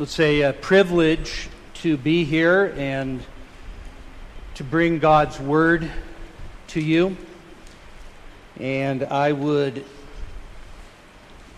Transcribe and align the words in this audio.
It's 0.00 0.20
a, 0.20 0.42
a 0.42 0.52
privilege 0.52 1.48
to 1.74 1.96
be 1.96 2.22
here 2.22 2.72
and 2.76 3.20
to 4.54 4.62
bring 4.62 5.00
God's 5.00 5.40
Word 5.40 5.90
to 6.68 6.80
you. 6.80 7.16
And 8.60 9.02
I 9.02 9.32
would 9.32 9.84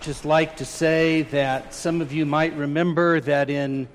just 0.00 0.24
like 0.24 0.56
to 0.56 0.64
say 0.64 1.20
that 1.24 1.74
some 1.74 2.00
of 2.00 2.14
you 2.14 2.24
might 2.24 2.56
remember 2.56 3.20
that 3.20 3.50
in 3.50 3.88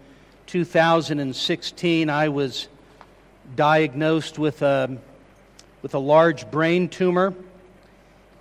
2016 0.46 2.12
I 2.12 2.30
was 2.30 2.68
diagnosed 3.55 4.38
with 4.38 4.62
a, 4.62 4.96
with 5.82 5.96
a 5.96 6.00
large 6.00 6.52
brain 6.52 6.88
tumor. 6.88 7.34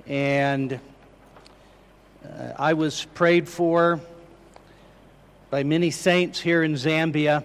And 0.06 0.78
uh, 2.22 2.52
I 2.58 2.74
was 2.74 3.06
prayed 3.14 3.48
for 3.48 4.00
by 5.54 5.62
many 5.62 5.88
saints 5.88 6.40
here 6.40 6.64
in 6.64 6.74
Zambia. 6.74 7.44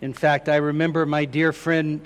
In 0.00 0.14
fact, 0.14 0.48
I 0.48 0.56
remember 0.56 1.04
my 1.04 1.26
dear 1.26 1.52
friend, 1.52 2.00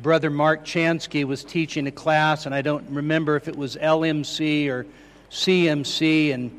Brother 0.00 0.30
Mark 0.30 0.64
Chanski, 0.64 1.24
was 1.24 1.44
teaching 1.44 1.86
a 1.86 1.90
class, 1.90 2.46
and 2.46 2.54
I 2.54 2.62
don't 2.62 2.88
remember 2.88 3.36
if 3.36 3.48
it 3.48 3.54
was 3.54 3.76
LMC 3.76 4.70
or 4.70 4.86
CMC, 5.30 6.32
and 6.32 6.58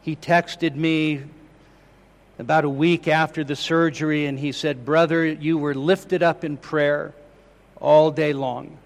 he 0.00 0.16
texted 0.16 0.76
me 0.76 1.20
about 2.38 2.64
a 2.64 2.70
week 2.70 3.06
after 3.06 3.44
the 3.44 3.54
surgery, 3.54 4.24
and 4.24 4.38
he 4.38 4.52
said, 4.52 4.82
Brother, 4.82 5.26
you 5.26 5.58
were 5.58 5.74
lifted 5.74 6.22
up 6.22 6.42
in 6.42 6.56
prayer 6.56 7.12
all 7.82 8.10
day 8.10 8.32
long. 8.32 8.78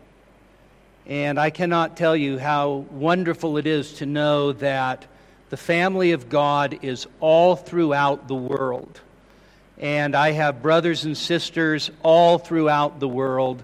And 1.06 1.38
I 1.38 1.50
cannot 1.50 1.96
tell 1.96 2.16
you 2.16 2.36
how 2.36 2.84
wonderful 2.91 3.58
it 3.58 3.68
is 3.68 3.92
to 3.98 4.06
know 4.06 4.50
that 4.55 5.06
the 5.54 5.58
family 5.58 6.10
of 6.10 6.28
God 6.28 6.80
is 6.82 7.06
all 7.20 7.54
throughout 7.54 8.26
the 8.26 8.34
world. 8.34 9.00
And 9.78 10.16
I 10.16 10.32
have 10.32 10.62
brothers 10.62 11.05
and 11.05 11.16
sisters 11.16 11.92
all 12.02 12.38
throughout 12.38 12.98
the 12.98 13.06
world. 13.06 13.62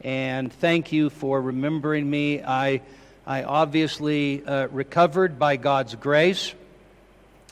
And 0.00 0.52
thank 0.52 0.90
you 0.90 1.10
for 1.10 1.40
remembering 1.40 2.10
me. 2.10 2.42
I, 2.42 2.80
I 3.24 3.44
obviously 3.44 4.44
uh, 4.44 4.66
recovered 4.72 5.38
by 5.38 5.58
God's 5.58 5.94
grace. 5.94 6.54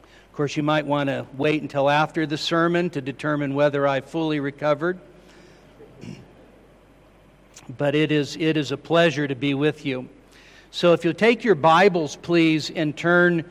Of 0.00 0.32
course, 0.32 0.56
you 0.56 0.64
might 0.64 0.84
want 0.84 1.08
to 1.08 1.24
wait 1.36 1.62
until 1.62 1.88
after 1.88 2.26
the 2.26 2.38
sermon 2.38 2.90
to 2.90 3.00
determine 3.00 3.54
whether 3.54 3.86
I 3.86 4.00
fully 4.00 4.40
recovered. 4.40 4.98
But 7.78 7.94
it 7.94 8.10
is, 8.10 8.36
it 8.36 8.56
is 8.56 8.72
a 8.72 8.76
pleasure 8.76 9.28
to 9.28 9.36
be 9.36 9.54
with 9.54 9.86
you. 9.86 10.08
So 10.72 10.92
if 10.92 11.04
you'll 11.04 11.14
take 11.14 11.44
your 11.44 11.54
Bibles, 11.54 12.16
please, 12.16 12.68
and 12.68 12.96
turn 12.96 13.44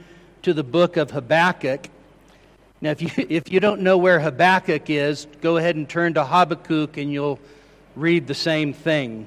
to 0.46 0.54
the 0.54 0.64
book 0.64 0.96
of 0.96 1.10
Habakkuk. 1.10 1.90
Now, 2.80 2.92
if 2.92 3.02
you, 3.02 3.10
if 3.30 3.52
you 3.52 3.60
don't 3.60 3.82
know 3.82 3.98
where 3.98 4.20
Habakkuk 4.20 4.92
is, 4.92 5.26
go 5.42 5.58
ahead 5.58 5.76
and 5.76 5.90
turn 5.90 6.14
to 6.14 6.24
Habakkuk 6.24 6.98
and 6.98 7.12
you'll 7.12 7.40
read 7.96 8.28
the 8.28 8.36
same 8.36 8.72
thing. 8.72 9.26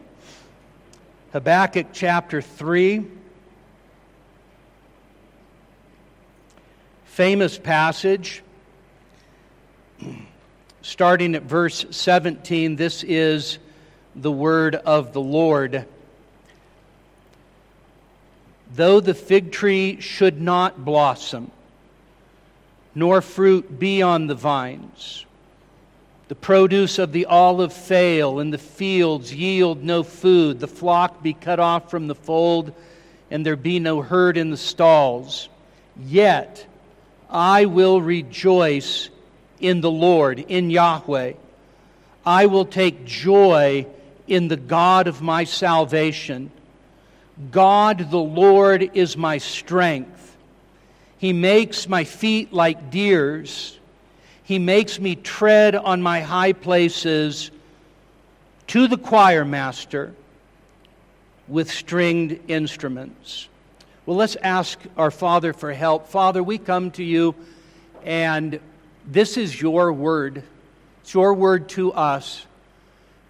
Habakkuk 1.32 1.88
chapter 1.92 2.40
3. 2.40 3.04
Famous 7.06 7.58
passage. 7.58 8.44
Starting 10.82 11.34
at 11.34 11.42
verse 11.42 11.84
17, 11.90 12.76
this 12.76 13.02
is 13.02 13.58
the 14.14 14.30
word 14.30 14.76
of 14.76 15.12
the 15.12 15.20
Lord. 15.20 15.84
Though 18.74 19.00
the 19.00 19.14
fig 19.14 19.50
tree 19.52 20.00
should 20.00 20.40
not 20.40 20.84
blossom, 20.84 21.50
nor 22.94 23.22
fruit 23.22 23.78
be 23.78 24.02
on 24.02 24.26
the 24.26 24.34
vines, 24.34 25.24
the 26.28 26.34
produce 26.34 26.98
of 26.98 27.12
the 27.12 27.26
olive 27.26 27.72
fail, 27.72 28.38
and 28.40 28.52
the 28.52 28.58
fields 28.58 29.34
yield 29.34 29.82
no 29.82 30.02
food, 30.02 30.60
the 30.60 30.68
flock 30.68 31.22
be 31.22 31.32
cut 31.32 31.58
off 31.58 31.90
from 31.90 32.06
the 32.06 32.14
fold, 32.14 32.74
and 33.30 33.44
there 33.44 33.56
be 33.56 33.78
no 33.78 34.02
herd 34.02 34.36
in 34.36 34.50
the 34.50 34.56
stalls. 34.56 35.48
Yet 35.96 36.66
I 37.30 37.64
will 37.64 38.02
rejoice 38.02 39.08
in 39.60 39.80
the 39.80 39.90
Lord, 39.90 40.38
in 40.38 40.70
Yahweh. 40.70 41.32
I 42.26 42.46
will 42.46 42.66
take 42.66 43.06
joy 43.06 43.86
in 44.26 44.48
the 44.48 44.56
God 44.56 45.06
of 45.06 45.22
my 45.22 45.44
salvation. 45.44 46.50
God 47.50 48.10
the 48.10 48.18
Lord 48.18 48.90
is 48.94 49.16
my 49.16 49.38
strength. 49.38 50.36
He 51.18 51.32
makes 51.32 51.88
my 51.88 52.04
feet 52.04 52.52
like 52.52 52.90
deer's. 52.90 53.78
He 54.42 54.58
makes 54.58 54.98
me 54.98 55.14
tread 55.14 55.74
on 55.74 56.02
my 56.02 56.20
high 56.20 56.52
places 56.52 57.50
to 58.68 58.88
the 58.88 58.96
choir 58.96 59.44
master 59.44 60.14
with 61.46 61.70
stringed 61.70 62.40
instruments. 62.48 63.48
Well, 64.04 64.16
let's 64.16 64.36
ask 64.36 64.78
our 64.96 65.10
Father 65.10 65.52
for 65.52 65.72
help. 65.72 66.08
Father, 66.08 66.42
we 66.42 66.58
come 66.58 66.90
to 66.92 67.04
you, 67.04 67.34
and 68.04 68.58
this 69.06 69.36
is 69.36 69.60
your 69.60 69.92
word. 69.92 70.42
It's 71.02 71.14
your 71.14 71.34
word 71.34 71.68
to 71.70 71.92
us. 71.92 72.46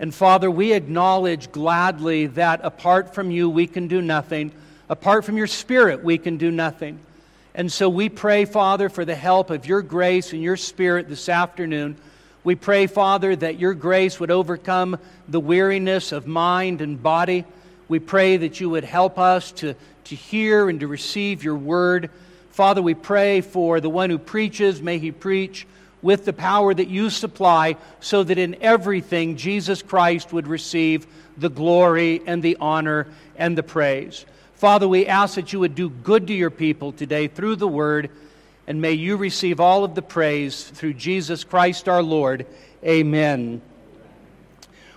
And 0.00 0.14
Father, 0.14 0.50
we 0.50 0.72
acknowledge 0.72 1.50
gladly 1.50 2.26
that 2.26 2.60
apart 2.62 3.14
from 3.14 3.30
you, 3.30 3.50
we 3.50 3.66
can 3.66 3.88
do 3.88 4.00
nothing. 4.00 4.52
Apart 4.88 5.24
from 5.24 5.36
your 5.36 5.46
Spirit, 5.46 6.04
we 6.04 6.18
can 6.18 6.36
do 6.36 6.50
nothing. 6.50 7.00
And 7.54 7.70
so 7.72 7.88
we 7.88 8.08
pray, 8.08 8.44
Father, 8.44 8.88
for 8.88 9.04
the 9.04 9.16
help 9.16 9.50
of 9.50 9.66
your 9.66 9.82
grace 9.82 10.32
and 10.32 10.42
your 10.42 10.56
Spirit 10.56 11.08
this 11.08 11.28
afternoon. 11.28 11.96
We 12.44 12.54
pray, 12.54 12.86
Father, 12.86 13.34
that 13.34 13.58
your 13.58 13.74
grace 13.74 14.20
would 14.20 14.30
overcome 14.30 14.98
the 15.26 15.40
weariness 15.40 16.12
of 16.12 16.26
mind 16.28 16.80
and 16.80 17.02
body. 17.02 17.44
We 17.88 17.98
pray 17.98 18.36
that 18.36 18.60
you 18.60 18.70
would 18.70 18.84
help 18.84 19.18
us 19.18 19.50
to, 19.52 19.74
to 20.04 20.14
hear 20.14 20.68
and 20.68 20.78
to 20.80 20.86
receive 20.86 21.42
your 21.42 21.56
word. 21.56 22.10
Father, 22.52 22.80
we 22.80 22.94
pray 22.94 23.40
for 23.40 23.80
the 23.80 23.90
one 23.90 24.10
who 24.10 24.18
preaches, 24.18 24.80
may 24.80 24.98
he 24.98 25.10
preach 25.10 25.66
with 26.02 26.24
the 26.24 26.32
power 26.32 26.72
that 26.72 26.88
you 26.88 27.10
supply, 27.10 27.76
so 28.00 28.22
that 28.22 28.38
in 28.38 28.56
everything 28.60 29.36
Jesus 29.36 29.82
Christ 29.82 30.32
would 30.32 30.46
receive 30.46 31.06
the 31.36 31.50
glory 31.50 32.22
and 32.26 32.42
the 32.42 32.56
honor 32.60 33.08
and 33.36 33.58
the 33.58 33.62
praise. 33.62 34.24
Father, 34.54 34.88
we 34.88 35.06
ask 35.06 35.36
that 35.36 35.52
you 35.52 35.60
would 35.60 35.74
do 35.74 35.88
good 35.88 36.26
to 36.28 36.34
your 36.34 36.50
people 36.50 36.92
today 36.92 37.28
through 37.28 37.56
the 37.56 37.68
word, 37.68 38.10
and 38.66 38.80
may 38.80 38.92
you 38.92 39.16
receive 39.16 39.60
all 39.60 39.84
of 39.84 39.94
the 39.94 40.02
praise 40.02 40.64
through 40.64 40.94
Jesus 40.94 41.44
Christ 41.44 41.88
our 41.88 42.02
Lord. 42.02 42.46
Amen. 42.84 43.60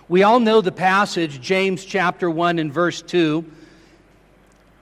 We 0.08 0.24
all 0.24 0.40
know 0.40 0.60
the 0.60 0.72
passage, 0.72 1.40
James 1.40 1.84
chapter 1.84 2.30
1 2.30 2.58
and 2.58 2.72
verse 2.72 3.02
2. 3.02 3.44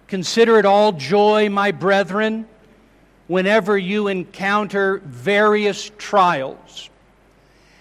Consider 0.08 0.58
it 0.58 0.64
all 0.64 0.92
joy, 0.92 1.48
my 1.48 1.70
brethren 1.70 2.48
whenever 3.31 3.79
you 3.79 4.09
encounter 4.09 4.99
various 5.05 5.93
trials. 5.99 6.91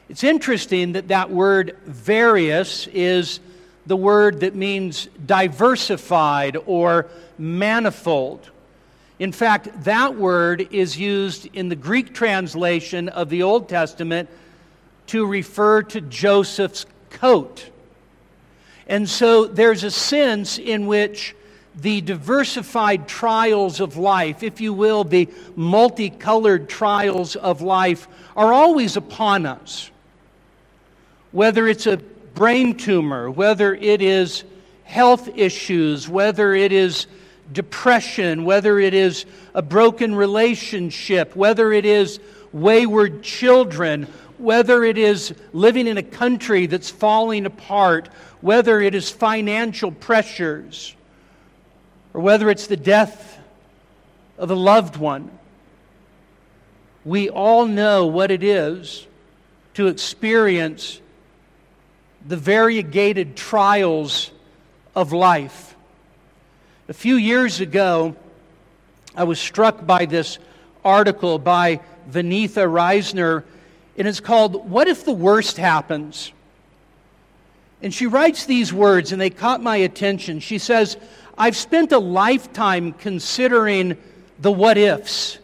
It's 0.07 0.23
interesting 0.23 0.91
that 0.91 1.07
that 1.07 1.31
word 1.31 1.75
various 1.87 2.85
is 2.85 3.39
the 3.87 3.95
word 3.95 4.41
that 4.41 4.53
means 4.53 5.09
diversified 5.25 6.55
or 6.67 7.07
manifold. 7.39 8.47
In 9.17 9.31
fact, 9.31 9.69
that 9.85 10.15
word 10.15 10.67
is 10.69 10.99
used 10.99 11.47
in 11.55 11.67
the 11.67 11.75
Greek 11.75 12.13
translation 12.13 13.09
of 13.09 13.29
the 13.29 13.41
Old 13.41 13.67
Testament 13.67 14.29
to 15.07 15.25
refer 15.25 15.81
to 15.81 15.99
Joseph's 15.99 16.85
coat. 17.09 17.71
And 18.85 19.09
so 19.09 19.45
there's 19.47 19.83
a 19.83 19.89
sense 19.89 20.59
in 20.59 20.85
which 20.85 21.35
the 21.81 22.01
diversified 22.01 23.07
trials 23.07 23.79
of 23.79 23.97
life, 23.97 24.43
if 24.43 24.61
you 24.61 24.73
will, 24.73 25.03
the 25.03 25.29
multicolored 25.55 26.69
trials 26.69 27.35
of 27.35 27.61
life, 27.61 28.07
are 28.35 28.53
always 28.53 28.97
upon 28.97 29.45
us. 29.45 29.89
Whether 31.31 31.67
it's 31.67 31.87
a 31.87 31.97
brain 31.97 32.75
tumor, 32.75 33.29
whether 33.29 33.73
it 33.73 34.01
is 34.01 34.43
health 34.83 35.29
issues, 35.37 36.09
whether 36.09 36.53
it 36.53 36.71
is 36.71 37.07
depression, 37.51 38.45
whether 38.45 38.79
it 38.79 38.93
is 38.93 39.25
a 39.53 39.61
broken 39.61 40.15
relationship, 40.15 41.35
whether 41.35 41.71
it 41.71 41.85
is 41.85 42.19
wayward 42.51 43.23
children, 43.23 44.03
whether 44.37 44.83
it 44.83 44.97
is 44.97 45.33
living 45.53 45.87
in 45.87 45.97
a 45.97 46.03
country 46.03 46.65
that's 46.65 46.89
falling 46.89 47.45
apart, 47.45 48.09
whether 48.41 48.79
it 48.81 48.95
is 48.95 49.09
financial 49.09 49.91
pressures 49.91 50.95
or 52.13 52.21
whether 52.21 52.49
it's 52.49 52.67
the 52.67 52.77
death 52.77 53.39
of 54.37 54.51
a 54.51 54.55
loved 54.55 54.97
one, 54.97 55.29
we 57.05 57.29
all 57.29 57.65
know 57.65 58.07
what 58.07 58.31
it 58.31 58.43
is 58.43 59.07
to 59.75 59.87
experience 59.87 61.01
the 62.27 62.37
variegated 62.37 63.35
trials 63.35 64.31
of 64.95 65.13
life. 65.13 65.75
A 66.89 66.93
few 66.93 67.15
years 67.15 67.61
ago, 67.61 68.15
I 69.15 69.23
was 69.23 69.39
struck 69.39 69.85
by 69.85 70.05
this 70.05 70.39
article 70.83 71.39
by 71.39 71.79
Vaneetha 72.09 72.67
Risner, 72.67 73.43
and 73.97 74.07
it's 74.07 74.19
called 74.19 74.69
What 74.69 74.87
If 74.87 75.05
the 75.05 75.13
Worst 75.13 75.57
Happens? 75.57 76.31
And 77.81 77.93
she 77.93 78.07
writes 78.07 78.45
these 78.45 78.73
words, 78.73 79.11
and 79.11 79.21
they 79.21 79.29
caught 79.29 79.63
my 79.63 79.77
attention. 79.77 80.39
She 80.39 80.57
says, 80.57 80.97
I've 81.39 81.55
spent 81.55 81.93
a 81.93 81.99
lifetime 81.99 82.91
considering 82.91 83.97
the 84.39 84.51
what 84.51 84.77
ifs. 84.77 85.39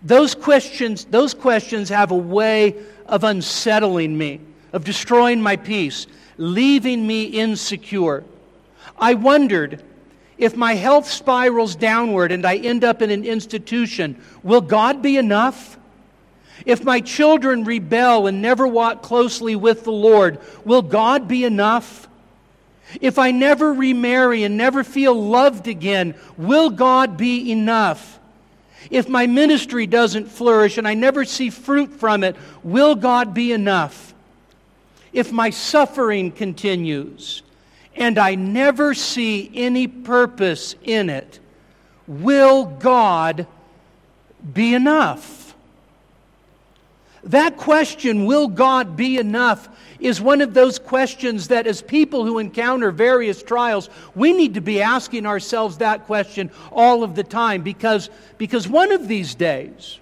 Those 0.00 0.36
questions, 0.36 1.04
those 1.06 1.34
questions 1.34 1.88
have 1.88 2.12
a 2.12 2.16
way 2.16 2.76
of 3.06 3.24
unsettling 3.24 4.16
me, 4.16 4.40
of 4.72 4.84
destroying 4.84 5.42
my 5.42 5.56
peace, 5.56 6.06
leaving 6.36 7.04
me 7.04 7.24
insecure. 7.24 8.24
I 8.96 9.14
wondered 9.14 9.82
if 10.38 10.56
my 10.56 10.74
health 10.74 11.10
spirals 11.10 11.74
downward 11.74 12.30
and 12.30 12.46
I 12.46 12.56
end 12.56 12.84
up 12.84 13.02
in 13.02 13.10
an 13.10 13.24
institution, 13.24 14.22
will 14.44 14.60
God 14.60 15.02
be 15.02 15.16
enough? 15.16 15.76
If 16.64 16.84
my 16.84 17.00
children 17.00 17.64
rebel 17.64 18.28
and 18.28 18.40
never 18.40 18.68
walk 18.68 19.02
closely 19.02 19.56
with 19.56 19.82
the 19.82 19.92
Lord, 19.92 20.38
will 20.64 20.82
God 20.82 21.26
be 21.26 21.44
enough? 21.44 22.07
If 23.00 23.18
I 23.18 23.30
never 23.30 23.72
remarry 23.72 24.44
and 24.44 24.56
never 24.56 24.82
feel 24.82 25.14
loved 25.14 25.68
again, 25.68 26.14
will 26.36 26.70
God 26.70 27.16
be 27.16 27.52
enough? 27.52 28.18
If 28.90 29.08
my 29.08 29.26
ministry 29.26 29.86
doesn't 29.86 30.26
flourish 30.26 30.78
and 30.78 30.88
I 30.88 30.94
never 30.94 31.24
see 31.24 31.50
fruit 31.50 31.92
from 31.92 32.24
it, 32.24 32.36
will 32.62 32.94
God 32.94 33.34
be 33.34 33.52
enough? 33.52 34.14
If 35.12 35.32
my 35.32 35.50
suffering 35.50 36.32
continues 36.32 37.42
and 37.96 38.18
I 38.18 38.34
never 38.36 38.94
see 38.94 39.50
any 39.54 39.86
purpose 39.86 40.74
in 40.82 41.10
it, 41.10 41.40
will 42.06 42.64
God 42.64 43.46
be 44.54 44.74
enough? 44.74 45.37
That 47.24 47.56
question, 47.56 48.26
will 48.26 48.48
God 48.48 48.96
be 48.96 49.18
enough, 49.18 49.68
is 49.98 50.20
one 50.20 50.40
of 50.40 50.54
those 50.54 50.78
questions 50.78 51.48
that, 51.48 51.66
as 51.66 51.82
people 51.82 52.24
who 52.24 52.38
encounter 52.38 52.92
various 52.92 53.42
trials, 53.42 53.90
we 54.14 54.32
need 54.32 54.54
to 54.54 54.60
be 54.60 54.80
asking 54.80 55.26
ourselves 55.26 55.78
that 55.78 56.06
question 56.06 56.50
all 56.70 57.02
of 57.02 57.16
the 57.16 57.24
time 57.24 57.62
because, 57.62 58.08
because 58.38 58.68
one 58.68 58.92
of 58.92 59.08
these 59.08 59.34
days, 59.34 59.98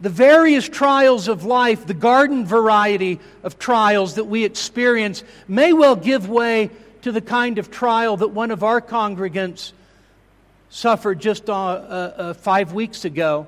the 0.00 0.10
various 0.10 0.68
trials 0.68 1.28
of 1.28 1.44
life, 1.44 1.86
the 1.86 1.94
garden 1.94 2.44
variety 2.44 3.20
of 3.44 3.60
trials 3.60 4.16
that 4.16 4.24
we 4.24 4.44
experience, 4.44 5.22
may 5.46 5.72
well 5.72 5.94
give 5.94 6.28
way 6.28 6.70
to 7.02 7.12
the 7.12 7.20
kind 7.20 7.58
of 7.58 7.70
trial 7.70 8.16
that 8.16 8.28
one 8.28 8.50
of 8.50 8.64
our 8.64 8.80
congregants 8.80 9.72
suffered 10.70 11.20
just 11.20 11.48
uh, 11.48 11.54
uh, 11.54 12.14
uh 12.16 12.34
five 12.34 12.72
weeks 12.72 13.04
ago. 13.04 13.46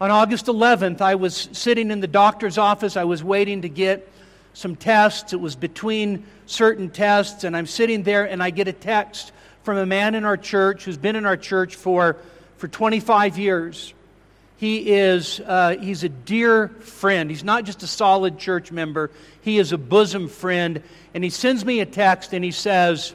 On 0.00 0.10
August 0.10 0.46
11th, 0.46 1.00
I 1.00 1.14
was 1.14 1.48
sitting 1.52 1.92
in 1.92 2.00
the 2.00 2.08
doctor's 2.08 2.58
office. 2.58 2.96
I 2.96 3.04
was 3.04 3.22
waiting 3.22 3.62
to 3.62 3.68
get 3.68 4.10
some 4.52 4.74
tests. 4.74 5.32
It 5.32 5.40
was 5.40 5.54
between 5.54 6.24
certain 6.46 6.90
tests, 6.90 7.44
and 7.44 7.56
I'm 7.56 7.66
sitting 7.66 8.02
there 8.02 8.24
and 8.24 8.42
I 8.42 8.50
get 8.50 8.66
a 8.66 8.72
text 8.72 9.30
from 9.62 9.76
a 9.78 9.86
man 9.86 10.16
in 10.16 10.24
our 10.24 10.36
church 10.36 10.84
who's 10.84 10.96
been 10.96 11.14
in 11.14 11.24
our 11.24 11.36
church 11.36 11.76
for, 11.76 12.16
for 12.56 12.66
25 12.66 13.38
years. 13.38 13.94
He 14.56 14.92
is 14.94 15.40
uh, 15.40 15.76
he's 15.76 16.02
a 16.02 16.08
dear 16.08 16.68
friend. 16.68 17.30
He's 17.30 17.44
not 17.44 17.64
just 17.64 17.84
a 17.84 17.86
solid 17.86 18.38
church 18.38 18.72
member, 18.72 19.12
he 19.42 19.58
is 19.58 19.70
a 19.70 19.78
bosom 19.78 20.28
friend. 20.28 20.82
And 21.14 21.22
he 21.22 21.30
sends 21.30 21.64
me 21.64 21.78
a 21.78 21.86
text 21.86 22.32
and 22.32 22.44
he 22.44 22.50
says, 22.50 23.14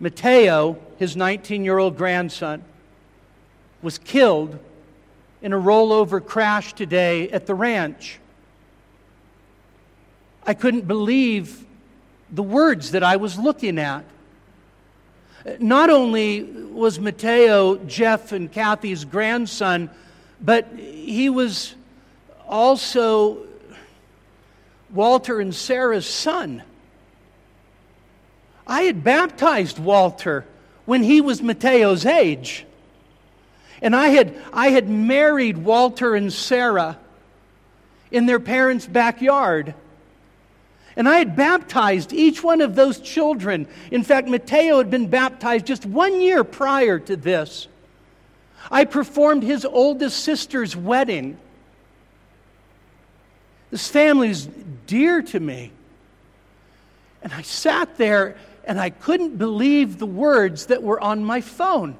Mateo, 0.00 0.78
his 0.98 1.16
19 1.16 1.66
year 1.66 1.76
old 1.76 1.98
grandson, 1.98 2.64
was 3.82 3.98
killed 3.98 4.58
in 5.44 5.52
a 5.52 5.60
rollover 5.60 6.24
crash 6.24 6.72
today 6.72 7.28
at 7.28 7.44
the 7.46 7.54
ranch. 7.54 8.18
I 10.46 10.54
couldn't 10.54 10.88
believe 10.88 11.66
the 12.30 12.42
words 12.42 12.92
that 12.92 13.02
I 13.02 13.16
was 13.16 13.38
looking 13.38 13.78
at. 13.78 14.06
Not 15.58 15.90
only 15.90 16.44
was 16.44 16.98
Mateo 16.98 17.76
Jeff 17.76 18.32
and 18.32 18.50
Kathy's 18.50 19.04
grandson, 19.04 19.90
but 20.40 20.66
he 20.78 21.28
was 21.28 21.74
also 22.48 23.46
Walter 24.94 25.40
and 25.40 25.54
Sarah's 25.54 26.06
son. 26.06 26.62
I 28.66 28.84
had 28.84 29.04
baptized 29.04 29.78
Walter 29.78 30.46
when 30.86 31.02
he 31.02 31.20
was 31.20 31.42
Mateo's 31.42 32.06
age. 32.06 32.64
And 33.82 33.94
I 33.94 34.08
had, 34.08 34.34
I 34.52 34.68
had 34.68 34.88
married 34.88 35.58
Walter 35.58 36.14
and 36.14 36.32
Sarah 36.32 36.98
in 38.10 38.26
their 38.26 38.40
parents' 38.40 38.86
backyard. 38.86 39.74
And 40.96 41.08
I 41.08 41.18
had 41.18 41.34
baptized 41.34 42.12
each 42.12 42.42
one 42.42 42.60
of 42.60 42.74
those 42.76 43.00
children. 43.00 43.66
In 43.90 44.04
fact, 44.04 44.28
Mateo 44.28 44.78
had 44.78 44.90
been 44.90 45.08
baptized 45.08 45.66
just 45.66 45.84
one 45.84 46.20
year 46.20 46.44
prior 46.44 46.98
to 47.00 47.16
this. 47.16 47.66
I 48.70 48.84
performed 48.84 49.42
his 49.42 49.64
oldest 49.64 50.20
sister's 50.20 50.76
wedding. 50.76 51.36
This 53.70 53.88
family 53.88 54.30
is 54.30 54.48
dear 54.86 55.20
to 55.20 55.40
me. 55.40 55.72
And 57.22 57.32
I 57.32 57.42
sat 57.42 57.96
there 57.96 58.36
and 58.64 58.78
I 58.78 58.90
couldn't 58.90 59.36
believe 59.36 59.98
the 59.98 60.06
words 60.06 60.66
that 60.66 60.82
were 60.82 61.00
on 61.00 61.24
my 61.24 61.40
phone. 61.40 61.96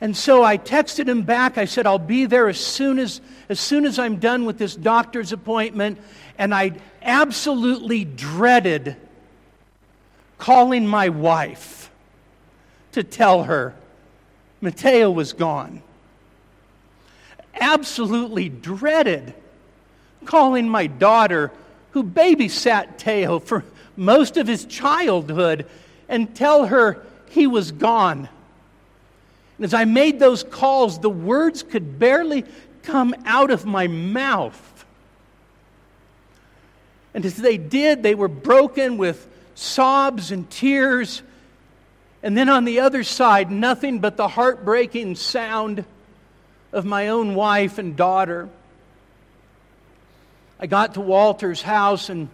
And 0.00 0.16
so 0.16 0.44
I 0.44 0.58
texted 0.58 1.08
him 1.08 1.22
back. 1.22 1.58
I 1.58 1.64
said, 1.64 1.86
I'll 1.86 1.98
be 1.98 2.26
there 2.26 2.48
as 2.48 2.58
soon 2.58 2.98
as, 2.98 3.20
as 3.48 3.58
soon 3.58 3.84
as 3.84 3.98
I'm 3.98 4.16
done 4.16 4.44
with 4.44 4.58
this 4.58 4.76
doctor's 4.76 5.32
appointment. 5.32 5.98
And 6.38 6.54
I 6.54 6.72
absolutely 7.02 8.04
dreaded 8.04 8.96
calling 10.38 10.86
my 10.86 11.08
wife 11.08 11.90
to 12.92 13.02
tell 13.02 13.44
her 13.44 13.74
Mateo 14.60 15.10
was 15.10 15.32
gone. 15.32 15.82
Absolutely 17.60 18.48
dreaded 18.48 19.34
calling 20.24 20.68
my 20.68 20.86
daughter, 20.86 21.50
who 21.92 22.04
babysat 22.04 22.98
Teo 22.98 23.38
for 23.38 23.64
most 23.96 24.36
of 24.36 24.46
his 24.46 24.64
childhood, 24.64 25.66
and 26.08 26.34
tell 26.34 26.66
her 26.66 27.04
he 27.30 27.46
was 27.46 27.72
gone. 27.72 28.28
And 29.58 29.64
as 29.64 29.74
I 29.74 29.84
made 29.84 30.20
those 30.20 30.44
calls, 30.44 31.00
the 31.00 31.10
words 31.10 31.64
could 31.64 31.98
barely 31.98 32.44
come 32.84 33.14
out 33.26 33.50
of 33.50 33.66
my 33.66 33.88
mouth. 33.88 34.86
And 37.12 37.26
as 37.26 37.36
they 37.36 37.58
did, 37.58 38.02
they 38.04 38.14
were 38.14 38.28
broken 38.28 38.98
with 38.98 39.26
sobs 39.56 40.30
and 40.30 40.48
tears. 40.48 41.22
And 42.22 42.36
then 42.36 42.48
on 42.48 42.64
the 42.64 42.80
other 42.80 43.02
side, 43.02 43.50
nothing 43.50 43.98
but 43.98 44.16
the 44.16 44.28
heartbreaking 44.28 45.16
sound 45.16 45.84
of 46.72 46.84
my 46.84 47.08
own 47.08 47.34
wife 47.34 47.78
and 47.78 47.96
daughter. 47.96 48.48
I 50.60 50.66
got 50.66 50.94
to 50.94 51.00
Walter's 51.00 51.62
house, 51.62 52.08
and 52.08 52.28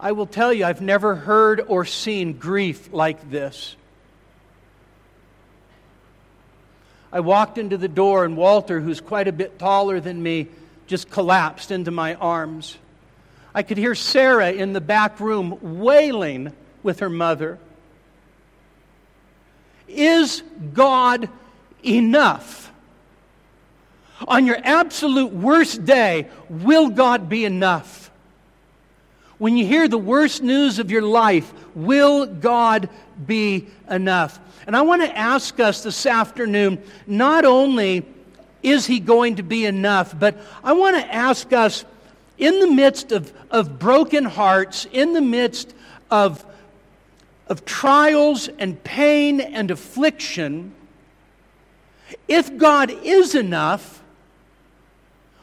I 0.00 0.12
will 0.12 0.26
tell 0.26 0.52
you, 0.52 0.64
I've 0.64 0.80
never 0.80 1.14
heard 1.14 1.60
or 1.66 1.84
seen 1.84 2.34
grief 2.34 2.92
like 2.92 3.30
this. 3.30 3.76
I 7.14 7.20
walked 7.20 7.58
into 7.58 7.78
the 7.78 7.86
door, 7.86 8.24
and 8.24 8.36
Walter, 8.36 8.80
who's 8.80 9.00
quite 9.00 9.28
a 9.28 9.32
bit 9.32 9.56
taller 9.56 10.00
than 10.00 10.20
me, 10.20 10.48
just 10.88 11.10
collapsed 11.10 11.70
into 11.70 11.92
my 11.92 12.16
arms. 12.16 12.76
I 13.54 13.62
could 13.62 13.78
hear 13.78 13.94
Sarah 13.94 14.50
in 14.50 14.72
the 14.72 14.80
back 14.80 15.20
room 15.20 15.80
wailing 15.80 16.52
with 16.82 16.98
her 16.98 17.08
mother. 17.08 17.60
Is 19.86 20.42
God 20.72 21.28
enough? 21.84 22.72
On 24.26 24.44
your 24.44 24.58
absolute 24.64 25.32
worst 25.32 25.84
day, 25.84 26.28
will 26.50 26.88
God 26.88 27.28
be 27.28 27.44
enough? 27.44 28.03
When 29.38 29.56
you 29.56 29.66
hear 29.66 29.88
the 29.88 29.98
worst 29.98 30.42
news 30.42 30.78
of 30.78 30.90
your 30.90 31.02
life, 31.02 31.52
will 31.74 32.26
God 32.26 32.88
be 33.26 33.66
enough? 33.90 34.38
And 34.66 34.76
I 34.76 34.82
want 34.82 35.02
to 35.02 35.16
ask 35.16 35.58
us 35.60 35.82
this 35.82 36.06
afternoon 36.06 36.82
not 37.06 37.44
only 37.44 38.06
is 38.62 38.86
He 38.86 39.00
going 39.00 39.36
to 39.36 39.42
be 39.42 39.66
enough, 39.66 40.18
but 40.18 40.38
I 40.62 40.72
want 40.72 40.96
to 40.96 41.14
ask 41.14 41.52
us 41.52 41.84
in 42.38 42.60
the 42.60 42.70
midst 42.70 43.12
of, 43.12 43.32
of 43.50 43.78
broken 43.78 44.24
hearts, 44.24 44.86
in 44.92 45.12
the 45.12 45.20
midst 45.20 45.74
of, 46.10 46.44
of 47.48 47.64
trials 47.64 48.48
and 48.58 48.82
pain 48.82 49.40
and 49.40 49.70
affliction, 49.70 50.72
if 52.28 52.56
God 52.56 52.90
is 52.90 53.34
enough, 53.34 54.02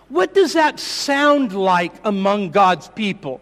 what 0.09 0.33
does 0.33 0.53
that 0.53 0.79
sound 0.79 1.53
like 1.53 1.93
among 2.03 2.51
God's 2.51 2.87
people? 2.89 3.39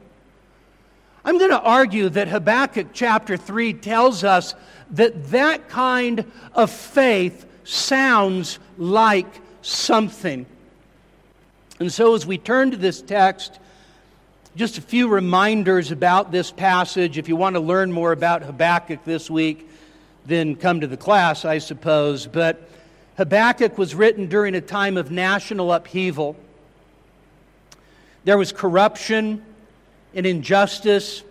I'm 1.25 1.37
going 1.37 1.51
to 1.51 1.61
argue 1.61 2.09
that 2.09 2.27
Habakkuk 2.29 2.87
chapter 2.93 3.35
3 3.35 3.73
tells 3.73 4.23
us 4.23 4.55
that 4.91 5.31
that 5.31 5.67
kind 5.69 6.31
of 6.53 6.71
faith 6.71 7.45
sounds 7.63 8.59
like 8.77 9.41
something. 9.61 10.45
And 11.79 11.91
so, 11.91 12.15
as 12.15 12.25
we 12.25 12.37
turn 12.37 12.71
to 12.71 12.77
this 12.77 13.01
text, 13.01 13.59
just 14.55 14.77
a 14.77 14.81
few 14.81 15.07
reminders 15.07 15.91
about 15.91 16.31
this 16.31 16.51
passage. 16.51 17.17
If 17.17 17.29
you 17.29 17.35
want 17.35 17.55
to 17.55 17.59
learn 17.59 17.91
more 17.91 18.11
about 18.11 18.41
Habakkuk 18.41 19.03
this 19.05 19.29
week, 19.29 19.69
then 20.25 20.55
come 20.55 20.81
to 20.81 20.87
the 20.87 20.97
class, 20.97 21.45
I 21.45 21.59
suppose. 21.59 22.27
But 22.27 22.69
Habakkuk 23.17 23.77
was 23.77 23.93
written 23.93 24.27
during 24.27 24.55
a 24.55 24.61
time 24.61 24.97
of 24.97 25.11
national 25.11 25.71
upheaval. 25.71 26.35
There 28.23 28.37
was 28.37 28.51
corruption 28.51 29.45
and 30.13 30.25
injustice, 30.25 31.23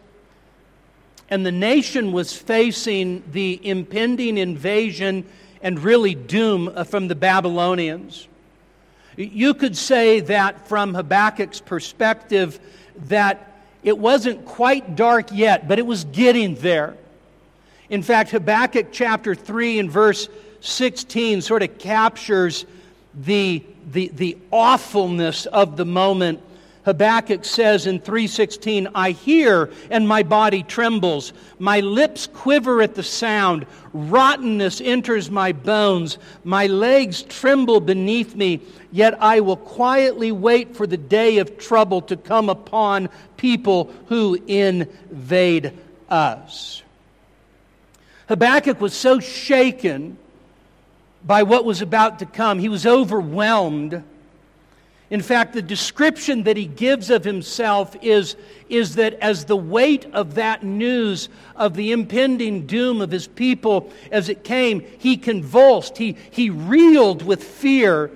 and 1.30 1.44
the 1.44 1.52
nation 1.52 2.12
was 2.12 2.32
facing 2.32 3.22
the 3.32 3.60
impending 3.62 4.38
invasion 4.38 5.24
and 5.62 5.78
really 5.80 6.14
doom 6.14 6.70
uh, 6.74 6.84
from 6.84 7.08
the 7.08 7.14
Babylonians. 7.14 8.28
You 9.16 9.54
could 9.54 9.76
say 9.76 10.20
that 10.20 10.68
from 10.68 10.94
Habakkuk's 10.94 11.60
perspective, 11.60 12.60
that 13.06 13.52
it 13.82 13.98
wasn't 13.98 14.44
quite 14.44 14.96
dark 14.96 15.30
yet, 15.32 15.66
but 15.66 15.78
it 15.78 15.86
was 15.86 16.04
getting 16.04 16.54
there. 16.56 16.96
In 17.90 18.02
fact, 18.02 18.30
Habakkuk 18.30 18.88
chapter 18.92 19.34
3 19.34 19.80
and 19.80 19.90
verse 19.90 20.28
16 20.60 21.42
sort 21.42 21.62
of 21.62 21.78
captures 21.78 22.64
the, 23.14 23.62
the, 23.90 24.08
the 24.14 24.38
awfulness 24.50 25.46
of 25.46 25.76
the 25.76 25.84
moment 25.84 26.40
Habakkuk 26.88 27.44
says 27.44 27.86
in 27.86 28.00
3:16, 28.00 28.88
"I 28.94 29.10
hear 29.10 29.68
and 29.90 30.08
my 30.08 30.22
body 30.22 30.62
trembles. 30.62 31.34
My 31.58 31.80
lips 31.80 32.26
quiver 32.26 32.80
at 32.80 32.94
the 32.94 33.02
sound. 33.02 33.66
Rottenness 33.92 34.80
enters 34.80 35.30
my 35.30 35.52
bones. 35.52 36.16
My 36.44 36.66
legs 36.66 37.20
tremble 37.20 37.80
beneath 37.80 38.34
me. 38.34 38.60
Yet 38.90 39.22
I 39.22 39.40
will 39.40 39.58
quietly 39.58 40.32
wait 40.32 40.74
for 40.74 40.86
the 40.86 40.96
day 40.96 41.36
of 41.36 41.58
trouble 41.58 42.00
to 42.00 42.16
come 42.16 42.48
upon 42.48 43.10
people 43.36 43.90
who 44.06 44.38
invade 44.46 45.72
us." 46.08 46.82
Habakkuk 48.28 48.80
was 48.80 48.94
so 48.94 49.20
shaken 49.20 50.16
by 51.22 51.42
what 51.42 51.66
was 51.66 51.82
about 51.82 52.18
to 52.20 52.24
come. 52.24 52.58
He 52.58 52.70
was 52.70 52.86
overwhelmed 52.86 54.02
in 55.10 55.22
fact, 55.22 55.54
the 55.54 55.62
description 55.62 56.42
that 56.42 56.58
he 56.58 56.66
gives 56.66 57.08
of 57.08 57.24
himself 57.24 57.96
is, 58.02 58.36
is 58.68 58.96
that 58.96 59.14
as 59.14 59.46
the 59.46 59.56
weight 59.56 60.06
of 60.12 60.34
that 60.34 60.62
news 60.62 61.30
of 61.56 61.74
the 61.74 61.92
impending 61.92 62.66
doom 62.66 63.00
of 63.00 63.10
his 63.10 63.26
people 63.26 63.90
as 64.12 64.28
it 64.28 64.44
came, 64.44 64.80
he 64.98 65.16
convulsed, 65.16 65.96
he, 65.96 66.16
he 66.30 66.50
reeled 66.50 67.22
with 67.22 67.42
fear. 67.42 68.10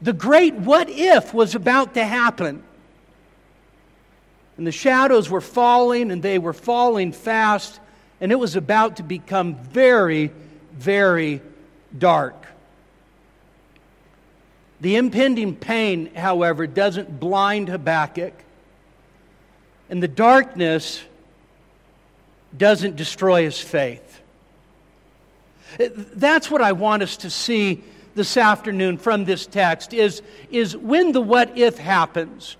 The 0.00 0.12
great 0.12 0.54
what 0.54 0.88
if 0.88 1.34
was 1.34 1.56
about 1.56 1.94
to 1.94 2.04
happen. 2.04 2.62
And 4.56 4.66
the 4.66 4.72
shadows 4.72 5.28
were 5.28 5.40
falling, 5.40 6.12
and 6.12 6.22
they 6.22 6.38
were 6.38 6.52
falling 6.52 7.10
fast, 7.10 7.80
and 8.20 8.30
it 8.30 8.36
was 8.36 8.54
about 8.54 8.96
to 8.96 9.02
become 9.02 9.56
very, 9.56 10.30
very 10.72 11.42
dark. 11.98 12.45
The 14.80 14.96
impending 14.96 15.56
pain, 15.56 16.14
however, 16.14 16.66
doesn't 16.66 17.18
blind 17.18 17.68
Habakkuk, 17.68 18.34
and 19.88 20.02
the 20.02 20.08
darkness 20.08 21.02
doesn't 22.56 22.96
destroy 22.96 23.44
his 23.44 23.60
faith. 23.60 24.20
That's 25.78 26.50
what 26.50 26.62
I 26.62 26.72
want 26.72 27.02
us 27.02 27.16
to 27.18 27.30
see 27.30 27.82
this 28.14 28.36
afternoon 28.36 28.98
from 28.98 29.24
this 29.24 29.46
text 29.46 29.92
is, 29.92 30.22
is 30.50 30.76
when 30.76 31.12
the 31.12 31.20
what 31.20 31.56
if 31.56 31.78
happens, 31.78 32.56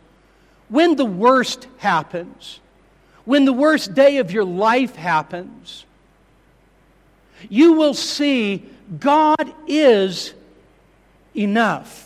when 0.68 0.96
the 0.96 1.04
worst 1.04 1.66
happens, 1.78 2.60
when 3.24 3.44
the 3.44 3.52
worst 3.52 3.94
day 3.94 4.18
of 4.18 4.30
your 4.30 4.44
life 4.44 4.94
happens, 4.94 5.84
you 7.48 7.72
will 7.74 7.94
see 7.94 8.64
God 8.98 9.52
is 9.66 10.34
enough. 11.34 12.05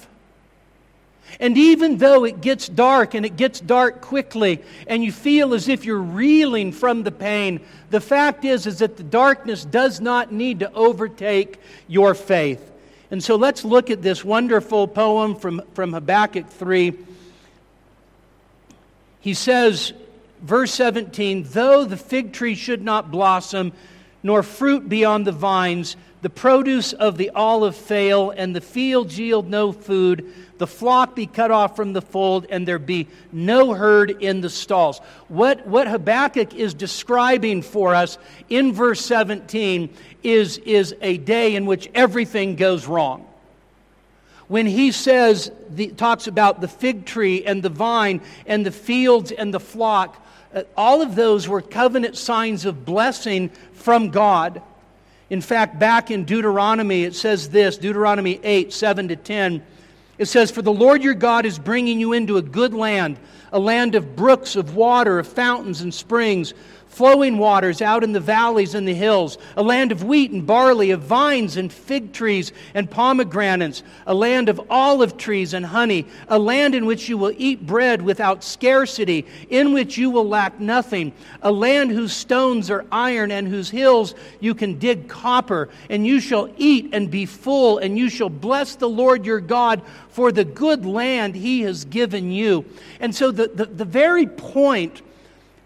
And 1.40 1.56
even 1.56 1.96
though 1.96 2.24
it 2.24 2.42
gets 2.42 2.68
dark 2.68 3.14
and 3.14 3.24
it 3.24 3.36
gets 3.36 3.60
dark 3.60 4.02
quickly 4.02 4.62
and 4.86 5.02
you 5.02 5.10
feel 5.10 5.54
as 5.54 5.68
if 5.68 5.86
you're 5.86 5.98
reeling 5.98 6.70
from 6.70 7.02
the 7.02 7.10
pain, 7.10 7.60
the 7.88 8.00
fact 8.00 8.44
is 8.44 8.66
is 8.66 8.80
that 8.80 8.98
the 8.98 9.02
darkness 9.02 9.64
does 9.64 10.02
not 10.02 10.30
need 10.30 10.60
to 10.60 10.70
overtake 10.72 11.58
your 11.88 12.14
faith. 12.14 12.70
And 13.10 13.24
so 13.24 13.36
let's 13.36 13.64
look 13.64 13.90
at 13.90 14.02
this 14.02 14.22
wonderful 14.22 14.86
poem 14.86 15.34
from, 15.34 15.62
from 15.72 15.94
Habakkuk 15.94 16.48
3. 16.48 16.92
He 19.20 19.32
says, 19.32 19.94
verse 20.42 20.72
17, 20.74 21.44
though 21.50 21.86
the 21.86 21.96
fig 21.96 22.34
tree 22.34 22.54
should 22.54 22.82
not 22.82 23.10
blossom, 23.10 23.72
nor 24.22 24.42
fruit 24.42 24.88
be 24.90 25.06
on 25.06 25.24
the 25.24 25.32
vines, 25.32 25.96
the 26.22 26.30
produce 26.30 26.92
of 26.92 27.16
the 27.16 27.30
olive 27.30 27.76
fail, 27.76 28.30
and 28.30 28.54
the 28.54 28.60
fields 28.60 29.18
yield 29.18 29.48
no 29.48 29.72
food, 29.72 30.32
the 30.60 30.66
flock 30.66 31.16
be 31.16 31.26
cut 31.26 31.50
off 31.50 31.74
from 31.74 31.94
the 31.94 32.02
fold, 32.02 32.46
and 32.50 32.68
there 32.68 32.78
be 32.78 33.08
no 33.32 33.72
herd 33.72 34.10
in 34.22 34.42
the 34.42 34.50
stalls. 34.50 34.98
What, 35.28 35.66
what 35.66 35.88
Habakkuk 35.88 36.54
is 36.54 36.74
describing 36.74 37.62
for 37.62 37.94
us 37.94 38.18
in 38.50 38.74
verse 38.74 39.02
17 39.02 39.88
is, 40.22 40.58
is 40.58 40.94
a 41.00 41.16
day 41.16 41.56
in 41.56 41.64
which 41.64 41.88
everything 41.94 42.56
goes 42.56 42.86
wrong. 42.86 43.26
When 44.48 44.66
he 44.66 44.92
says, 44.92 45.50
the, 45.70 45.86
talks 45.86 46.26
about 46.26 46.60
the 46.60 46.68
fig 46.68 47.06
tree 47.06 47.42
and 47.42 47.62
the 47.62 47.70
vine 47.70 48.20
and 48.44 48.66
the 48.66 48.70
fields 48.70 49.32
and 49.32 49.54
the 49.54 49.60
flock, 49.60 50.14
uh, 50.54 50.64
all 50.76 51.00
of 51.00 51.14
those 51.14 51.48
were 51.48 51.62
covenant 51.62 52.18
signs 52.18 52.66
of 52.66 52.84
blessing 52.84 53.48
from 53.72 54.10
God. 54.10 54.60
In 55.30 55.40
fact, 55.40 55.78
back 55.78 56.10
in 56.10 56.24
Deuteronomy, 56.24 57.04
it 57.04 57.14
says 57.14 57.48
this 57.48 57.78
Deuteronomy 57.78 58.38
8, 58.42 58.74
7 58.74 59.08
to 59.08 59.16
10. 59.16 59.62
It 60.20 60.28
says, 60.28 60.50
For 60.50 60.60
the 60.60 60.70
Lord 60.70 61.02
your 61.02 61.14
God 61.14 61.46
is 61.46 61.58
bringing 61.58 61.98
you 61.98 62.12
into 62.12 62.36
a 62.36 62.42
good 62.42 62.74
land, 62.74 63.18
a 63.54 63.58
land 63.58 63.94
of 63.94 64.16
brooks, 64.16 64.54
of 64.54 64.76
water, 64.76 65.18
of 65.18 65.26
fountains 65.26 65.80
and 65.80 65.94
springs 65.94 66.52
flowing 66.90 67.38
waters 67.38 67.80
out 67.80 68.02
in 68.02 68.12
the 68.12 68.20
valleys 68.20 68.74
and 68.74 68.86
the 68.86 68.94
hills, 68.94 69.38
a 69.56 69.62
land 69.62 69.92
of 69.92 70.02
wheat 70.02 70.32
and 70.32 70.44
barley, 70.44 70.90
of 70.90 71.00
vines 71.00 71.56
and 71.56 71.72
fig 71.72 72.12
trees 72.12 72.52
and 72.74 72.90
pomegranates, 72.90 73.84
a 74.06 74.12
land 74.12 74.48
of 74.48 74.60
olive 74.68 75.16
trees 75.16 75.54
and 75.54 75.64
honey, 75.64 76.04
a 76.28 76.38
land 76.38 76.74
in 76.74 76.84
which 76.84 77.08
you 77.08 77.16
will 77.16 77.32
eat 77.38 77.64
bread 77.64 78.02
without 78.02 78.42
scarcity, 78.42 79.24
in 79.48 79.72
which 79.72 79.96
you 79.96 80.10
will 80.10 80.28
lack 80.28 80.58
nothing, 80.58 81.12
a 81.42 81.52
land 81.52 81.92
whose 81.92 82.12
stones 82.12 82.70
are 82.70 82.84
iron 82.90 83.30
and 83.30 83.46
whose 83.46 83.70
hills 83.70 84.16
you 84.40 84.52
can 84.52 84.76
dig 84.76 85.08
copper, 85.08 85.68
and 85.88 86.04
you 86.04 86.18
shall 86.18 86.50
eat 86.58 86.90
and 86.92 87.08
be 87.08 87.24
full, 87.24 87.78
and 87.78 87.96
you 87.96 88.10
shall 88.10 88.28
bless 88.28 88.74
the 88.74 88.88
Lord 88.88 89.24
your 89.24 89.40
God 89.40 89.80
for 90.08 90.32
the 90.32 90.44
good 90.44 90.84
land 90.84 91.36
he 91.36 91.60
has 91.60 91.84
given 91.84 92.32
you. 92.32 92.64
And 92.98 93.14
so 93.14 93.30
the, 93.30 93.46
the, 93.46 93.66
the 93.66 93.84
very 93.84 94.26
point 94.26 95.02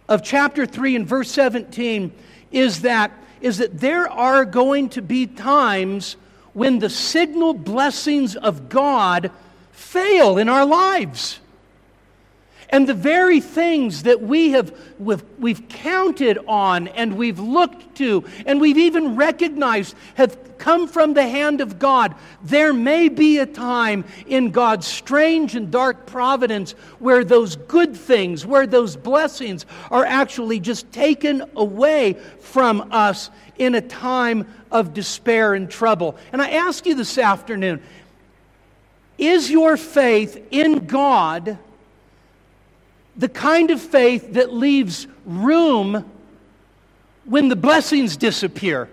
of 0.08 0.23
chapter 0.23 0.66
3 0.66 0.96
and 0.96 1.06
verse 1.06 1.30
17 1.30 2.12
is 2.52 2.82
that, 2.82 3.11
is 3.40 3.58
that 3.58 3.80
there 3.80 4.08
are 4.11 4.44
going 4.44 4.88
to 4.90 5.02
be 5.02 5.26
times 5.26 6.16
when 6.52 6.78
the 6.78 6.90
signal 6.90 7.54
blessings 7.54 8.37
of 8.37 8.68
God 8.68 9.30
fail 9.73 10.38
in 10.38 10.49
our 10.49 10.64
lives. 10.64 11.40
And 12.71 12.88
the 12.88 12.94
very 12.94 13.40
things 13.40 14.04
that 14.04 14.23
we 14.23 14.50
have 14.50 14.76
we've, 14.99 15.23
we've 15.38 15.68
counted 15.68 16.38
on 16.47 16.88
and 16.88 17.16
we've 17.16 17.38
looked 17.38 17.97
to 17.97 18.25
and 18.47 18.61
we've 18.61 18.78
even 18.78 19.16
recognized 19.16 19.94
have 20.14 20.59
come 20.59 20.88
from 20.88 21.14
the 21.14 21.28
hand 21.28 21.61
of 21.61 21.78
God. 21.78 22.14
There 22.42 22.73
may 22.73 23.09
be 23.09 23.38
a 23.38 23.47
time 23.47 24.04
in 24.26 24.50
God's 24.50 24.87
strange 24.87 25.54
and 25.56 25.71
dark 25.71 26.06
providence 26.06 26.73
where 26.99 27.25
those 27.25 27.56
good 27.56 27.97
things, 27.97 28.47
where 28.47 28.66
those 28.66 28.97
blessings 28.97 29.66
are 29.90 30.04
actually 30.04 30.61
just 30.61 30.90
taken 30.92 31.42
away 31.56 32.14
from 32.40 32.88
us 32.92 33.30
in 33.59 33.75
a 33.75 33.80
time 33.80 34.47
of 34.71 34.94
despair 34.94 35.54
and 35.54 35.71
trouble. 35.71 36.16
And 36.33 36.40
I 36.40 36.50
ask 36.50 36.87
you 36.87 36.94
this 36.94 37.18
afternoon 37.18 37.83
is 39.16 39.50
your 39.50 39.76
faith 39.76 40.44
in 40.50 40.87
God 40.87 41.59
the 43.16 43.28
kind 43.28 43.71
of 43.71 43.80
faith 43.80 44.35
that 44.35 44.52
leaves 44.52 45.06
room 45.25 46.11
when 47.25 47.49
the 47.49 47.56
blessings 47.56 48.16
disappear? 48.16 48.88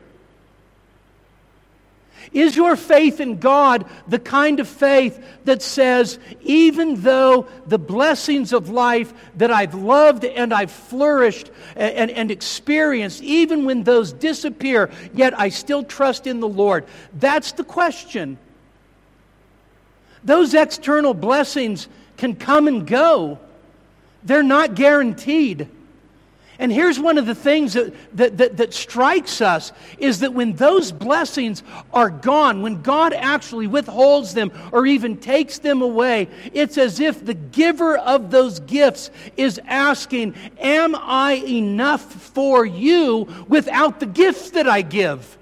Is 2.34 2.56
your 2.56 2.78
faith 2.78 3.20
in 3.20 3.40
God 3.40 3.86
the 4.08 4.20
kind 4.20 4.62
of 4.62 4.68
faith 4.68 5.22
that 5.44 5.62
says, 5.62 6.18
even 6.42 7.02
though 7.02 7.48
the 7.68 7.80
blessings 7.80 8.54
of 8.54 8.70
life 8.70 9.14
that 9.36 9.52
I've 9.52 9.74
loved 9.74 10.24
and 10.24 10.54
I've 10.54 10.72
flourished 10.72 11.52
and, 11.76 11.94
and, 11.96 12.12
and, 12.12 12.32
experienced, 12.32 13.22
even 13.22 13.66
when 13.66 13.84
those 13.84 14.14
disappear, 14.14 14.92
yet 15.14 15.38
I 15.38 15.50
still 15.50 15.84
trust 15.84 16.26
in 16.26 16.40
the 16.40 16.48
Lord? 16.48 16.86
That's 17.20 17.52
the 17.52 17.66
question. 17.66 18.38
Those 20.24 20.54
external 20.54 21.14
blessings 21.14 21.90
can 22.16 22.36
come 22.36 22.68
and 22.70 22.88
go, 22.88 23.40
they're 24.24 24.44
not 24.44 24.76
guaranteed. 24.76 25.68
And 26.62 26.72
here's 26.72 27.00
one 27.00 27.18
of 27.18 27.26
the 27.26 27.34
things 27.34 27.74
that, 27.74 27.92
that, 28.18 28.38
that, 28.38 28.58
that, 28.58 28.72
strikes 28.72 29.42
us 29.42 29.72
is 29.98 30.20
that 30.20 30.36
when 30.36 30.54
those 30.54 30.92
blessings 30.92 31.64
are 31.92 32.12
gone, 32.12 32.62
when 32.62 32.84
God 32.84 33.14
actually 33.14 33.66
withholds 33.66 34.36
them 34.36 34.52
or 34.72 34.86
even 34.86 35.18
takes 35.18 35.58
them 35.58 35.82
away, 35.82 36.28
it's 36.54 36.78
as 36.78 37.00
if 37.00 37.26
the 37.26 37.34
giver 37.34 37.98
of 37.98 38.30
those 38.30 38.60
gifts 38.60 39.10
is 39.38 39.60
asking, 39.66 40.36
Am 40.60 40.94
I 40.96 41.44
enough 41.48 42.04
for 42.04 42.64
you 42.64 43.28
without 43.48 44.00
the 44.00 44.06
gifts 44.06 44.52
that 44.52 44.70
I 44.70 44.84
give? 44.84 45.40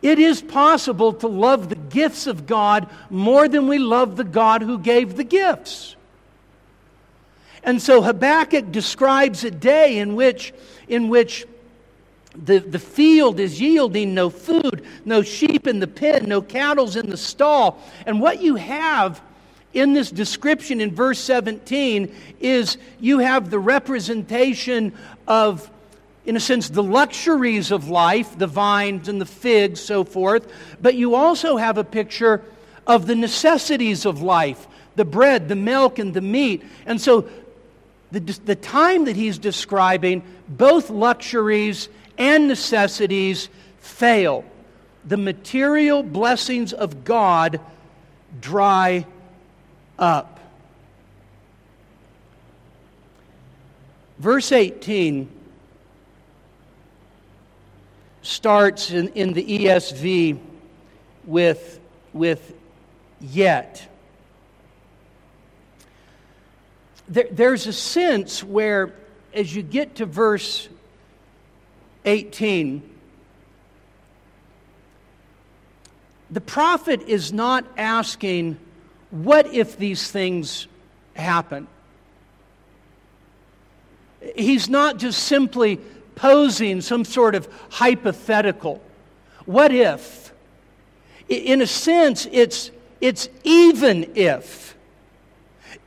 It 0.00 0.20
is 0.20 0.40
possible 0.40 1.12
to 1.14 1.26
love 1.26 1.70
the 1.70 1.74
gifts 1.74 2.28
of 2.28 2.46
God 2.46 2.88
more 3.10 3.48
than 3.48 3.66
we 3.66 3.78
love 3.78 4.16
the 4.16 4.22
God 4.22 4.62
who 4.62 4.78
gave 4.78 5.16
the 5.16 5.24
gifts. 5.24 5.96
And 7.62 7.80
so 7.80 8.02
Habakkuk 8.02 8.72
describes 8.72 9.44
a 9.44 9.50
day 9.50 9.98
in 9.98 10.14
which, 10.14 10.52
in 10.88 11.08
which 11.08 11.46
the, 12.34 12.58
the 12.58 12.78
field 12.78 13.40
is 13.40 13.60
yielding 13.60 14.14
no 14.14 14.30
food, 14.30 14.84
no 15.04 15.22
sheep 15.22 15.66
in 15.66 15.80
the 15.80 15.86
pen, 15.86 16.26
no 16.26 16.40
cattle's 16.40 16.96
in 16.96 17.10
the 17.10 17.16
stall. 17.16 17.82
And 18.06 18.20
what 18.20 18.40
you 18.40 18.56
have 18.56 19.20
in 19.72 19.92
this 19.92 20.10
description 20.10 20.80
in 20.80 20.94
verse 20.94 21.18
17 21.18 22.14
is 22.40 22.78
you 22.98 23.18
have 23.18 23.50
the 23.50 23.58
representation 23.58 24.92
of, 25.28 25.70
in 26.24 26.36
a 26.36 26.40
sense, 26.40 26.68
the 26.68 26.82
luxuries 26.82 27.70
of 27.70 27.88
life, 27.88 28.38
the 28.38 28.46
vines 28.46 29.08
and 29.08 29.20
the 29.20 29.26
figs, 29.26 29.80
so 29.80 30.04
forth, 30.04 30.50
but 30.80 30.94
you 30.94 31.14
also 31.14 31.56
have 31.56 31.78
a 31.78 31.84
picture 31.84 32.42
of 32.86 33.06
the 33.06 33.14
necessities 33.14 34.06
of 34.06 34.22
life 34.22 34.66
the 34.96 35.04
bread, 35.04 35.48
the 35.48 35.56
milk, 35.56 35.98
and 35.98 36.12
the 36.12 36.20
meat. 36.20 36.62
And 36.84 37.00
so 37.00 37.26
the, 38.12 38.20
the 38.20 38.56
time 38.56 39.04
that 39.04 39.16
he's 39.16 39.38
describing, 39.38 40.22
both 40.48 40.90
luxuries 40.90 41.88
and 42.18 42.48
necessities 42.48 43.48
fail. 43.78 44.44
The 45.04 45.16
material 45.16 46.02
blessings 46.02 46.72
of 46.72 47.04
God 47.04 47.60
dry 48.40 49.06
up. 49.98 50.40
Verse 54.18 54.52
18 54.52 55.30
starts 58.22 58.90
in, 58.90 59.08
in 59.08 59.32
the 59.32 59.42
ESV 59.42 60.38
with, 61.24 61.80
with 62.12 62.52
yet. 63.20 63.89
There, 67.10 67.26
there's 67.30 67.66
a 67.66 67.72
sense 67.72 68.42
where, 68.42 68.94
as 69.34 69.54
you 69.54 69.62
get 69.62 69.96
to 69.96 70.06
verse 70.06 70.68
18, 72.04 72.88
the 76.30 76.40
prophet 76.40 77.02
is 77.02 77.32
not 77.32 77.64
asking, 77.76 78.58
What 79.10 79.52
if 79.52 79.76
these 79.76 80.10
things 80.10 80.68
happen? 81.14 81.66
He's 84.36 84.68
not 84.68 84.98
just 84.98 85.24
simply 85.24 85.80
posing 86.14 86.80
some 86.80 87.04
sort 87.04 87.34
of 87.34 87.48
hypothetical. 87.70 88.80
What 89.46 89.72
if? 89.72 90.32
In 91.28 91.62
a 91.62 91.66
sense, 91.66 92.28
it's, 92.30 92.70
it's 93.00 93.28
even 93.42 94.12
if 94.14 94.76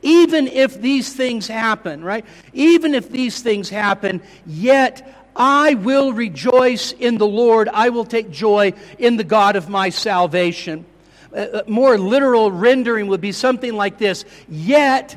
even 0.04 0.46
if 0.46 0.80
these 0.80 1.12
things 1.12 1.48
happen, 1.48 2.04
right? 2.04 2.24
Even 2.52 2.94
if 2.94 3.10
these 3.10 3.42
things 3.42 3.70
happen, 3.70 4.22
yet 4.46 5.26
I 5.34 5.74
will 5.74 6.12
rejoice 6.12 6.92
in 6.92 7.18
the 7.18 7.26
Lord. 7.26 7.68
I 7.68 7.88
will 7.88 8.04
take 8.04 8.30
joy 8.30 8.74
in 8.98 9.16
the 9.16 9.24
God 9.24 9.56
of 9.56 9.68
my 9.68 9.88
salvation. 9.88 10.84
Uh, 11.32 11.36
uh, 11.36 11.62
more 11.66 11.98
literal 11.98 12.52
rendering 12.52 13.08
would 13.08 13.22
be 13.22 13.32
something 13.32 13.74
like 13.74 13.98
this 13.98 14.24
Yet, 14.48 15.16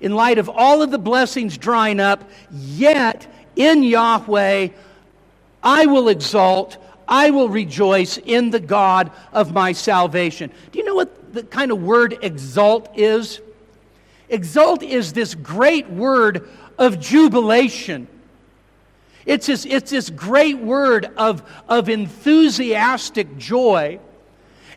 in 0.00 0.14
light 0.14 0.38
of 0.38 0.48
all 0.48 0.82
of 0.82 0.92
the 0.92 0.98
blessings 0.98 1.58
drying 1.58 2.00
up, 2.00 2.24
yet 2.50 3.26
in 3.56 3.82
Yahweh 3.82 4.68
I 5.62 5.86
will 5.86 6.08
exult, 6.08 6.78
I 7.08 7.30
will 7.30 7.48
rejoice 7.48 8.18
in 8.18 8.50
the 8.50 8.60
God 8.60 9.10
of 9.32 9.52
my 9.52 9.72
salvation. 9.72 10.52
Do 10.70 10.78
you 10.78 10.84
know 10.84 10.94
what 10.94 11.34
the 11.34 11.42
kind 11.42 11.72
of 11.72 11.82
word 11.82 12.18
exult 12.22 12.88
is? 12.96 13.40
Exult 14.28 14.82
is 14.82 15.12
this 15.12 15.34
great 15.34 15.88
word 15.88 16.48
of 16.78 17.00
jubilation. 17.00 18.08
It's 19.24 19.46
this, 19.46 19.66
it's 19.66 19.90
this 19.90 20.10
great 20.10 20.58
word 20.58 21.10
of, 21.16 21.42
of 21.68 21.88
enthusiastic 21.88 23.36
joy. 23.36 24.00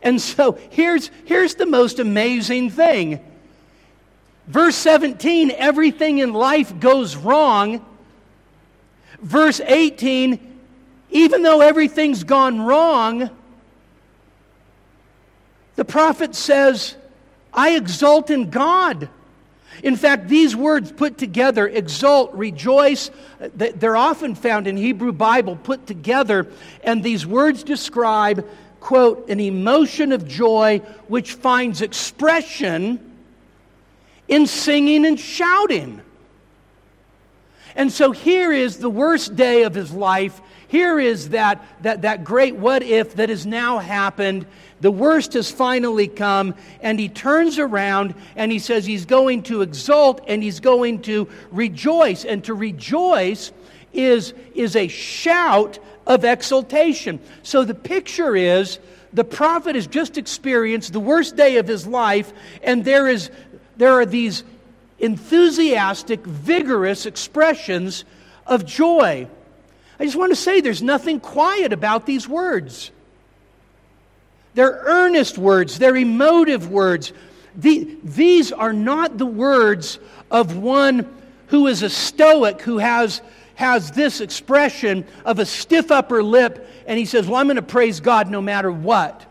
And 0.01 0.19
so 0.19 0.57
here's, 0.71 1.11
here's 1.25 1.55
the 1.55 1.65
most 1.65 1.99
amazing 1.99 2.69
thing. 2.69 3.19
Verse 4.47 4.75
17, 4.75 5.51
everything 5.51 6.17
in 6.17 6.33
life 6.33 6.79
goes 6.79 7.15
wrong. 7.15 7.85
Verse 9.21 9.61
18, 9.61 10.39
even 11.11 11.43
though 11.43 11.61
everything's 11.61 12.23
gone 12.23 12.61
wrong, 12.61 13.29
the 15.75 15.85
prophet 15.85 16.35
says, 16.35 16.95
I 17.53 17.75
exult 17.75 18.29
in 18.29 18.49
God. 18.49 19.07
In 19.83 19.95
fact, 19.95 20.27
these 20.27 20.55
words 20.55 20.91
put 20.91 21.17
together, 21.17 21.67
exult, 21.67 22.33
rejoice, 22.33 23.09
uh, 23.39 23.49
they're 23.55 23.97
often 23.97 24.35
found 24.35 24.67
in 24.67 24.77
Hebrew 24.77 25.11
Bible 25.11 25.55
put 25.55 25.87
together, 25.87 26.47
and 26.83 27.03
these 27.03 27.25
words 27.25 27.63
describe, 27.63 28.47
quote, 28.79 29.29
an 29.29 29.39
emotion 29.39 30.11
of 30.11 30.27
joy 30.27 30.79
which 31.07 31.33
finds 31.33 31.81
expression 31.81 32.99
in 34.27 34.45
singing 34.45 35.05
and 35.05 35.19
shouting. 35.19 36.01
And 37.75 37.91
so 37.91 38.11
here 38.11 38.51
is 38.51 38.77
the 38.77 38.89
worst 38.89 39.35
day 39.35 39.63
of 39.63 39.73
his 39.73 39.91
life. 39.91 40.41
Here 40.71 41.01
is 41.01 41.31
that, 41.31 41.61
that, 41.81 42.03
that 42.03 42.23
great 42.23 42.55
what 42.55 42.81
if 42.81 43.15
that 43.15 43.27
has 43.27 43.45
now 43.45 43.79
happened. 43.79 44.45
The 44.79 44.89
worst 44.89 45.33
has 45.33 45.51
finally 45.51 46.07
come, 46.07 46.55
and 46.79 46.97
he 46.97 47.09
turns 47.09 47.59
around 47.59 48.15
and 48.37 48.49
he 48.53 48.57
says 48.57 48.85
he's 48.85 49.03
going 49.03 49.43
to 49.43 49.63
exult 49.63 50.21
and 50.29 50.41
he's 50.41 50.61
going 50.61 51.01
to 51.01 51.27
rejoice. 51.51 52.23
And 52.23 52.41
to 52.45 52.53
rejoice 52.53 53.51
is, 53.91 54.33
is 54.55 54.77
a 54.77 54.87
shout 54.87 55.77
of 56.07 56.23
exultation. 56.23 57.19
So 57.43 57.65
the 57.65 57.75
picture 57.75 58.33
is 58.37 58.79
the 59.11 59.25
prophet 59.25 59.75
has 59.75 59.87
just 59.87 60.17
experienced 60.17 60.93
the 60.93 61.01
worst 61.01 61.35
day 61.35 61.57
of 61.57 61.67
his 61.67 61.85
life, 61.85 62.31
and 62.63 62.85
there, 62.85 63.09
is, 63.09 63.29
there 63.75 63.99
are 63.99 64.05
these 64.05 64.45
enthusiastic, 64.99 66.25
vigorous 66.25 67.05
expressions 67.05 68.05
of 68.47 68.65
joy. 68.65 69.27
I 70.01 70.05
just 70.05 70.17
want 70.17 70.31
to 70.31 70.35
say 70.35 70.61
there's 70.61 70.81
nothing 70.81 71.19
quiet 71.19 71.71
about 71.73 72.07
these 72.07 72.27
words. 72.27 72.89
They're 74.55 74.81
earnest 74.83 75.37
words, 75.37 75.77
they're 75.77 75.95
emotive 75.95 76.71
words. 76.71 77.13
The, 77.55 77.97
these 78.03 78.51
are 78.51 78.73
not 78.73 79.19
the 79.19 79.27
words 79.27 79.99
of 80.31 80.57
one 80.57 81.07
who 81.47 81.67
is 81.67 81.83
a 81.83 81.89
stoic, 81.89 82.61
who 82.61 82.79
has, 82.79 83.21
has 83.53 83.91
this 83.91 84.21
expression 84.21 85.05
of 85.23 85.37
a 85.37 85.45
stiff 85.45 85.91
upper 85.91 86.23
lip, 86.23 86.67
and 86.87 86.97
he 86.97 87.05
says, 87.05 87.27
Well, 87.27 87.35
I'm 87.35 87.45
going 87.45 87.57
to 87.57 87.61
praise 87.61 87.99
God 87.99 88.27
no 88.27 88.41
matter 88.41 88.71
what. 88.71 89.23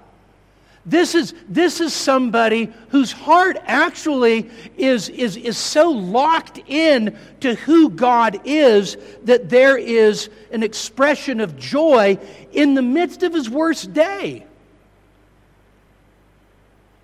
This 0.87 1.15
is, 1.15 1.35
this 1.47 1.81
is 1.81 1.93
somebody 1.93 2.73
whose 2.89 3.13
heart 3.13 3.59
actually 3.67 4.51
is, 4.79 5.11
is, 5.11 5.37
is 5.37 5.59
so 5.59 5.91
locked 5.91 6.59
in 6.67 7.19
to 7.41 7.55
who 7.55 7.91
God 7.91 8.41
is 8.45 8.97
that 9.25 9.51
there 9.51 9.77
is 9.77 10.31
an 10.51 10.63
expression 10.63 11.41
of 11.41 11.59
joy 11.59 12.19
in 12.53 12.75
the 12.75 12.83
midst 12.83 13.23
of 13.23 13.35
his 13.35 13.51
worst 13.51 13.93
day. 13.93 14.47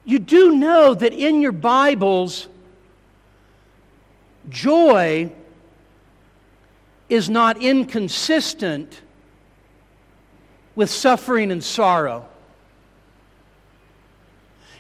You 0.07 0.21
do 0.21 0.57
know 0.57 0.95
that 0.95 1.13
in 1.13 1.43
your 1.43 1.53
Bibles, 1.53 2.49
joy 4.49 5.31
is 7.11 7.29
not 7.29 7.61
inconsistent 7.61 9.03
with 10.75 10.89
suffering 10.89 11.51
and 11.53 11.63
sorrow. 11.63 12.27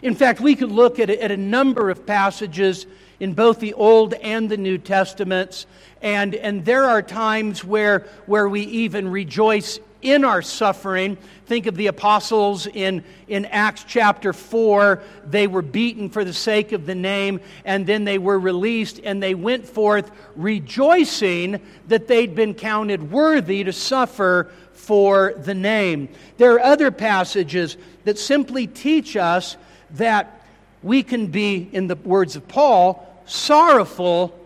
In 0.07 0.15
fact, 0.15 0.41
we 0.41 0.55
could 0.55 0.71
look 0.71 1.01
at, 1.01 1.11
at 1.11 1.33
a 1.33 1.37
number 1.37 1.91
of 1.91 2.07
passages 2.07 2.87
in 3.19 3.33
both 3.33 3.59
the 3.59 3.75
Old 3.75 4.15
and 4.15 4.49
the 4.49 4.57
New 4.57 4.79
Testaments, 4.79 5.67
and, 6.01 6.33
and 6.37 6.65
there 6.65 6.85
are 6.85 7.03
times 7.03 7.65
where, 7.65 8.07
where 8.27 8.49
we 8.49 8.61
even 8.61 9.09
rejoice 9.09 9.81
in 10.03 10.25
our 10.25 10.43
suffering. 10.43 11.19
Think 11.47 11.67
of 11.67 11.75
the 11.75 11.89
apostles 11.89 12.69
in, 12.69 13.03
in 13.27 13.47
Acts 13.47 13.83
chapter 13.83 14.33
4. 14.33 15.03
They 15.29 15.49
were 15.49 15.61
beaten 15.61 16.09
for 16.09 16.25
the 16.25 16.33
sake 16.33 16.71
of 16.71 16.87
the 16.87 16.95
name, 16.95 17.41
and 17.65 17.85
then 17.85 18.05
they 18.05 18.19
were 18.19 18.39
released, 18.39 19.01
and 19.03 19.21
they 19.21 19.35
went 19.35 19.67
forth 19.67 20.13
rejoicing 20.37 21.61
that 21.89 22.07
they'd 22.07 22.37
been 22.37 22.55
counted 22.55 23.11
worthy 23.11 23.65
to 23.65 23.73
suffer 23.73 24.53
for 24.73 25.35
the 25.37 25.55
name. 25.55 26.11
There 26.37 26.53
are 26.53 26.61
other 26.61 26.93
passages 26.93 27.77
that 28.05 28.21
simply 28.21 28.69
teach 28.69 29.17
us 29.17 29.57
that 29.93 30.41
we 30.83 31.03
can 31.03 31.29
be, 31.29 31.69
in 31.73 31.87
the 31.87 31.97
words 31.97 32.37
of 32.37 32.47
Paul, 32.49 33.07
sorrowful, 33.27 34.39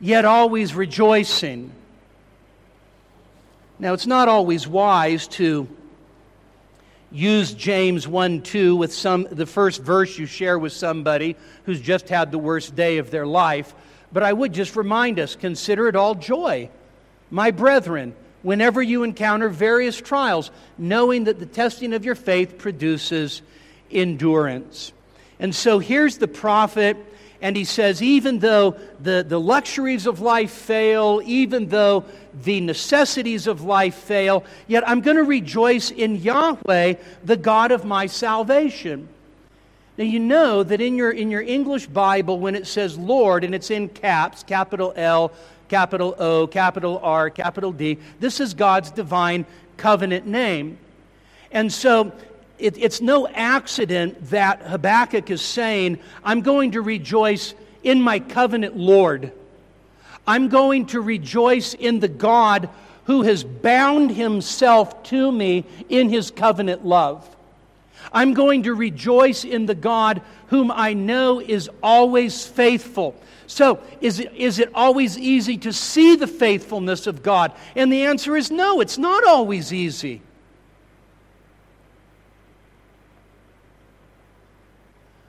yet 0.00 0.24
always 0.24 0.74
rejoicing. 0.74 1.72
Now, 3.78 3.94
it's 3.94 4.06
not 4.06 4.28
always 4.28 4.66
wise 4.66 5.28
to 5.28 5.68
use 7.10 7.54
James 7.54 8.06
1 8.06 8.42
2 8.42 8.76
with 8.76 8.92
some, 8.92 9.26
the 9.30 9.46
first 9.46 9.82
verse 9.82 10.18
you 10.18 10.26
share 10.26 10.58
with 10.58 10.72
somebody 10.72 11.36
who's 11.64 11.80
just 11.80 12.08
had 12.08 12.30
the 12.30 12.38
worst 12.38 12.76
day 12.76 12.98
of 12.98 13.10
their 13.10 13.26
life, 13.26 13.74
but 14.12 14.22
I 14.22 14.32
would 14.32 14.52
just 14.52 14.76
remind 14.76 15.18
us 15.18 15.36
consider 15.36 15.88
it 15.88 15.96
all 15.96 16.14
joy. 16.14 16.68
My 17.30 17.50
brethren, 17.50 18.14
whenever 18.42 18.82
you 18.82 19.02
encounter 19.02 19.48
various 19.48 20.00
trials, 20.00 20.50
knowing 20.76 21.24
that 21.24 21.38
the 21.38 21.46
testing 21.46 21.92
of 21.92 22.04
your 22.04 22.14
faith 22.14 22.58
produces 22.58 23.42
endurance. 23.90 24.92
And 25.40 25.54
so 25.54 25.78
here's 25.78 26.18
the 26.18 26.28
prophet 26.28 26.96
and 27.40 27.56
he 27.56 27.64
says, 27.64 28.02
even 28.02 28.40
though 28.40 28.76
the, 29.00 29.24
the 29.26 29.38
luxuries 29.38 30.06
of 30.06 30.20
life 30.20 30.50
fail, 30.50 31.22
even 31.24 31.68
though 31.68 32.04
the 32.42 32.60
necessities 32.60 33.46
of 33.46 33.62
life 33.62 33.94
fail, 33.94 34.44
yet 34.66 34.88
I'm 34.88 35.00
going 35.00 35.18
to 35.18 35.22
rejoice 35.22 35.92
in 35.92 36.16
Yahweh, 36.16 36.94
the 37.24 37.36
God 37.36 37.70
of 37.70 37.84
my 37.84 38.06
salvation. 38.06 39.08
Now, 39.96 40.04
you 40.04 40.18
know 40.18 40.64
that 40.64 40.80
in 40.80 40.96
your, 40.96 41.12
in 41.12 41.30
your 41.30 41.42
English 41.42 41.86
Bible, 41.86 42.40
when 42.40 42.56
it 42.56 42.66
says 42.66 42.98
Lord, 42.98 43.44
and 43.44 43.54
it's 43.54 43.70
in 43.70 43.88
caps, 43.88 44.42
capital 44.42 44.92
L, 44.96 45.32
capital 45.68 46.16
O, 46.18 46.46
capital 46.48 46.98
R, 47.02 47.30
capital 47.30 47.70
D, 47.70 47.98
this 48.18 48.40
is 48.40 48.52
God's 48.52 48.90
divine 48.90 49.46
covenant 49.76 50.26
name. 50.26 50.78
And 51.52 51.72
so 51.72 52.12
it, 52.58 52.76
it's 52.78 53.00
no 53.00 53.28
accident 53.28 54.30
that 54.30 54.62
Habakkuk 54.62 55.30
is 55.30 55.42
saying, 55.42 55.98
I'm 56.24 56.40
going 56.40 56.72
to 56.72 56.82
rejoice 56.82 57.54
in 57.82 58.02
my 58.02 58.18
covenant 58.18 58.76
Lord. 58.76 59.32
I'm 60.26 60.48
going 60.48 60.86
to 60.86 61.00
rejoice 61.00 61.74
in 61.74 62.00
the 62.00 62.08
God 62.08 62.68
who 63.04 63.22
has 63.22 63.42
bound 63.42 64.10
himself 64.10 65.02
to 65.04 65.32
me 65.32 65.64
in 65.88 66.10
his 66.10 66.30
covenant 66.30 66.84
love. 66.84 67.26
I'm 68.12 68.34
going 68.34 68.64
to 68.64 68.74
rejoice 68.74 69.44
in 69.44 69.66
the 69.66 69.74
God 69.74 70.20
whom 70.48 70.70
I 70.70 70.92
know 70.92 71.40
is 71.40 71.70
always 71.82 72.46
faithful. 72.46 73.14
So, 73.46 73.80
is 74.02 74.20
it, 74.20 74.34
is 74.34 74.58
it 74.58 74.70
always 74.74 75.18
easy 75.18 75.56
to 75.58 75.72
see 75.72 76.16
the 76.16 76.26
faithfulness 76.26 77.06
of 77.06 77.22
God? 77.22 77.52
And 77.74 77.90
the 77.90 78.04
answer 78.04 78.36
is 78.36 78.50
no, 78.50 78.80
it's 78.80 78.98
not 78.98 79.24
always 79.24 79.72
easy. 79.72 80.20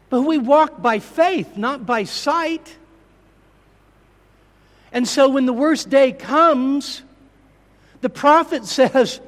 But 0.09 0.21
we 0.21 0.37
walk 0.37 0.81
by 0.81 0.99
faith, 0.99 1.55
not 1.55 1.85
by 1.85 2.03
sight. 2.03 2.75
And 4.91 5.07
so 5.07 5.29
when 5.29 5.45
the 5.45 5.53
worst 5.53 5.89
day 5.89 6.11
comes, 6.11 7.03
the 8.01 8.09
prophet 8.09 8.65
says, 8.65 9.19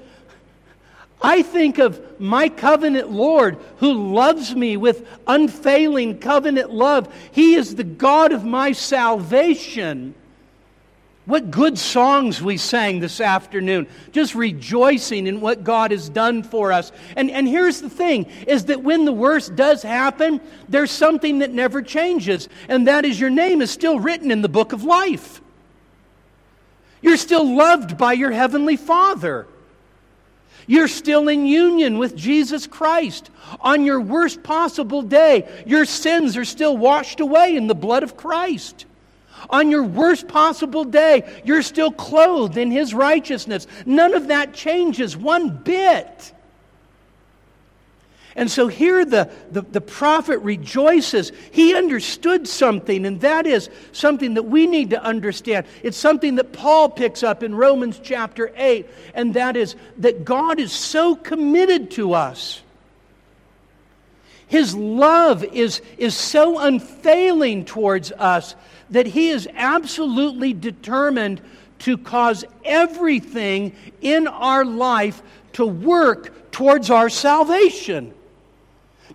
I 1.21 1.43
think 1.43 1.77
of 1.77 2.19
my 2.19 2.49
covenant 2.49 3.11
Lord 3.11 3.57
who 3.77 4.13
loves 4.13 4.55
me 4.55 4.75
with 4.75 5.07
unfailing 5.27 6.17
covenant 6.17 6.71
love. 6.73 7.13
He 7.31 7.53
is 7.53 7.75
the 7.75 7.83
God 7.83 8.31
of 8.31 8.43
my 8.43 8.71
salvation. 8.71 10.15
What 11.25 11.51
good 11.51 11.77
songs 11.77 12.41
we 12.41 12.57
sang 12.57 12.99
this 12.99 13.21
afternoon, 13.21 13.87
just 14.11 14.33
rejoicing 14.33 15.27
in 15.27 15.39
what 15.39 15.63
God 15.63 15.91
has 15.91 16.09
done 16.09 16.41
for 16.41 16.71
us. 16.71 16.91
And, 17.15 17.29
and 17.29 17.47
here's 17.47 17.79
the 17.79 17.91
thing 17.91 18.25
is 18.47 18.65
that 18.65 18.81
when 18.81 19.05
the 19.05 19.11
worst 19.11 19.55
does 19.55 19.83
happen, 19.83 20.41
there's 20.67 20.89
something 20.89 21.39
that 21.39 21.51
never 21.51 21.83
changes, 21.83 22.49
and 22.67 22.87
that 22.87 23.05
is 23.05 23.19
your 23.19 23.29
name 23.29 23.61
is 23.61 23.69
still 23.69 23.99
written 23.99 24.31
in 24.31 24.41
the 24.41 24.49
book 24.49 24.73
of 24.73 24.83
life. 24.83 25.41
You're 27.03 27.17
still 27.17 27.55
loved 27.55 27.97
by 27.97 28.13
your 28.13 28.31
heavenly 28.31 28.77
Father. 28.77 29.47
You're 30.65 30.87
still 30.87 31.27
in 31.27 31.45
union 31.45 31.99
with 31.99 32.15
Jesus 32.15 32.65
Christ. 32.65 33.29
On 33.59 33.85
your 33.85 33.99
worst 33.99 34.41
possible 34.41 35.01
day, 35.01 35.47
your 35.67 35.85
sins 35.85 36.35
are 36.35 36.45
still 36.45 36.77
washed 36.77 37.19
away 37.19 37.55
in 37.55 37.67
the 37.67 37.75
blood 37.75 38.03
of 38.03 38.17
Christ. 38.17 38.85
On 39.49 39.71
your 39.71 39.83
worst 39.83 40.27
possible 40.27 40.83
day, 40.83 41.23
you're 41.43 41.61
still 41.61 41.91
clothed 41.91 42.57
in 42.57 42.71
His 42.71 42.93
righteousness. 42.93 43.67
None 43.85 44.13
of 44.13 44.27
that 44.27 44.53
changes 44.53 45.17
one 45.17 45.49
bit. 45.49 46.33
And 48.35 48.49
so 48.49 48.67
here 48.67 49.03
the, 49.03 49.29
the, 49.51 49.61
the, 49.61 49.81
prophet 49.81 50.39
rejoices. 50.39 51.31
He 51.51 51.75
understood 51.75 52.47
something, 52.47 53.05
and 53.05 53.19
that 53.21 53.45
is 53.45 53.69
something 53.91 54.35
that 54.35 54.43
we 54.43 54.67
need 54.67 54.91
to 54.91 55.03
understand. 55.03 55.65
It's 55.83 55.97
something 55.97 56.35
that 56.35 56.53
Paul 56.53 56.89
picks 56.89 57.23
up 57.23 57.43
in 57.43 57.53
Romans 57.53 57.99
chapter 58.01 58.53
8, 58.55 58.87
and 59.15 59.33
that 59.33 59.57
is 59.57 59.75
that 59.97 60.23
God 60.23 60.59
is 60.59 60.71
so 60.71 61.15
committed 61.15 61.91
to 61.91 62.13
us. 62.13 62.61
His 64.51 64.75
love 64.75 65.45
is, 65.45 65.81
is 65.97 66.13
so 66.13 66.59
unfailing 66.59 67.63
towards 67.63 68.11
us 68.11 68.55
that 68.89 69.05
he 69.05 69.29
is 69.29 69.47
absolutely 69.53 70.51
determined 70.51 71.39
to 71.79 71.97
cause 71.97 72.43
everything 72.65 73.73
in 74.01 74.27
our 74.27 74.65
life 74.65 75.23
to 75.53 75.65
work 75.65 76.51
towards 76.51 76.89
our 76.89 77.07
salvation. 77.07 78.13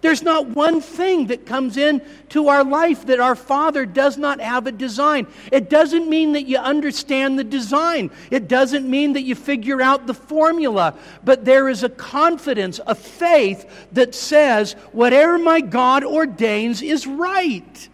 There's 0.03 0.23
not 0.23 0.49
one 0.49 0.81
thing 0.81 1.29
that 1.29 1.47
comes 1.47 1.77
into 1.77 2.49
our 2.49 2.65
life 2.65 3.07
that 3.07 3.21
our 3.21 3.35
Father 3.35 3.87
does 3.87 4.19
not 4.19 4.41
have 4.41 4.67
a 4.67 4.73
design. 4.73 5.27
It 5.51 5.71
doesn't 5.71 6.09
mean 6.09 6.33
that 6.33 6.47
you 6.47 6.59
understand 6.59 7.39
the 7.39 7.45
design, 7.45 8.11
it 8.31 8.49
doesn't 8.49 8.89
mean 8.89 9.15
that 9.15 9.23
you 9.23 9.35
figure 9.35 9.81
out 9.81 10.07
the 10.07 10.15
formula, 10.15 10.95
but 11.25 11.45
there 11.45 11.69
is 11.69 11.83
a 11.83 11.89
confidence, 11.89 12.81
a 12.87 12.95
faith 12.95 13.89
that 13.93 14.15
says, 14.15 14.75
whatever 14.93 15.39
my 15.39 15.61
God 15.61 16.05
ordains 16.05 16.83
is 16.83 17.07
right. 17.07 17.89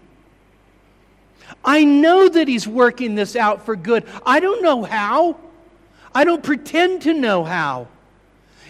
I 1.65 1.85
know 1.85 2.29
that 2.29 2.49
He's 2.49 2.67
working 2.67 3.15
this 3.15 3.37
out 3.37 3.65
for 3.65 3.77
good. 3.77 4.05
I 4.27 4.41
don't 4.41 4.63
know 4.63 4.83
how. 4.83 5.37
I 6.15 6.25
don't 6.25 6.43
pretend 6.43 7.03
to 7.03 7.15
know 7.15 7.45
how. 7.45 7.89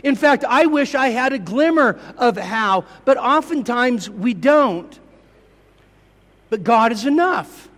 In 0.02 0.16
fact, 0.16 0.44
I 0.44 0.66
wish 0.66 0.94
I 0.94 1.08
had 1.08 1.32
a 1.32 1.38
glimmer 1.38 1.98
of 2.16 2.36
how, 2.36 2.84
but 3.04 3.16
oftentimes 3.16 4.08
we 4.08 4.34
don't. 4.34 4.98
But 6.50 6.64
God 6.64 6.92
is 6.92 7.06
enough. 7.06 7.68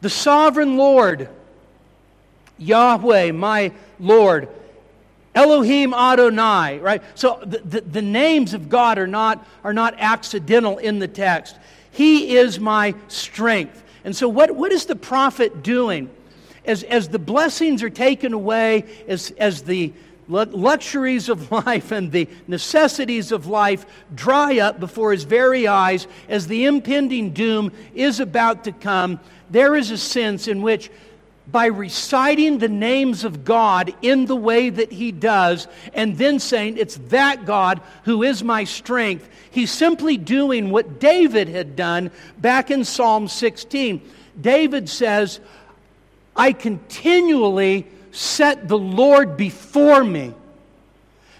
The 0.00 0.10
sovereign 0.10 0.76
Lord, 0.76 1.28
Yahweh, 2.58 3.32
my 3.32 3.72
Lord, 3.98 4.48
Elohim 5.34 5.92
Adonai, 5.92 6.78
right? 6.78 7.02
So 7.14 7.40
the, 7.44 7.58
the, 7.58 7.80
the, 7.80 8.02
names 8.02 8.54
of 8.54 8.68
God 8.68 8.98
are 8.98 9.06
not, 9.06 9.46
are 9.64 9.72
not 9.72 9.94
accidental 9.98 10.78
in 10.78 11.00
the 11.00 11.08
text. 11.08 11.56
He 11.90 12.36
is 12.36 12.60
my 12.60 12.94
strength. 13.08 13.82
And 14.04 14.14
so, 14.14 14.28
what, 14.28 14.54
what 14.54 14.70
is 14.70 14.86
the 14.86 14.96
prophet 14.96 15.62
doing? 15.62 16.10
As, 16.64 16.82
as 16.84 17.08
the 17.08 17.18
blessings 17.18 17.82
are 17.82 17.90
taken 17.90 18.32
away, 18.32 18.84
as, 19.06 19.32
as 19.38 19.62
the 19.62 19.92
luxuries 20.28 21.28
of 21.28 21.50
life 21.66 21.92
and 21.92 22.10
the 22.10 22.28
necessities 22.46 23.32
of 23.32 23.46
life 23.46 23.86
dry 24.14 24.58
up 24.58 24.80
before 24.80 25.12
his 25.12 25.24
very 25.24 25.66
eyes, 25.66 26.06
as 26.28 26.46
the 26.46 26.64
impending 26.64 27.30
doom 27.30 27.72
is 27.94 28.20
about 28.20 28.64
to 28.64 28.72
come, 28.72 29.20
there 29.50 29.76
is 29.76 29.90
a 29.90 29.98
sense 29.98 30.48
in 30.48 30.62
which 30.62 30.90
by 31.46 31.66
reciting 31.66 32.58
the 32.58 32.68
names 32.68 33.22
of 33.22 33.44
God 33.44 33.94
in 34.00 34.24
the 34.26 34.36
way 34.36 34.70
that 34.70 34.90
he 34.90 35.12
does, 35.12 35.68
and 35.92 36.16
then 36.16 36.38
saying, 36.38 36.78
It's 36.78 36.96
that 37.08 37.44
God 37.44 37.82
who 38.04 38.22
is 38.22 38.42
my 38.42 38.64
strength, 38.64 39.28
he's 39.50 39.70
simply 39.70 40.16
doing 40.16 40.70
what 40.70 40.98
David 40.98 41.48
had 41.48 41.76
done 41.76 42.10
back 42.38 42.70
in 42.70 42.84
Psalm 42.84 43.28
16. 43.28 44.00
David 44.40 44.88
says, 44.88 45.38
I 46.36 46.52
continually 46.52 47.86
set 48.10 48.68
the 48.68 48.78
Lord 48.78 49.36
before 49.36 50.04
me. 50.04 50.34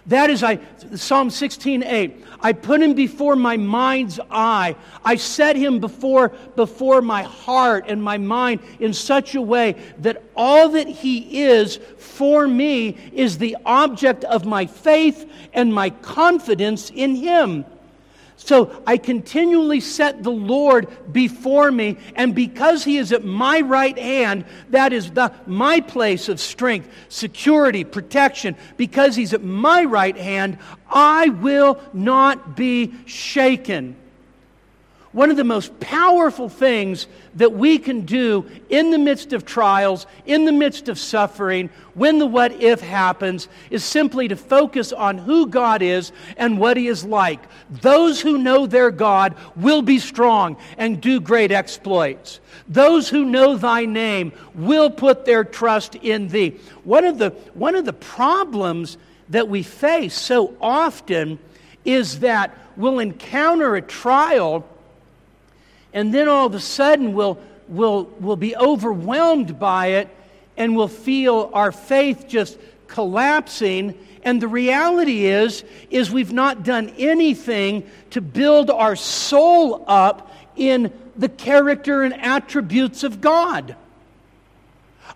That 0.06 0.28
is, 0.28 0.42
I, 0.42 0.58
Psalm 0.94 1.30
16, 1.30 1.82
8. 1.82 2.24
I 2.40 2.52
put 2.52 2.82
him 2.82 2.92
before 2.92 3.36
my 3.36 3.56
mind's 3.56 4.20
eye. 4.30 4.76
I 5.02 5.16
set 5.16 5.56
him 5.56 5.80
before, 5.80 6.28
before 6.56 7.00
my 7.00 7.22
heart 7.22 7.86
and 7.88 8.02
my 8.02 8.18
mind 8.18 8.60
in 8.80 8.92
such 8.92 9.34
a 9.34 9.40
way 9.40 9.76
that 9.98 10.22
all 10.36 10.68
that 10.70 10.86
he 10.86 11.42
is 11.44 11.78
for 11.96 12.46
me 12.46 12.98
is 13.14 13.38
the 13.38 13.56
object 13.64 14.24
of 14.24 14.44
my 14.44 14.66
faith 14.66 15.30
and 15.54 15.72
my 15.72 15.88
confidence 15.88 16.90
in 16.90 17.14
him. 17.14 17.64
So 18.36 18.82
I 18.86 18.96
continually 18.96 19.80
set 19.80 20.22
the 20.22 20.30
Lord 20.30 20.88
before 21.12 21.70
me, 21.70 21.98
and 22.14 22.34
because 22.34 22.84
He 22.84 22.98
is 22.98 23.12
at 23.12 23.24
my 23.24 23.60
right 23.60 23.98
hand, 23.98 24.44
that 24.70 24.92
is 24.92 25.10
the, 25.12 25.32
my 25.46 25.80
place 25.80 26.28
of 26.28 26.40
strength, 26.40 26.88
security, 27.08 27.84
protection. 27.84 28.56
Because 28.76 29.16
He's 29.16 29.32
at 29.32 29.42
my 29.42 29.84
right 29.84 30.16
hand, 30.16 30.58
I 30.90 31.28
will 31.28 31.80
not 31.92 32.56
be 32.56 32.94
shaken. 33.06 33.96
One 35.14 35.30
of 35.30 35.36
the 35.36 35.44
most 35.44 35.78
powerful 35.78 36.48
things 36.48 37.06
that 37.36 37.52
we 37.52 37.78
can 37.78 38.00
do 38.00 38.50
in 38.68 38.90
the 38.90 38.98
midst 38.98 39.32
of 39.32 39.46
trials, 39.46 40.08
in 40.26 40.44
the 40.44 40.50
midst 40.50 40.88
of 40.88 40.98
suffering, 40.98 41.70
when 41.94 42.18
the 42.18 42.26
what 42.26 42.60
if 42.60 42.80
happens, 42.80 43.46
is 43.70 43.84
simply 43.84 44.26
to 44.26 44.34
focus 44.34 44.92
on 44.92 45.18
who 45.18 45.46
God 45.46 45.82
is 45.82 46.10
and 46.36 46.58
what 46.58 46.76
He 46.76 46.88
is 46.88 47.04
like. 47.04 47.38
Those 47.70 48.20
who 48.20 48.38
know 48.38 48.66
their 48.66 48.90
God 48.90 49.36
will 49.54 49.82
be 49.82 50.00
strong 50.00 50.56
and 50.78 51.00
do 51.00 51.20
great 51.20 51.52
exploits. 51.52 52.40
Those 52.66 53.08
who 53.08 53.24
know 53.24 53.56
thy 53.56 53.84
name 53.84 54.32
will 54.52 54.90
put 54.90 55.24
their 55.24 55.44
trust 55.44 55.94
in 55.94 56.26
thee. 56.26 56.58
One 56.82 57.04
of 57.04 57.18
the, 57.18 57.30
one 57.54 57.76
of 57.76 57.84
the 57.84 57.92
problems 57.92 58.98
that 59.28 59.46
we 59.48 59.62
face 59.62 60.18
so 60.18 60.56
often 60.60 61.38
is 61.84 62.18
that 62.18 62.58
we'll 62.76 62.98
encounter 62.98 63.76
a 63.76 63.82
trial 63.82 64.68
and 65.94 66.12
then 66.12 66.28
all 66.28 66.46
of 66.46 66.54
a 66.54 66.60
sudden 66.60 67.14
we'll, 67.14 67.38
we'll, 67.68 68.04
we'll 68.20 68.36
be 68.36 68.54
overwhelmed 68.56 69.58
by 69.58 69.86
it 69.86 70.08
and 70.56 70.76
we'll 70.76 70.88
feel 70.88 71.50
our 71.54 71.72
faith 71.72 72.26
just 72.28 72.58
collapsing 72.88 73.96
and 74.24 74.40
the 74.40 74.48
reality 74.48 75.26
is 75.26 75.64
is 75.90 76.10
we've 76.10 76.32
not 76.32 76.64
done 76.64 76.92
anything 76.98 77.88
to 78.10 78.20
build 78.20 78.70
our 78.70 78.96
soul 78.96 79.84
up 79.86 80.30
in 80.56 80.92
the 81.16 81.28
character 81.28 82.02
and 82.02 82.14
attributes 82.14 83.04
of 83.04 83.20
God. 83.20 83.76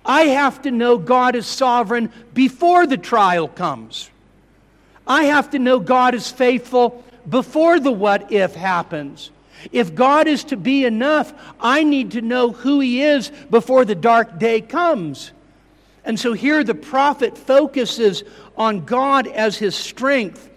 I 0.04 0.22
have 0.22 0.62
to 0.62 0.70
know 0.70 0.98
God 0.98 1.34
is 1.34 1.46
sovereign 1.46 2.12
before 2.34 2.86
the 2.86 2.96
trial 2.96 3.48
comes. 3.48 4.10
I 5.06 5.24
have 5.24 5.50
to 5.50 5.58
know 5.58 5.80
God 5.80 6.14
is 6.14 6.30
faithful 6.30 7.02
before 7.28 7.80
the 7.80 7.92
what 7.92 8.30
if 8.30 8.54
happens. 8.54 9.30
If 9.72 9.94
God 9.94 10.28
is 10.28 10.44
to 10.44 10.56
be 10.56 10.84
enough, 10.84 11.32
I 11.60 11.82
need 11.82 12.12
to 12.12 12.22
know 12.22 12.52
who 12.52 12.80
He 12.80 13.02
is 13.02 13.30
before 13.50 13.84
the 13.84 13.94
dark 13.94 14.38
day 14.38 14.60
comes. 14.60 15.32
And 16.08 16.18
so 16.18 16.32
here 16.32 16.64
the 16.64 16.74
prophet 16.74 17.36
focuses 17.36 18.24
on 18.56 18.86
God 18.86 19.26
as 19.26 19.58
his 19.58 19.74
strength. 19.74 20.48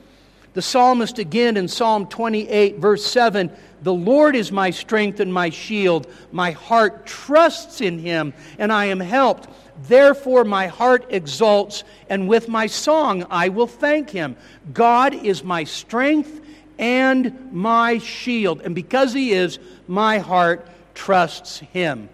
The 0.54 0.62
psalmist 0.62 1.20
again 1.20 1.58
in 1.58 1.68
Psalm 1.68 2.08
28, 2.08 2.78
verse 2.78 3.06
7 3.06 3.52
The 3.82 3.94
Lord 3.94 4.36
is 4.36 4.52
my 4.52 4.70
strength 4.70 5.20
and 5.20 5.34
my 5.34 5.50
shield. 5.50 6.08
My 6.32 6.52
heart 6.52 7.06
trusts 7.06 7.82
in 7.82 8.00
him, 8.00 8.34
and 8.60 8.72
I 8.72 8.86
am 8.86 9.02
helped. 9.02 9.50
Therefore, 9.88 10.46
my 10.46 10.68
heart 10.68 11.06
exults, 11.10 11.84
and 12.10 12.30
with 12.30 12.48
my 12.48 12.68
song 12.68 13.26
I 13.30 13.50
will 13.50 13.68
thank 13.68 14.10
him. 14.10 14.38
God 14.74 15.14
is 15.14 15.44
my 15.44 15.66
strength 15.66 16.42
and 16.82 17.54
my 17.54 18.00
shield. 18.00 18.62
And 18.62 18.76
because 18.76 19.14
he 19.14 19.32
is, 19.32 19.60
my 19.88 20.18
heart 20.18 20.68
trusts 20.96 21.60
him. 21.60 22.10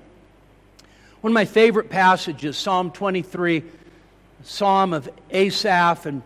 One 1.22 1.32
of 1.32 1.34
my 1.34 1.46
favorite 1.46 1.90
passages, 1.90 2.58
Psalm 2.58 2.92
23, 2.92 3.64
Psalm 4.44 4.94
of 4.94 5.10
Asaph. 5.32 6.06
And 6.06 6.22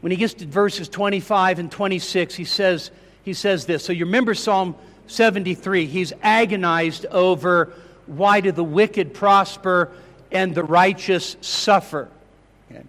when 0.00 0.10
he 0.10 0.16
gets 0.16 0.34
to 0.34 0.46
verses 0.46 0.88
25 0.88 1.58
and 1.58 1.70
26, 1.70 2.34
he 2.34 2.44
says, 2.44 2.90
he 3.22 3.34
says 3.34 3.66
this. 3.66 3.84
So 3.84 3.92
you 3.92 4.06
remember 4.06 4.34
Psalm 4.34 4.74
73. 5.06 5.86
He's 5.86 6.12
agonized 6.22 7.06
over 7.06 7.72
why 8.06 8.40
do 8.40 8.52
the 8.52 8.64
wicked 8.64 9.12
prosper 9.12 9.92
and 10.32 10.54
the 10.54 10.64
righteous 10.64 11.36
suffer. 11.40 12.08
Okay. 12.70 12.84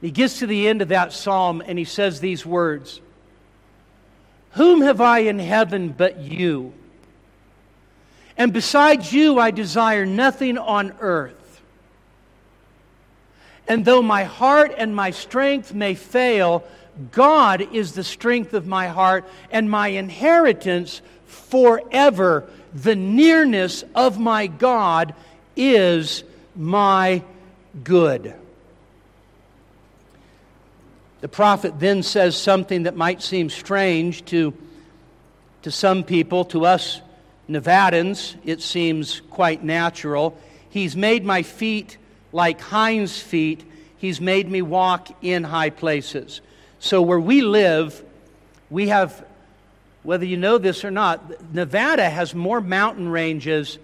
He 0.00 0.10
gets 0.10 0.38
to 0.38 0.46
the 0.46 0.68
end 0.68 0.82
of 0.82 0.88
that 0.88 1.12
psalm 1.12 1.62
and 1.66 1.78
he 1.78 1.84
says 1.84 2.20
these 2.20 2.46
words 2.46 3.00
whom 4.54 4.82
have 4.82 5.00
I 5.00 5.20
in 5.20 5.38
heaven 5.38 5.90
but 5.90 6.18
you? 6.18 6.72
And 8.36 8.52
besides 8.52 9.12
you, 9.12 9.38
I 9.38 9.50
desire 9.50 10.06
nothing 10.06 10.58
on 10.58 10.94
earth. 11.00 11.62
And 13.68 13.84
though 13.84 14.02
my 14.02 14.24
heart 14.24 14.74
and 14.76 14.94
my 14.94 15.10
strength 15.10 15.72
may 15.72 15.94
fail, 15.94 16.64
God 17.10 17.72
is 17.72 17.92
the 17.92 18.04
strength 18.04 18.54
of 18.54 18.66
my 18.66 18.88
heart 18.88 19.24
and 19.50 19.70
my 19.70 19.88
inheritance 19.88 21.00
forever. 21.26 22.48
The 22.74 22.96
nearness 22.96 23.84
of 23.94 24.18
my 24.18 24.46
God 24.46 25.14
is 25.56 26.24
my 26.54 27.22
good. 27.82 28.34
The 31.24 31.28
prophet 31.28 31.80
then 31.80 32.02
says 32.02 32.36
something 32.36 32.82
that 32.82 32.96
might 32.96 33.22
seem 33.22 33.48
strange 33.48 34.26
to, 34.26 34.52
to 35.62 35.70
some 35.70 36.04
people. 36.04 36.44
To 36.44 36.66
us 36.66 37.00
Nevadans, 37.48 38.36
it 38.44 38.60
seems 38.60 39.22
quite 39.30 39.64
natural. 39.64 40.38
He's 40.68 40.94
made 40.94 41.24
my 41.24 41.42
feet 41.42 41.96
like 42.30 42.60
hinds' 42.60 43.18
feet, 43.18 43.64
He's 43.96 44.20
made 44.20 44.50
me 44.50 44.60
walk 44.60 45.08
in 45.24 45.44
high 45.44 45.70
places. 45.70 46.42
So, 46.78 47.00
where 47.00 47.18
we 47.18 47.40
live, 47.40 48.04
we 48.68 48.88
have, 48.88 49.24
whether 50.02 50.26
you 50.26 50.36
know 50.36 50.58
this 50.58 50.84
or 50.84 50.90
not, 50.90 51.54
Nevada 51.54 52.10
has 52.10 52.34
more 52.34 52.60
mountain 52.60 53.08
ranges. 53.08 53.78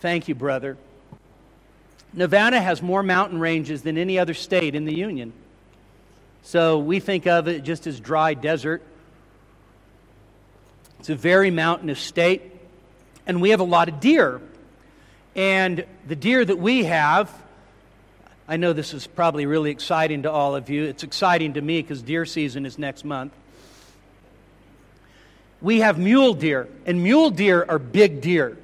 Thank 0.00 0.26
you, 0.26 0.34
brother. 0.34 0.76
Nevada 2.12 2.60
has 2.60 2.82
more 2.82 3.04
mountain 3.04 3.38
ranges 3.38 3.82
than 3.82 3.96
any 3.96 4.18
other 4.18 4.34
state 4.34 4.74
in 4.74 4.86
the 4.86 4.94
Union. 4.94 5.32
So 6.46 6.78
we 6.78 7.00
think 7.00 7.26
of 7.26 7.48
it 7.48 7.64
just 7.64 7.88
as 7.88 7.98
dry 7.98 8.34
desert. 8.34 8.80
It's 11.00 11.08
a 11.08 11.16
very 11.16 11.50
mountainous 11.50 11.98
state, 11.98 12.40
and 13.26 13.42
we 13.42 13.50
have 13.50 13.58
a 13.58 13.64
lot 13.64 13.88
of 13.88 13.98
deer. 13.98 14.40
And 15.34 15.84
the 16.06 16.14
deer 16.14 16.44
that 16.44 16.56
we 16.56 16.84
have, 16.84 17.32
I 18.46 18.58
know 18.58 18.72
this 18.72 18.94
is 18.94 19.08
probably 19.08 19.44
really 19.44 19.72
exciting 19.72 20.22
to 20.22 20.30
all 20.30 20.54
of 20.54 20.70
you. 20.70 20.84
It's 20.84 21.02
exciting 21.02 21.54
to 21.54 21.60
me 21.60 21.82
because 21.82 22.00
deer 22.00 22.24
season 22.24 22.64
is 22.64 22.78
next 22.78 23.04
month. 23.04 23.32
We 25.60 25.80
have 25.80 25.98
mule 25.98 26.32
deer, 26.32 26.68
and 26.86 27.02
mule 27.02 27.30
deer 27.30 27.66
are 27.68 27.80
big 27.80 28.20
deer. 28.20 28.56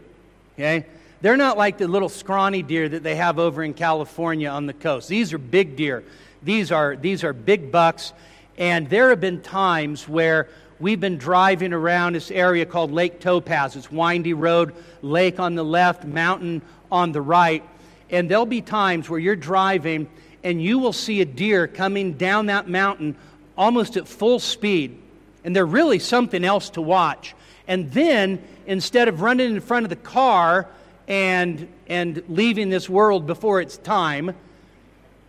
Okay? 0.55 0.87
They're 1.21 1.37
not 1.37 1.59
like 1.59 1.79
the 1.79 1.89
little 1.89 2.09
scrawny 2.09 2.63
deer 2.63 2.89
that 2.89 3.03
they 3.03 3.17
have 3.17 3.41
over 3.41 3.61
in 3.61 3.75
California 3.75 4.51
on 4.51 4.67
the 4.67 4.73
coast. 4.73 5.09
These 5.09 5.33
are 5.33 5.39
big 5.39 5.75
deer. 5.75 6.05
These 6.43 6.73
are, 6.73 6.97
these 6.97 7.25
are 7.25 7.33
big 7.33 7.71
bucks. 7.71 8.13
And 8.59 8.89
there 8.91 9.11
have 9.11 9.21
been 9.21 9.41
times 9.41 10.09
where 10.09 10.49
we've 10.79 11.01
been 11.01 11.19
driving 11.19 11.73
around 11.73 12.15
this 12.15 12.31
area 12.31 12.67
called 12.67 12.93
Lake 12.93 13.21
Topaz. 13.21 13.77
It's 13.77 13.91
windy 13.91 14.35
road, 14.35 14.75
lake 15.01 15.41
on 15.41 15.55
the 15.55 15.65
left, 15.65 16.05
mountain 16.05 16.63
on 16.91 17.13
the 17.13 17.21
right. 17.21 17.63
And 18.11 18.31
there'll 18.31 18.47
be 18.47 18.61
times 18.61 19.09
where 19.09 19.21
you're 19.21 19.37
driving 19.37 20.09
and 20.45 20.63
you 20.63 20.79
will 20.79 20.93
see 20.93 21.21
a 21.21 21.25
deer 21.25 21.67
coming 21.67 22.15
down 22.15 22.47
that 22.47 22.69
mountain 22.69 23.17
almost 23.57 23.97
at 23.97 24.09
full 24.09 24.39
speed. 24.39 24.99
And 25.45 25.55
they're 25.55 25.67
really 25.67 25.99
something 25.99 26.45
else 26.45 26.71
to 26.71 26.83
watch. 26.83 27.35
And 27.69 27.91
then, 27.93 28.43
instead 28.67 29.09
of 29.09 29.23
running 29.23 29.55
in 29.55 29.61
front 29.61 29.85
of 29.85 29.91
the 29.91 29.97
car 29.97 30.69
and, 31.09 31.69
and 31.87 32.23
leaving 32.29 32.71
this 32.71 32.89
world 32.89 33.27
before 33.27 33.61
its 33.61 33.77
time, 33.77 34.35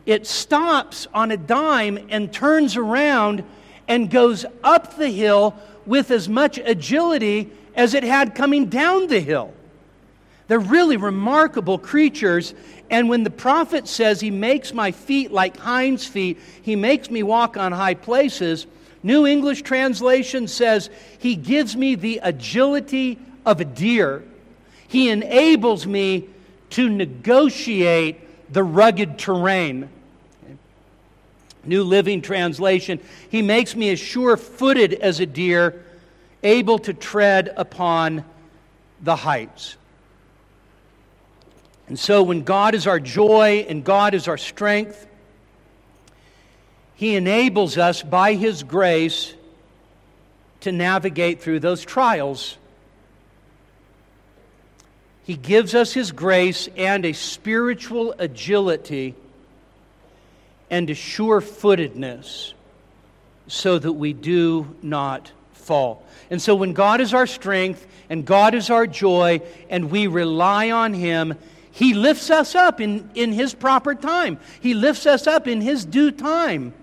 it 0.06 0.28
stops 0.28 1.08
on 1.13 1.32
a 1.32 1.38
dime 1.38 2.08
and 2.10 2.32
turns 2.32 2.76
around 2.76 3.44
and 3.88 4.10
goes 4.10 4.46
up 4.63 4.98
the 4.98 5.10
hill 5.10 5.56
with 5.86 6.12
as 6.12 6.30
much 6.30 6.58
agility 6.58 7.50
as 7.76 7.94
it 7.94 8.04
had 8.04 8.36
coming 8.36 8.66
down 8.66 9.08
the 9.08 9.20
hill. 9.20 9.54
They're 10.48 10.60
really 10.60 10.98
remarkable 10.98 11.78
creatures. 11.78 12.54
And 12.89 13.10
when 13.10 13.24
the 13.24 13.30
prophet 13.30 13.88
says, 13.88 14.20
He 14.20 14.30
makes 14.30 14.74
my 14.74 14.92
feet 14.92 15.32
like 15.32 15.58
hinds' 15.58 16.06
feet, 16.06 16.39
He 16.62 16.76
makes 16.76 17.10
me 17.10 17.24
walk 17.24 17.58
on 17.58 17.72
high 17.72 17.96
places, 17.96 18.68
New 19.04 19.28
English 19.28 19.63
translation 19.63 20.48
says, 20.48 20.89
He 21.20 21.36
gives 21.36 21.76
me 21.76 21.96
the 21.96 22.22
agility 22.24 23.20
of 23.46 23.60
a 23.60 23.66
deer. 23.66 24.24
He 24.88 25.10
enables 25.10 25.86
me 25.86 26.30
to 26.72 26.89
negotiate 26.89 28.22
the 28.54 28.63
rugged 28.63 29.18
terrain. 29.18 29.89
New 31.66 31.84
Living 31.84 32.22
Translation, 32.22 33.00
He 33.30 33.42
makes 33.42 33.76
me 33.76 33.89
as 33.89 34.00
sure 34.00 34.38
footed 34.38 34.94
as 34.94 35.20
a 35.20 35.26
deer, 35.26 35.84
able 36.44 36.78
to 36.80 36.94
tread 36.94 37.54
upon 37.56 38.26
the 39.02 39.16
heights. 39.16 39.78
And 41.88 41.98
so, 41.98 42.22
when 42.24 42.44
God 42.44 42.76
is 42.76 42.86
our 42.86 43.00
joy 43.00 43.66
and 43.68 43.84
God 43.84 44.13
is 44.13 44.28
our 44.28 44.38
strength, 44.38 45.08
He 46.96 47.16
enables 47.16 47.78
us 47.78 48.04
by 48.04 48.34
His 48.34 48.63
grace 48.63 49.34
to 50.62 50.72
navigate 50.72 51.42
through 51.42 51.60
those 51.60 51.84
trials. 51.84 52.58
He 55.24 55.36
gives 55.36 55.74
us 55.74 55.94
His 55.94 56.12
grace 56.12 56.68
and 56.76 57.06
a 57.06 57.14
spiritual 57.14 58.14
agility 58.20 59.16
and 60.70 60.90
a 60.90 60.96
sure 60.96 61.40
footedness 61.40 62.54
so 63.48 63.80
that 63.80 63.94
we 63.94 64.14
do 64.14 64.76
not 64.82 65.32
fall. 65.54 66.06
And 66.30 66.42
so, 66.42 66.56
when 66.56 66.74
God 66.74 67.00
is 67.00 67.14
our 67.14 67.28
strength 67.28 67.86
and 68.10 68.26
God 68.26 68.54
is 68.54 68.70
our 68.70 68.88
joy 68.88 69.42
and 69.70 69.92
we 69.92 70.08
rely 70.08 70.72
on 70.72 70.94
Him, 70.94 71.36
He 71.72 71.94
lifts 71.94 72.30
us 72.30 72.56
up 72.56 72.82
in, 72.82 73.10
in 73.16 73.32
His 73.32 73.54
proper 73.54 73.96
time, 73.96 74.40
He 74.60 74.74
lifts 74.74 75.06
us 75.06 75.26
up 75.28 75.48
in 75.48 75.62
His 75.62 75.86
due 75.86 76.12
time. 76.12 76.74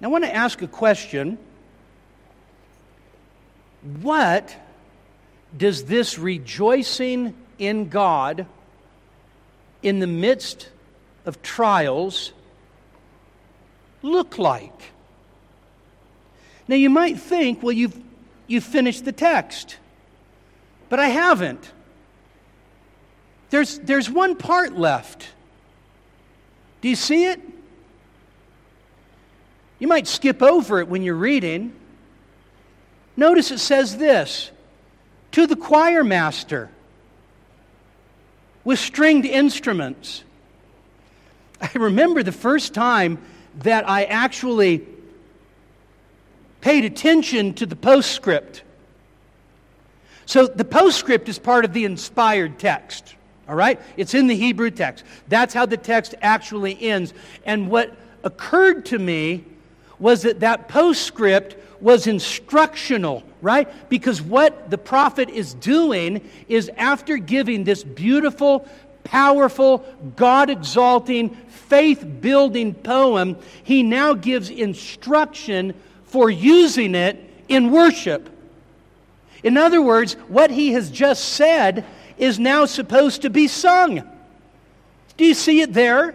Now, 0.00 0.08
I 0.08 0.10
want 0.10 0.24
to 0.24 0.34
ask 0.34 0.60
a 0.62 0.66
question. 0.66 1.38
What 4.02 4.54
does 5.56 5.84
this 5.84 6.18
rejoicing 6.18 7.34
in 7.58 7.88
God 7.88 8.46
in 9.82 9.98
the 9.98 10.06
midst 10.06 10.68
of 11.26 11.42
trials 11.42 12.32
look 14.02 14.38
like? 14.38 14.92
Now, 16.68 16.76
you 16.76 16.90
might 16.90 17.18
think, 17.18 17.62
well, 17.62 17.72
you've, 17.72 17.98
you've 18.46 18.64
finished 18.64 19.04
the 19.04 19.12
text, 19.12 19.76
but 20.88 21.00
I 21.00 21.08
haven't. 21.08 21.72
There's, 23.50 23.80
there's 23.80 24.08
one 24.08 24.36
part 24.36 24.76
left. 24.76 25.28
Do 26.80 26.88
you 26.88 26.94
see 26.94 27.26
it? 27.26 27.40
You 29.80 29.88
might 29.88 30.06
skip 30.06 30.42
over 30.42 30.78
it 30.78 30.88
when 30.88 31.02
you're 31.02 31.16
reading. 31.16 31.74
Notice 33.16 33.50
it 33.50 33.58
says 33.58 33.96
this 33.96 34.52
to 35.32 35.46
the 35.46 35.56
choir 35.56 36.04
master 36.04 36.70
with 38.64 38.78
stringed 38.78 39.24
instruments. 39.24 40.24
I 41.60 41.70
remember 41.74 42.22
the 42.22 42.32
first 42.32 42.74
time 42.74 43.18
that 43.60 43.88
I 43.88 44.04
actually 44.04 44.86
paid 46.60 46.84
attention 46.84 47.54
to 47.54 47.66
the 47.66 47.76
postscript. 47.76 48.62
So 50.26 50.46
the 50.46 50.64
postscript 50.64 51.28
is 51.28 51.38
part 51.38 51.64
of 51.64 51.72
the 51.72 51.84
inspired 51.84 52.58
text, 52.58 53.16
all 53.48 53.54
right? 53.54 53.80
It's 53.96 54.14
in 54.14 54.26
the 54.26 54.36
Hebrew 54.36 54.70
text. 54.70 55.04
That's 55.28 55.54
how 55.54 55.66
the 55.66 55.76
text 55.76 56.14
actually 56.22 56.80
ends. 56.80 57.14
And 57.44 57.70
what 57.70 57.96
occurred 58.22 58.86
to 58.86 58.98
me 58.98 59.44
was 60.00 60.22
that 60.22 60.40
that 60.40 60.68
postscript 60.68 61.56
was 61.80 62.06
instructional, 62.06 63.22
right? 63.40 63.68
Because 63.88 64.20
what 64.20 64.70
the 64.70 64.78
prophet 64.78 65.30
is 65.30 65.54
doing 65.54 66.28
is 66.48 66.70
after 66.76 67.16
giving 67.16 67.64
this 67.64 67.84
beautiful, 67.84 68.68
powerful, 69.04 69.84
God 70.16 70.50
exalting, 70.50 71.30
faith 71.30 72.04
building 72.20 72.74
poem, 72.74 73.36
he 73.62 73.82
now 73.82 74.14
gives 74.14 74.50
instruction 74.50 75.74
for 76.04 76.28
using 76.28 76.94
it 76.94 77.18
in 77.48 77.70
worship. 77.70 78.28
In 79.42 79.56
other 79.56 79.80
words, 79.80 80.14
what 80.28 80.50
he 80.50 80.72
has 80.72 80.90
just 80.90 81.24
said 81.30 81.86
is 82.18 82.38
now 82.38 82.66
supposed 82.66 83.22
to 83.22 83.30
be 83.30 83.48
sung. 83.48 84.02
Do 85.16 85.24
you 85.24 85.34
see 85.34 85.60
it 85.60 85.72
there? 85.72 86.14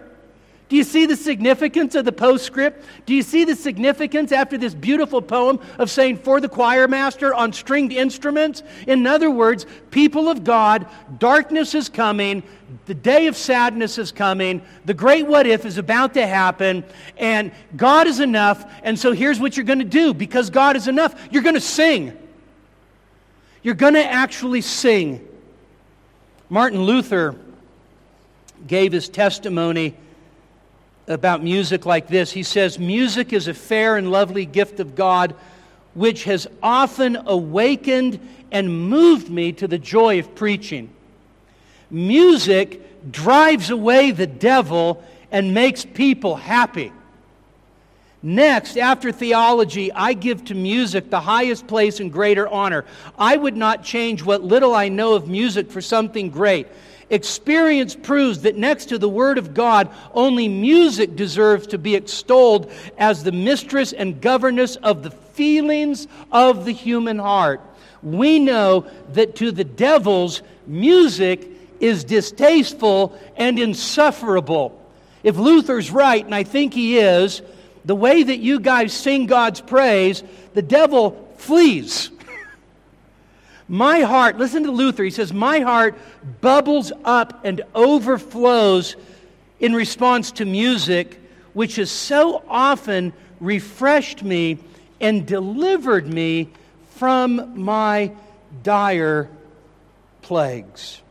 Do 0.68 0.76
you 0.76 0.84
see 0.84 1.06
the 1.06 1.16
significance 1.16 1.94
of 1.94 2.06
the 2.06 2.12
postscript? 2.12 2.84
Do 3.06 3.14
you 3.14 3.22
see 3.22 3.46
the 3.46 3.56
significance 3.56 4.32
after 4.32 4.58
this 4.58 4.74
beautiful 4.74 5.22
poem 5.22 5.60
of 5.78 5.92
saying, 5.92 6.18
for 6.18 6.42
the 6.42 6.50
choir 6.50 6.88
master 6.88 7.36
on 7.36 7.54
stringed 7.54 7.92
instruments? 7.92 8.64
In 8.88 9.06
other 9.06 9.30
words, 9.30 9.68
people 9.92 10.28
of 10.28 10.44
God, 10.44 10.88
darkness 11.20 11.76
is 11.76 11.88
coming, 11.88 12.42
the 12.88 12.96
day 12.96 13.28
of 13.28 13.38
sadness 13.38 14.00
is 14.00 14.12
coming, 14.12 14.64
the 14.86 14.94
great 14.96 15.28
what 15.28 15.46
if 15.46 15.66
is 15.66 15.78
about 15.78 16.16
to 16.16 16.26
happen, 16.26 16.84
and 17.18 17.52
God 17.76 18.08
is 18.08 18.20
enough. 18.20 18.66
And 18.82 18.98
so 18.98 19.12
here's 19.12 19.40
what 19.40 19.56
you're 19.56 19.66
going 19.68 19.80
to 19.80 19.86
do 19.86 20.16
because 20.16 20.50
God 20.50 20.76
is 20.76 20.88
enough 20.88 21.16
you're 21.30 21.44
going 21.44 21.56
to 21.56 21.62
sing. 21.62 22.18
You're 23.62 23.76
going 23.76 23.94
to 23.94 24.04
actually 24.04 24.62
sing. 24.62 25.28
Martin 26.50 26.82
Luther 26.82 27.36
gave 28.68 28.92
his 28.92 29.10
testimony 29.10 29.96
about 31.08 31.44
music 31.44 31.86
like 31.86 32.08
this. 32.08 32.32
He 32.32 32.44
says, 32.44 32.80
Music 32.80 33.34
is 33.34 33.48
a 33.48 33.54
fair 33.54 33.98
and 33.98 34.12
lovely 34.12 34.46
gift 34.46 34.80
of 34.80 34.96
God, 34.96 35.36
which 35.94 36.24
has 36.26 36.48
often 36.62 37.18
awakened 37.26 38.20
and 38.52 38.90
moved 38.90 39.30
me 39.30 39.52
to 39.54 39.68
the 39.68 39.78
joy 39.78 40.20
of 40.20 40.36
preaching. 40.36 40.90
Music 41.90 43.12
drives 43.12 43.70
away 43.70 44.12
the 44.12 44.28
devil 44.28 45.04
and 45.32 45.54
makes 45.54 45.86
people 45.86 46.36
happy. 46.36 46.92
Next, 48.24 48.76
after 48.78 49.12
theology, 49.12 49.92
I 49.92 50.14
give 50.14 50.46
to 50.46 50.56
music 50.56 51.12
the 51.12 51.20
highest 51.20 51.68
place 51.68 52.00
and 52.00 52.12
greater 52.12 52.48
honor. 52.48 52.84
I 53.20 53.38
would 53.38 53.56
not 53.56 53.84
change 53.84 54.24
what 54.24 54.44
little 54.44 54.74
I 54.74 54.90
know 54.90 55.14
of 55.14 55.28
music 55.28 55.70
for 55.70 55.80
something 55.80 56.32
great. 56.32 56.68
Experience 57.10 57.96
proves 57.96 58.42
that 58.42 58.58
next 58.58 58.86
to 58.86 58.98
the 58.98 59.10
Word 59.10 59.38
of 59.38 59.54
God, 59.54 59.90
only 60.14 60.48
music 60.48 61.16
deserves 61.16 61.68
to 61.68 61.78
be 61.78 61.96
extolled 61.96 62.72
as 62.98 63.24
the 63.24 63.32
mistress 63.32 63.94
and 63.94 64.20
governess 64.20 64.76
of 64.78 65.04
the 65.04 65.12
feelings 65.12 66.08
of 66.32 66.66
the 66.66 66.72
human 66.72 67.20
heart. 67.20 67.62
We 68.02 68.40
know 68.40 68.88
that 69.14 69.36
to 69.38 69.52
the 69.52 69.64
devils, 69.64 70.42
music 70.66 71.48
is 71.80 72.04
distasteful 72.04 73.20
and 73.36 73.60
insufferable. 73.60 74.82
If 75.24 75.38
Luther's 75.38 75.92
right, 75.92 76.24
and 76.24 76.34
I 76.34 76.44
think 76.44 76.74
he 76.74 76.98
is, 76.98 77.42
the 77.84 77.96
way 77.96 78.24
that 78.24 78.38
you 78.38 78.60
guys 78.60 78.94
sing 78.94 79.28
God's 79.28 79.62
praise, 79.62 80.24
the 80.54 80.62
devil 80.62 81.34
flees. 81.38 82.10
My 83.68 84.02
heart, 84.02 84.38
listen 84.38 84.64
to 84.64 84.72
Luther, 84.72 85.04
he 85.04 85.10
says, 85.10 85.34
My 85.34 85.60
heart 85.60 85.98
bubbles 86.42 86.92
up 87.04 87.44
and 87.44 87.62
overflows 87.74 88.96
in 89.60 89.74
response 89.74 90.32
to 90.34 90.46
music, 90.46 91.20
which 91.54 91.78
has 91.78 91.90
so 91.90 92.44
often 92.48 93.14
refreshed 93.40 94.24
me 94.24 94.60
and 95.02 95.26
delivered 95.26 96.08
me 96.08 96.50
from 96.92 97.60
my 97.60 98.12
dire 98.64 99.30
plagues. 100.22 101.02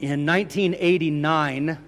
In 0.00 0.26
1989, 0.26 1.78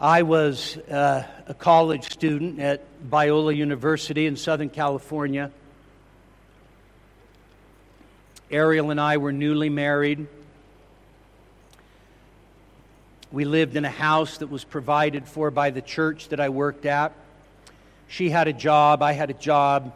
I 0.00 0.22
was 0.22 0.76
uh, 0.76 1.24
a 1.48 1.54
college 1.54 2.12
student 2.12 2.60
at 2.60 2.84
Biola 3.10 3.56
University 3.56 4.26
in 4.26 4.36
Southern 4.36 4.68
California. 4.68 5.50
Ariel 8.48 8.92
and 8.92 9.00
I 9.00 9.16
were 9.16 9.32
newly 9.32 9.68
married. 9.68 10.28
We 13.32 13.44
lived 13.44 13.74
in 13.74 13.84
a 13.84 13.90
house 13.90 14.38
that 14.38 14.46
was 14.46 14.62
provided 14.62 15.26
for 15.26 15.50
by 15.50 15.70
the 15.70 15.82
church 15.82 16.28
that 16.28 16.38
I 16.38 16.48
worked 16.48 16.86
at. 16.86 17.12
She 18.06 18.30
had 18.30 18.46
a 18.46 18.52
job, 18.52 19.02
I 19.02 19.14
had 19.14 19.30
a 19.30 19.34
job. 19.34 19.92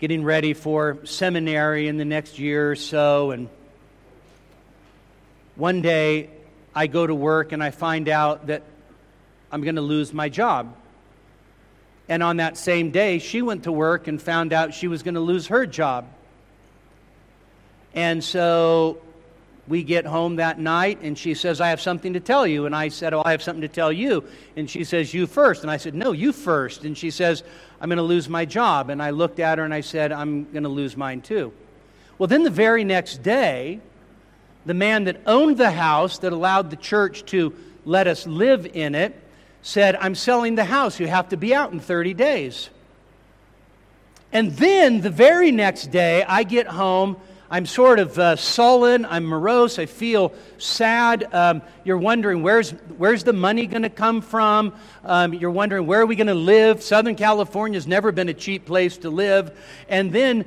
Getting 0.00 0.24
ready 0.24 0.52
for 0.52 0.98
seminary 1.04 1.86
in 1.86 1.96
the 1.96 2.04
next 2.04 2.40
year 2.40 2.72
or 2.72 2.76
so, 2.76 3.30
and 3.30 3.48
one 5.54 5.80
day 5.80 6.28
I 6.74 6.86
go 6.86 7.06
to 7.06 7.14
work 7.14 7.52
and 7.52 7.62
I 7.62 7.70
find 7.70 8.08
out 8.08 8.46
that 8.46 8.62
I'm 9.50 9.62
going 9.62 9.76
to 9.76 9.82
lose 9.82 10.12
my 10.12 10.28
job. 10.28 10.74
And 12.08 12.22
on 12.22 12.38
that 12.38 12.56
same 12.56 12.90
day, 12.90 13.18
she 13.18 13.42
went 13.42 13.64
to 13.64 13.72
work 13.72 14.08
and 14.08 14.20
found 14.20 14.52
out 14.52 14.74
she 14.74 14.88
was 14.88 15.02
going 15.02 15.14
to 15.14 15.20
lose 15.20 15.46
her 15.48 15.66
job. 15.66 16.06
And 17.94 18.22
so 18.22 18.98
we 19.68 19.82
get 19.84 20.06
home 20.06 20.36
that 20.36 20.58
night 20.58 20.98
and 21.02 21.16
she 21.16 21.34
says, 21.34 21.60
I 21.60 21.68
have 21.68 21.80
something 21.80 22.12
to 22.14 22.20
tell 22.20 22.46
you. 22.46 22.66
And 22.66 22.74
I 22.74 22.88
said, 22.88 23.14
Oh, 23.14 23.22
I 23.24 23.30
have 23.30 23.42
something 23.42 23.62
to 23.62 23.68
tell 23.68 23.92
you. 23.92 24.24
And 24.56 24.68
she 24.68 24.84
says, 24.84 25.14
You 25.14 25.26
first. 25.26 25.62
And 25.62 25.70
I 25.70 25.76
said, 25.76 25.94
No, 25.94 26.12
you 26.12 26.32
first. 26.32 26.84
And 26.84 26.98
she 26.98 27.10
says, 27.10 27.44
I'm 27.80 27.88
going 27.88 27.96
to 27.96 28.02
lose 28.02 28.28
my 28.28 28.44
job. 28.44 28.90
And 28.90 29.02
I 29.02 29.10
looked 29.10 29.38
at 29.38 29.58
her 29.58 29.64
and 29.64 29.72
I 29.72 29.80
said, 29.80 30.12
I'm 30.12 30.50
going 30.50 30.64
to 30.64 30.68
lose 30.68 30.96
mine 30.96 31.20
too. 31.20 31.52
Well, 32.18 32.26
then 32.26 32.42
the 32.42 32.50
very 32.50 32.84
next 32.84 33.22
day, 33.22 33.80
the 34.66 34.74
man 34.74 35.04
that 35.04 35.20
owned 35.26 35.56
the 35.56 35.70
house 35.70 36.18
that 36.18 36.32
allowed 36.32 36.70
the 36.70 36.76
church 36.76 37.24
to 37.26 37.54
let 37.84 38.06
us 38.06 38.26
live 38.26 38.66
in 38.66 38.94
it 38.94 39.16
said, 39.62 39.96
I'm 39.96 40.14
selling 40.14 40.54
the 40.54 40.64
house. 40.64 41.00
You 41.00 41.06
have 41.06 41.30
to 41.30 41.36
be 41.36 41.54
out 41.54 41.72
in 41.72 41.80
30 41.80 42.14
days. 42.14 42.70
And 44.32 44.52
then 44.52 45.00
the 45.00 45.10
very 45.10 45.50
next 45.50 45.90
day, 45.90 46.22
I 46.22 46.44
get 46.44 46.66
home 46.66 47.16
I'm 47.52 47.66
sort 47.66 47.98
of 47.98 48.16
uh, 48.16 48.36
sullen. 48.36 49.04
I'm 49.04 49.24
morose. 49.24 49.80
I 49.80 49.86
feel 49.86 50.32
sad. 50.58 51.26
Um, 51.34 51.62
you're 51.82 51.98
wondering 51.98 52.44
where's, 52.44 52.70
where's 52.96 53.24
the 53.24 53.32
money 53.32 53.66
going 53.66 53.82
to 53.82 53.90
come 53.90 54.20
from? 54.20 54.72
Um, 55.04 55.34
you're 55.34 55.50
wondering 55.50 55.88
where 55.88 56.00
are 56.00 56.06
we 56.06 56.14
going 56.14 56.28
to 56.28 56.34
live? 56.34 56.80
Southern 56.80 57.16
California 57.16 57.76
has 57.76 57.88
never 57.88 58.12
been 58.12 58.28
a 58.28 58.34
cheap 58.34 58.66
place 58.66 58.98
to 58.98 59.10
live. 59.10 59.58
And 59.88 60.12
then 60.12 60.44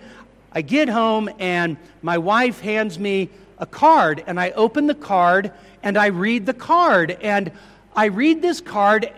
I 0.53 0.61
get 0.61 0.87
home 0.87 1.29
and 1.39 1.75
my 2.01 2.19
wife 2.19 2.61
hands 2.61 2.97
me 2.97 3.29
a 3.57 3.65
card, 3.65 4.23
and 4.25 4.39
I 4.39 4.51
open 4.51 4.87
the 4.87 4.95
card 4.95 5.51
and 5.83 5.97
I 5.97 6.07
read 6.07 6.45
the 6.45 6.53
card. 6.53 7.11
And 7.21 7.51
I 7.95 8.05
read 8.05 8.41
this 8.41 8.61
card, 8.61 9.11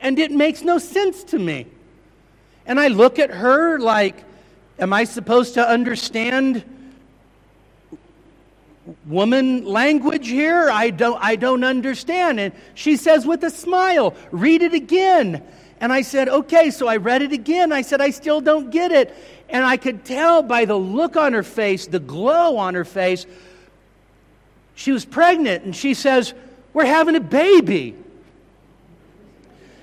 and 0.00 0.18
it 0.18 0.30
makes 0.30 0.62
no 0.62 0.78
sense 0.78 1.24
to 1.24 1.38
me. 1.38 1.66
And 2.66 2.78
I 2.78 2.88
look 2.88 3.18
at 3.18 3.30
her 3.30 3.78
like, 3.78 4.24
Am 4.78 4.92
I 4.92 5.04
supposed 5.04 5.54
to 5.54 5.68
understand? 5.68 6.64
woman 9.06 9.64
language 9.64 10.28
here? 10.28 10.70
I 10.70 10.90
don't, 10.90 11.22
I 11.22 11.36
don't 11.36 11.64
understand. 11.64 12.40
And 12.40 12.54
she 12.74 12.96
says 12.96 13.26
with 13.26 13.44
a 13.44 13.50
smile, 13.50 14.14
read 14.30 14.62
it 14.62 14.74
again. 14.74 15.42
And 15.80 15.92
I 15.92 16.02
said, 16.02 16.28
okay. 16.28 16.70
So 16.70 16.88
I 16.88 16.96
read 16.96 17.22
it 17.22 17.32
again. 17.32 17.72
I 17.72 17.82
said, 17.82 18.00
I 18.00 18.10
still 18.10 18.40
don't 18.40 18.70
get 18.70 18.92
it. 18.92 19.14
And 19.48 19.64
I 19.64 19.76
could 19.76 20.04
tell 20.04 20.42
by 20.42 20.64
the 20.64 20.76
look 20.76 21.16
on 21.16 21.32
her 21.32 21.42
face, 21.42 21.86
the 21.86 22.00
glow 22.00 22.56
on 22.56 22.74
her 22.74 22.84
face, 22.84 23.26
she 24.78 24.92
was 24.92 25.04
pregnant. 25.04 25.64
And 25.64 25.74
she 25.74 25.92
says, 25.92 26.34
We're 26.72 26.86
having 26.86 27.16
a 27.16 27.20
baby. 27.20 27.96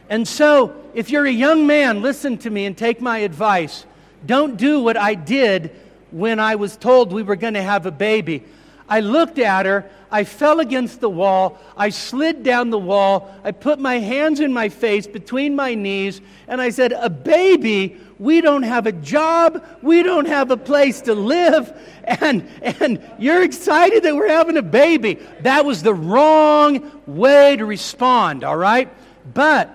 And 0.10 0.26
so, 0.26 0.74
if 0.94 1.10
you're 1.10 1.26
a 1.26 1.32
young 1.32 1.68
man, 1.68 2.02
listen 2.02 2.38
to 2.40 2.50
me 2.50 2.66
and 2.66 2.78
take 2.78 3.02
my 3.02 3.18
advice. 3.18 3.86
Don't 4.26 4.56
do 4.56 4.80
what 4.80 4.96
I 4.96 5.16
did 5.16 5.76
when 6.12 6.40
I 6.40 6.56
was 6.56 6.78
told 6.78 7.12
we 7.12 7.24
were 7.24 7.36
going 7.36 7.56
to 7.56 7.62
have 7.62 7.86
a 7.86 7.92
baby. 7.92 8.46
I 8.88 9.00
looked 9.00 9.40
at 9.40 9.66
her. 9.66 9.90
I 10.12 10.24
fell 10.24 10.60
against 10.60 11.02
the 11.02 11.10
wall. 11.10 11.60
I 11.76 11.90
slid 11.90 12.44
down 12.44 12.70
the 12.70 12.80
wall. 12.80 13.34
I 13.44 13.52
put 13.52 13.80
my 13.80 14.00
hands 14.00 14.40
in 14.40 14.54
my 14.54 14.70
face 14.70 15.08
between 15.08 15.56
my 15.56 15.74
knees, 15.74 16.22
and 16.48 16.62
I 16.62 16.70
said, 16.70 16.94
A 16.94 17.10
baby? 17.10 17.98
We 18.18 18.40
don't 18.40 18.64
have 18.64 18.88
a 18.88 18.94
job. 18.94 19.66
We 19.82 20.02
don't 20.02 20.28
have 20.28 20.52
a 20.52 20.58
place 20.58 21.02
to 21.02 21.16
live. 21.16 21.72
And, 22.08 22.48
and 22.62 23.02
you're 23.18 23.42
excited 23.42 24.04
that 24.04 24.16
we're 24.16 24.30
having 24.30 24.58
a 24.58 24.62
baby. 24.62 25.16
That 25.40 25.66
was 25.66 25.82
the 25.82 25.96
wrong 25.96 27.02
way 27.08 27.56
to 27.56 27.66
respond, 27.66 28.44
all 28.44 28.56
right? 28.56 28.94
But 29.34 29.74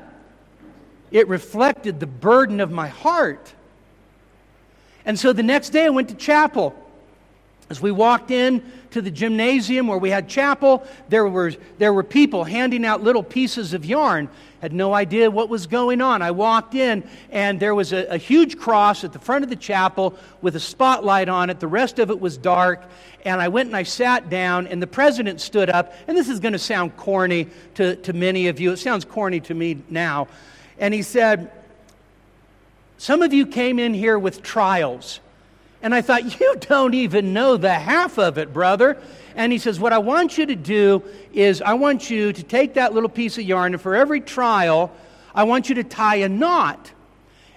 it 1.11 1.27
reflected 1.27 1.99
the 1.99 2.07
burden 2.07 2.61
of 2.61 2.71
my 2.71 2.87
heart. 2.87 3.53
And 5.05 5.19
so 5.19 5.33
the 5.33 5.43
next 5.43 5.71
day 5.71 5.87
I 5.87 5.89
went 5.89 6.11
to 6.11 6.15
chapel. 6.15 6.73
As 7.71 7.81
we 7.81 7.93
walked 7.93 8.33
in 8.33 8.65
to 8.91 9.01
the 9.01 9.13
gymnasium 9.13 9.87
where 9.87 9.97
we 9.97 10.11
had 10.11 10.29
chapel, 10.29 10.85
there 11.09 11.29
were, 11.29 11.53
there 11.79 11.93
were 11.93 12.03
people 12.03 12.43
handing 12.43 12.85
out 12.85 13.01
little 13.01 13.23
pieces 13.23 13.75
of 13.75 13.85
yarn. 13.85 14.29
Had 14.61 14.73
no 14.73 14.93
idea 14.93 15.31
what 15.31 15.49
was 15.49 15.69
going 15.69 16.01
on. 16.01 16.21
I 16.21 16.33
walked 16.33 16.75
in, 16.75 17.09
and 17.31 17.61
there 17.61 17.77
was 17.77 17.93
a, 17.93 18.07
a 18.07 18.17
huge 18.17 18.59
cross 18.59 19.05
at 19.05 19.13
the 19.13 19.21
front 19.21 19.45
of 19.45 19.51
the 19.51 19.57
chapel 19.57 20.17
with 20.43 20.57
a 20.57 20.61
spotlight 20.61 21.29
on 21.29 21.49
it. 21.49 21.61
The 21.61 21.69
rest 21.69 22.01
of 22.01 22.11
it 22.11 22.19
was 22.21 22.37
dark. 22.37 22.83
And 23.25 23.41
I 23.41 23.47
went 23.47 23.69
and 23.69 23.77
I 23.77 23.85
sat 23.85 24.29
down, 24.29 24.67
and 24.67 24.83
the 24.83 24.89
president 24.89 25.41
stood 25.41 25.71
up. 25.71 25.95
And 26.09 26.17
this 26.17 26.29
is 26.29 26.41
going 26.41 26.55
to 26.55 26.59
sound 26.59 26.97
corny 26.97 27.47
to, 27.77 27.95
to 27.95 28.13
many 28.13 28.49
of 28.49 28.59
you. 28.59 28.73
It 28.73 28.79
sounds 28.79 29.05
corny 29.05 29.39
to 29.43 29.55
me 29.55 29.81
now. 29.89 30.27
And 30.81 30.93
he 30.93 31.03
said, 31.03 31.53
Some 32.99 33.23
of 33.23 33.33
you 33.33 33.47
came 33.47 33.79
in 33.79 33.95
here 33.95 34.19
with 34.19 34.43
trials. 34.43 35.21
And 35.83 35.95
I 35.95 36.03
thought, 36.03 36.41
You 36.41 36.57
don't 36.61 36.95
even 36.95 37.33
know 37.33 37.57
the 37.57 37.73
half 37.73 38.19
of 38.19 38.39
it, 38.39 38.53
brother. 38.53 38.99
And 39.37 39.53
he 39.53 39.59
says, 39.59 39.79
What 39.79 39.93
I 39.93 39.99
want 39.99 40.39
you 40.39 40.47
to 40.47 40.57
do 40.57 41.03
is, 41.33 41.63
I 41.63 41.75
want 41.75 42.11
you 42.11 42.33
to 42.33 42.43
take 42.43 42.75
that 42.75 42.93
little 42.93 43.09
piece 43.09 43.39
of 43.39 43.45
yarn, 43.45 43.75
and 43.75 43.83
for 43.83 43.95
every 43.95 44.21
trial, 44.21 44.93
I 45.35 45.45
want 45.45 45.69
you 45.69 45.77
to 45.77 45.85
tie 45.85 46.17
a 46.17 46.29
knot. 46.29 46.93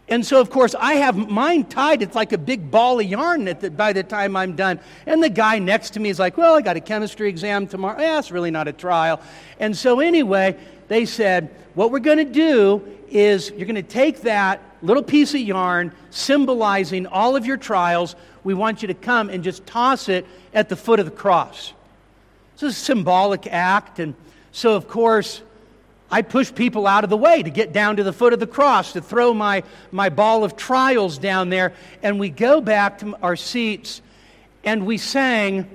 And 0.10 0.26
so, 0.26 0.42
of 0.42 0.50
course, 0.50 0.76
I 0.76 0.96
have 0.96 1.16
mine 1.16 1.64
tied. 1.64 2.02
It's 2.02 2.16
like 2.16 2.34
a 2.34 2.38
big 2.38 2.70
ball 2.70 3.00
of 3.00 3.06
yarn 3.06 3.46
the, 3.46 3.72
by 3.72 3.94
the 3.94 4.04
time 4.04 4.36
I'm 4.36 4.56
done. 4.56 4.80
And 5.06 5.24
the 5.24 5.30
guy 5.30 5.60
next 5.60 5.92
to 5.92 6.00
me 6.00 6.10
is 6.10 6.20
like, 6.20 6.38
Well, 6.38 6.56
I 6.56 6.62
got 6.62 6.78
a 6.78 6.82
chemistry 6.82 7.30
exam 7.30 7.68
tomorrow. 7.68 8.00
Yeah, 8.00 8.20
it's 8.20 8.32
really 8.32 8.52
not 8.52 8.68
a 8.68 8.74
trial. 8.74 9.22
And 9.60 9.76
so, 9.76 10.00
anyway, 10.00 10.58
they 10.88 11.06
said, 11.06 11.50
What 11.74 11.92
we're 11.92 12.00
going 12.00 12.18
to 12.18 12.26
do 12.26 12.84
is 13.10 13.52
you're 13.52 13.66
going 13.66 13.76
to 13.76 13.84
take 13.84 14.22
that 14.22 14.62
little 14.84 15.02
piece 15.02 15.34
of 15.34 15.40
yarn 15.40 15.94
symbolizing 16.12 17.08
all 17.08 17.36
of 17.36 17.46
your 17.46 17.58
trials. 17.58 18.16
We 18.44 18.54
want 18.54 18.82
you 18.82 18.90
to 18.90 18.94
come 18.94 19.30
and 19.30 19.44
just 19.44 19.66
toss 19.66 20.10
it 20.10 20.28
at 20.54 20.70
the 20.70 20.76
foot 20.76 21.00
of 21.00 21.06
the 21.06 21.12
cross. 21.12 21.74
It's 22.54 22.64
a 22.64 22.74
symbolic 22.74 23.48
act. 23.48 24.00
And 24.00 24.14
so, 24.52 24.76
of 24.76 24.88
course, 24.88 25.42
I 26.12 26.22
push 26.22 26.54
people 26.54 26.86
out 26.86 27.04
of 27.04 27.10
the 27.10 27.18
way 27.18 27.42
to 27.42 27.50
get 27.50 27.74
down 27.74 27.96
to 27.96 28.04
the 28.04 28.14
foot 28.14 28.34
of 28.34 28.40
the 28.40 28.48
cross, 28.48 28.94
to 28.94 29.02
throw 29.02 29.34
my, 29.34 29.64
my 29.92 30.10
ball 30.10 30.44
of 30.44 30.56
trials 30.56 31.18
down 31.18 31.50
there. 31.50 31.74
And 32.04 32.20
we 32.20 32.30
go 32.30 32.62
back 32.62 33.00
to 33.00 33.16
our 33.24 33.36
seats 33.36 34.02
and 34.64 34.86
we 34.86 34.98
sang, 34.98 35.68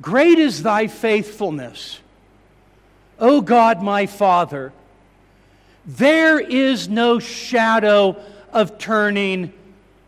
Great 0.00 0.38
is 0.38 0.64
thy 0.64 0.88
faithfulness, 0.88 2.00
O 3.20 3.40
God 3.40 3.82
my 3.82 4.06
Father. 4.06 4.72
There 5.84 6.38
is 6.38 6.88
no 6.88 7.18
shadow 7.18 8.16
of 8.52 8.78
turning 8.78 9.52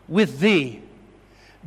with 0.07 0.39
thee. 0.39 0.81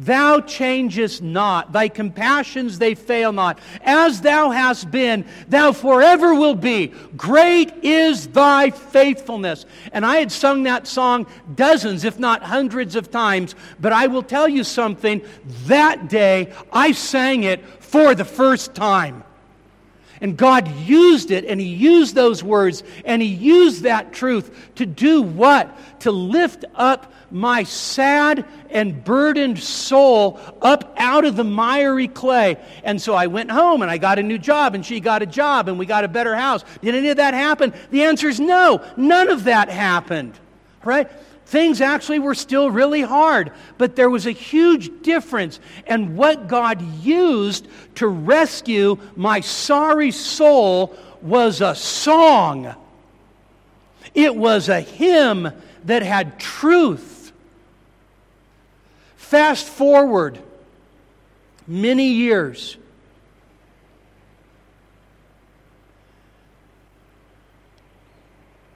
Thou 0.00 0.40
changest 0.40 1.22
not, 1.22 1.72
thy 1.72 1.88
compassions 1.88 2.78
they 2.78 2.94
fail 2.94 3.32
not. 3.32 3.58
As 3.82 4.20
thou 4.20 4.50
hast 4.50 4.92
been, 4.92 5.26
thou 5.48 5.72
forever 5.72 6.34
will 6.34 6.54
be. 6.54 6.92
Great 7.16 7.72
is 7.82 8.28
thy 8.28 8.70
faithfulness. 8.70 9.66
And 9.92 10.06
I 10.06 10.18
had 10.18 10.30
sung 10.30 10.62
that 10.62 10.86
song 10.86 11.26
dozens, 11.56 12.04
if 12.04 12.16
not 12.16 12.44
hundreds 12.44 12.94
of 12.94 13.10
times, 13.10 13.56
but 13.80 13.92
I 13.92 14.06
will 14.06 14.22
tell 14.22 14.48
you 14.48 14.62
something. 14.62 15.20
That 15.66 16.08
day, 16.08 16.52
I 16.72 16.92
sang 16.92 17.42
it 17.42 17.66
for 17.82 18.14
the 18.14 18.24
first 18.24 18.76
time. 18.76 19.24
And 20.20 20.36
God 20.36 20.68
used 20.80 21.30
it, 21.30 21.44
and 21.44 21.60
He 21.60 21.68
used 21.68 22.14
those 22.14 22.42
words, 22.42 22.82
and 23.04 23.22
He 23.22 23.28
used 23.28 23.82
that 23.82 24.12
truth 24.12 24.74
to 24.76 24.86
do 24.86 25.22
what? 25.22 26.00
To 26.00 26.10
lift 26.10 26.64
up 26.74 27.12
my 27.30 27.62
sad 27.62 28.44
and 28.70 29.04
burdened 29.04 29.58
soul 29.58 30.40
up 30.62 30.94
out 30.96 31.24
of 31.24 31.36
the 31.36 31.44
miry 31.44 32.08
clay. 32.08 32.56
And 32.84 33.00
so 33.00 33.14
I 33.14 33.26
went 33.26 33.50
home 33.50 33.82
and 33.82 33.90
I 33.90 33.98
got 33.98 34.18
a 34.18 34.22
new 34.22 34.38
job, 34.38 34.74
and 34.74 34.84
she 34.84 35.00
got 35.00 35.22
a 35.22 35.26
job, 35.26 35.68
and 35.68 35.78
we 35.78 35.86
got 35.86 36.04
a 36.04 36.08
better 36.08 36.34
house. 36.34 36.64
Did 36.82 36.94
any 36.94 37.10
of 37.10 37.18
that 37.18 37.34
happen? 37.34 37.72
The 37.90 38.04
answer 38.04 38.28
is 38.28 38.40
no. 38.40 38.84
None 38.96 39.28
of 39.30 39.44
that 39.44 39.68
happened. 39.68 40.38
Right? 40.84 41.10
Things 41.48 41.80
actually 41.80 42.18
were 42.18 42.34
still 42.34 42.70
really 42.70 43.00
hard, 43.00 43.52
but 43.78 43.96
there 43.96 44.10
was 44.10 44.26
a 44.26 44.32
huge 44.32 45.02
difference. 45.02 45.60
And 45.86 46.14
what 46.14 46.46
God 46.46 46.82
used 47.02 47.66
to 47.94 48.06
rescue 48.06 48.98
my 49.16 49.40
sorry 49.40 50.10
soul 50.10 50.94
was 51.22 51.62
a 51.62 51.74
song, 51.74 52.74
it 54.14 54.36
was 54.36 54.68
a 54.68 54.82
hymn 54.82 55.50
that 55.86 56.02
had 56.02 56.38
truth. 56.38 57.32
Fast 59.16 59.66
forward 59.66 60.38
many 61.66 62.08
years. 62.08 62.76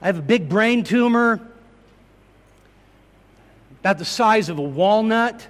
I 0.01 0.07
have 0.07 0.17
a 0.17 0.23
big 0.23 0.49
brain 0.49 0.83
tumor 0.83 1.39
about 3.83 3.97
the 3.97 4.05
size 4.05 4.47
of 4.47 4.59
a 4.59 4.61
walnut, 4.61 5.45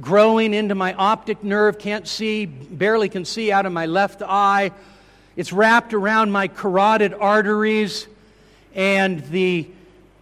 growing 0.00 0.54
into 0.54 0.76
my 0.76 0.94
optic 0.94 1.42
nerve, 1.42 1.76
can't 1.76 2.06
see, 2.06 2.46
barely 2.46 3.08
can 3.08 3.24
see 3.24 3.50
out 3.50 3.66
of 3.66 3.72
my 3.72 3.86
left 3.86 4.22
eye. 4.22 4.70
It's 5.34 5.52
wrapped 5.52 5.92
around 5.92 6.30
my 6.30 6.46
carotid 6.46 7.12
arteries, 7.12 8.06
and 8.76 9.24
the 9.24 9.68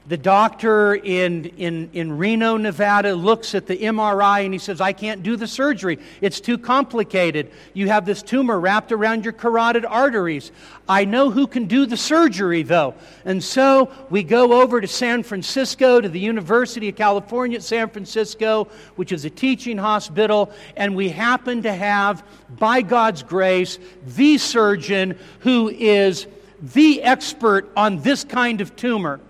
the 0.09 0.17
doctor 0.17 0.95
in, 0.95 1.45
in, 1.59 1.91
in 1.93 2.17
Reno, 2.17 2.57
Nevada, 2.57 3.15
looks 3.15 3.55
at 3.55 3.67
the 3.67 3.77
MRI 3.77 4.45
and 4.45 4.55
he 4.55 4.59
says, 4.59 4.81
I 4.81 4.95
can't 4.95 5.23
do 5.23 5.37
the 5.37 5.47
surgery. 5.47 5.99
It's 6.23 6.41
too 6.41 6.57
complicated. 6.57 7.51
You 7.75 7.89
have 7.89 8.07
this 8.07 8.23
tumor 8.23 8.59
wrapped 8.59 8.91
around 8.91 9.25
your 9.25 9.35
carotid 9.35 9.85
arteries. 9.85 10.51
I 10.89 11.05
know 11.05 11.31
who 11.31 11.47
can 11.47 11.67
do 11.67 11.85
the 11.85 11.99
surgery, 11.99 12.63
though. 12.63 12.95
And 13.27 13.45
so 13.45 13.93
we 14.09 14.23
go 14.23 14.63
over 14.63 14.81
to 14.81 14.87
San 14.87 15.23
Francisco, 15.23 16.01
to 16.01 16.09
the 16.09 16.19
University 16.19 16.89
of 16.89 16.97
California 16.97 17.59
at 17.59 17.63
San 17.63 17.91
Francisco, 17.91 18.69
which 18.97 19.13
is 19.13 19.27
a 19.27 19.31
teaching 19.31 19.77
hospital, 19.77 20.51
and 20.75 20.97
we 20.97 21.11
happen 21.11 21.63
to 21.63 21.73
have, 21.73 22.25
by 22.49 22.81
God's 22.81 23.23
grace, 23.23 23.79
the 24.07 24.39
surgeon 24.39 25.19
who 25.41 25.69
is 25.69 26.27
the 26.63 27.03
expert 27.03 27.71
on 27.77 28.01
this 28.01 28.25
kind 28.25 28.63
of 28.63 28.75
tumor. 28.75 29.21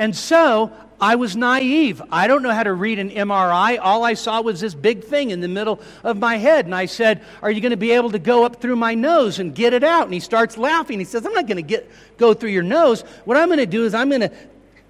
And 0.00 0.16
so 0.16 0.72
I 0.98 1.16
was 1.16 1.36
naive. 1.36 2.00
I 2.10 2.26
don't 2.26 2.42
know 2.42 2.52
how 2.52 2.62
to 2.62 2.72
read 2.72 2.98
an 2.98 3.10
MRI. 3.10 3.78
All 3.78 4.02
I 4.02 4.14
saw 4.14 4.40
was 4.40 4.58
this 4.58 4.74
big 4.74 5.04
thing 5.04 5.30
in 5.30 5.40
the 5.40 5.48
middle 5.48 5.78
of 6.02 6.16
my 6.16 6.38
head. 6.38 6.64
And 6.64 6.74
I 6.74 6.86
said, 6.86 7.22
Are 7.42 7.50
you 7.50 7.60
going 7.60 7.72
to 7.72 7.76
be 7.76 7.90
able 7.90 8.10
to 8.12 8.18
go 8.18 8.46
up 8.46 8.62
through 8.62 8.76
my 8.76 8.94
nose 8.94 9.38
and 9.38 9.54
get 9.54 9.74
it 9.74 9.84
out? 9.84 10.04
And 10.04 10.14
he 10.14 10.20
starts 10.20 10.56
laughing. 10.56 10.98
He 10.98 11.04
says, 11.04 11.26
I'm 11.26 11.34
not 11.34 11.46
going 11.46 11.58
to 11.58 11.62
get, 11.62 11.90
go 12.16 12.32
through 12.32 12.48
your 12.48 12.62
nose. 12.62 13.02
What 13.26 13.36
I'm 13.36 13.48
going 13.48 13.58
to 13.58 13.66
do 13.66 13.84
is 13.84 13.92
I'm 13.92 14.08
going 14.08 14.22
to 14.22 14.32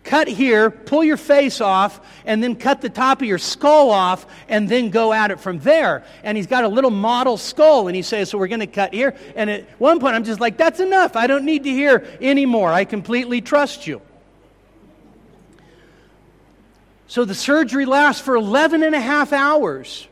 cut 0.04 0.28
here, 0.28 0.70
pull 0.70 1.02
your 1.02 1.16
face 1.16 1.60
off, 1.60 2.00
and 2.24 2.40
then 2.40 2.54
cut 2.54 2.80
the 2.80 2.88
top 2.88 3.20
of 3.20 3.26
your 3.26 3.38
skull 3.38 3.90
off, 3.90 4.26
and 4.48 4.68
then 4.68 4.90
go 4.90 5.12
at 5.12 5.32
it 5.32 5.40
from 5.40 5.58
there. 5.58 6.04
And 6.22 6.36
he's 6.36 6.46
got 6.46 6.62
a 6.62 6.68
little 6.68 6.92
model 6.92 7.36
skull, 7.36 7.88
and 7.88 7.96
he 7.96 8.02
says, 8.02 8.30
So 8.30 8.38
we're 8.38 8.46
going 8.46 8.60
to 8.60 8.68
cut 8.68 8.94
here. 8.94 9.16
And 9.34 9.50
at 9.50 9.64
one 9.80 9.98
point, 9.98 10.14
I'm 10.14 10.24
just 10.24 10.38
like, 10.38 10.56
That's 10.56 10.78
enough. 10.78 11.16
I 11.16 11.26
don't 11.26 11.44
need 11.44 11.64
to 11.64 11.70
hear 11.70 12.06
anymore. 12.20 12.72
I 12.72 12.84
completely 12.84 13.40
trust 13.40 13.88
you. 13.88 14.02
So 17.10 17.24
the 17.24 17.34
surgery 17.34 17.86
lasts 17.86 18.22
for 18.22 18.36
11 18.36 18.84
and 18.84 18.94
a 18.94 19.00
half 19.00 19.32
hours. 19.32 20.06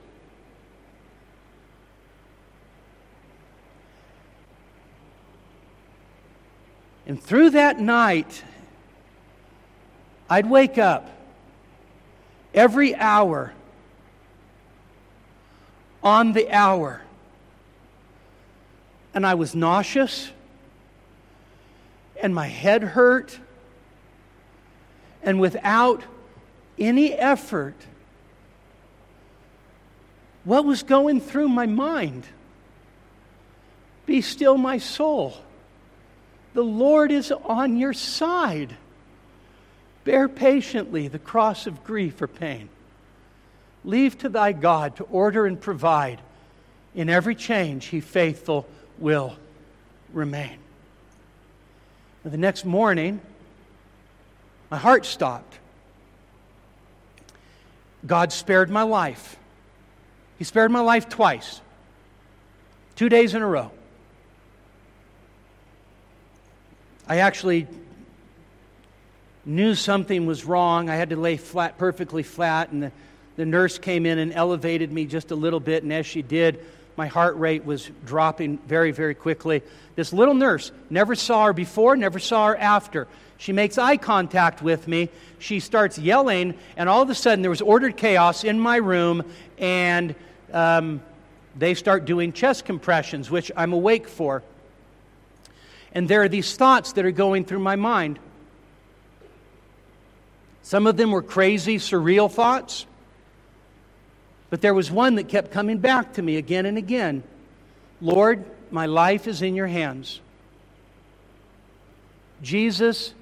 And 7.06 7.22
through 7.22 7.50
that 7.50 7.78
night, 7.78 8.42
I'd 10.28 10.50
wake 10.50 10.76
up 10.76 11.08
every 12.52 12.96
hour 12.96 13.52
on 16.02 16.32
the 16.32 16.50
hour. 16.50 17.02
And 19.14 19.24
I 19.24 19.34
was 19.34 19.54
nauseous, 19.54 20.32
and 22.20 22.34
my 22.34 22.48
head 22.48 22.82
hurt, 22.82 23.38
and 25.22 25.38
without 25.38 26.02
any 26.78 27.12
effort 27.12 27.74
what 30.44 30.64
was 30.64 30.82
going 30.82 31.20
through 31.20 31.48
my 31.48 31.66
mind. 31.66 32.24
Be 34.06 34.22
still, 34.22 34.56
my 34.56 34.78
soul. 34.78 35.36
The 36.54 36.62
Lord 36.62 37.12
is 37.12 37.30
on 37.30 37.76
your 37.76 37.92
side. 37.92 38.74
Bear 40.04 40.26
patiently 40.26 41.08
the 41.08 41.18
cross 41.18 41.66
of 41.66 41.84
grief 41.84 42.22
or 42.22 42.26
pain. 42.26 42.70
Leave 43.84 44.16
to 44.18 44.30
thy 44.30 44.52
God 44.52 44.96
to 44.96 45.04
order 45.04 45.46
and 45.46 45.60
provide. 45.60 46.20
In 46.94 47.10
every 47.10 47.34
change, 47.34 47.86
he 47.86 48.00
faithful 48.00 48.66
will 48.98 49.36
remain. 50.12 50.58
And 52.24 52.32
the 52.32 52.38
next 52.38 52.64
morning, 52.64 53.20
my 54.70 54.78
heart 54.78 55.04
stopped. 55.04 55.58
God 58.06 58.32
spared 58.32 58.70
my 58.70 58.82
life. 58.82 59.36
He 60.38 60.44
spared 60.44 60.70
my 60.70 60.80
life 60.80 61.08
twice, 61.08 61.60
two 62.94 63.08
days 63.08 63.34
in 63.34 63.42
a 63.42 63.46
row. 63.46 63.72
I 67.08 67.18
actually 67.18 67.66
knew 69.44 69.74
something 69.74 70.26
was 70.26 70.44
wrong. 70.44 70.90
I 70.90 70.96
had 70.96 71.10
to 71.10 71.16
lay 71.16 71.38
flat, 71.38 71.78
perfectly 71.78 72.22
flat, 72.22 72.70
and 72.70 72.82
the, 72.82 72.92
the 73.36 73.46
nurse 73.46 73.78
came 73.78 74.04
in 74.04 74.18
and 74.18 74.32
elevated 74.32 74.92
me 74.92 75.06
just 75.06 75.30
a 75.30 75.34
little 75.34 75.58
bit. 75.58 75.82
And 75.82 75.92
as 75.92 76.06
she 76.06 76.22
did, 76.22 76.64
my 76.96 77.06
heart 77.06 77.36
rate 77.36 77.64
was 77.64 77.90
dropping 78.04 78.58
very, 78.58 78.90
very 78.90 79.14
quickly. 79.14 79.62
This 79.96 80.12
little 80.12 80.34
nurse, 80.34 80.70
never 80.90 81.14
saw 81.14 81.46
her 81.46 81.52
before, 81.52 81.96
never 81.96 82.18
saw 82.18 82.48
her 82.48 82.56
after. 82.56 83.08
She 83.38 83.52
makes 83.52 83.78
eye 83.78 83.96
contact 83.96 84.62
with 84.62 84.88
me. 84.88 85.08
She 85.38 85.60
starts 85.60 85.96
yelling, 85.96 86.54
and 86.76 86.88
all 86.88 87.02
of 87.02 87.08
a 87.08 87.14
sudden 87.14 87.40
there 87.40 87.50
was 87.50 87.62
ordered 87.62 87.96
chaos 87.96 88.42
in 88.42 88.58
my 88.58 88.76
room, 88.76 89.24
and 89.58 90.14
um, 90.52 91.00
they 91.56 91.74
start 91.74 92.04
doing 92.04 92.32
chest 92.32 92.64
compressions, 92.64 93.30
which 93.30 93.50
I'm 93.56 93.72
awake 93.72 94.08
for. 94.08 94.42
And 95.92 96.08
there 96.08 96.22
are 96.22 96.28
these 96.28 96.56
thoughts 96.56 96.92
that 96.94 97.06
are 97.06 97.12
going 97.12 97.44
through 97.44 97.60
my 97.60 97.76
mind. 97.76 98.18
Some 100.62 100.86
of 100.86 100.96
them 100.96 101.12
were 101.12 101.22
crazy, 101.22 101.78
surreal 101.78 102.30
thoughts. 102.30 102.86
But 104.50 104.60
there 104.60 104.74
was 104.74 104.90
one 104.90 105.14
that 105.14 105.28
kept 105.28 105.52
coming 105.52 105.78
back 105.78 106.14
to 106.14 106.22
me 106.22 106.36
again 106.36 106.66
and 106.66 106.76
again 106.76 107.22
Lord, 108.00 108.44
my 108.70 108.86
life 108.86 109.26
is 109.26 109.42
in 109.42 109.56
your 109.56 109.66
hands. 109.66 110.20
Jesus 112.42 113.12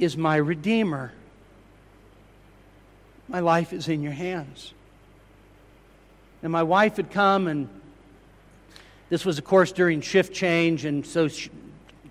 is 0.00 0.16
my 0.16 0.36
Redeemer. 0.36 1.12
My 3.28 3.40
life 3.40 3.72
is 3.72 3.86
in 3.86 4.02
your 4.02 4.12
hands. 4.12 4.72
And 6.42 6.50
my 6.50 6.62
wife 6.62 6.96
had 6.96 7.10
come, 7.10 7.46
and 7.46 7.68
this 9.10 9.24
was, 9.26 9.38
of 9.38 9.44
course, 9.44 9.72
during 9.72 10.00
shift 10.00 10.32
change, 10.32 10.86
and 10.86 11.06
so 11.06 11.28
she, 11.28 11.50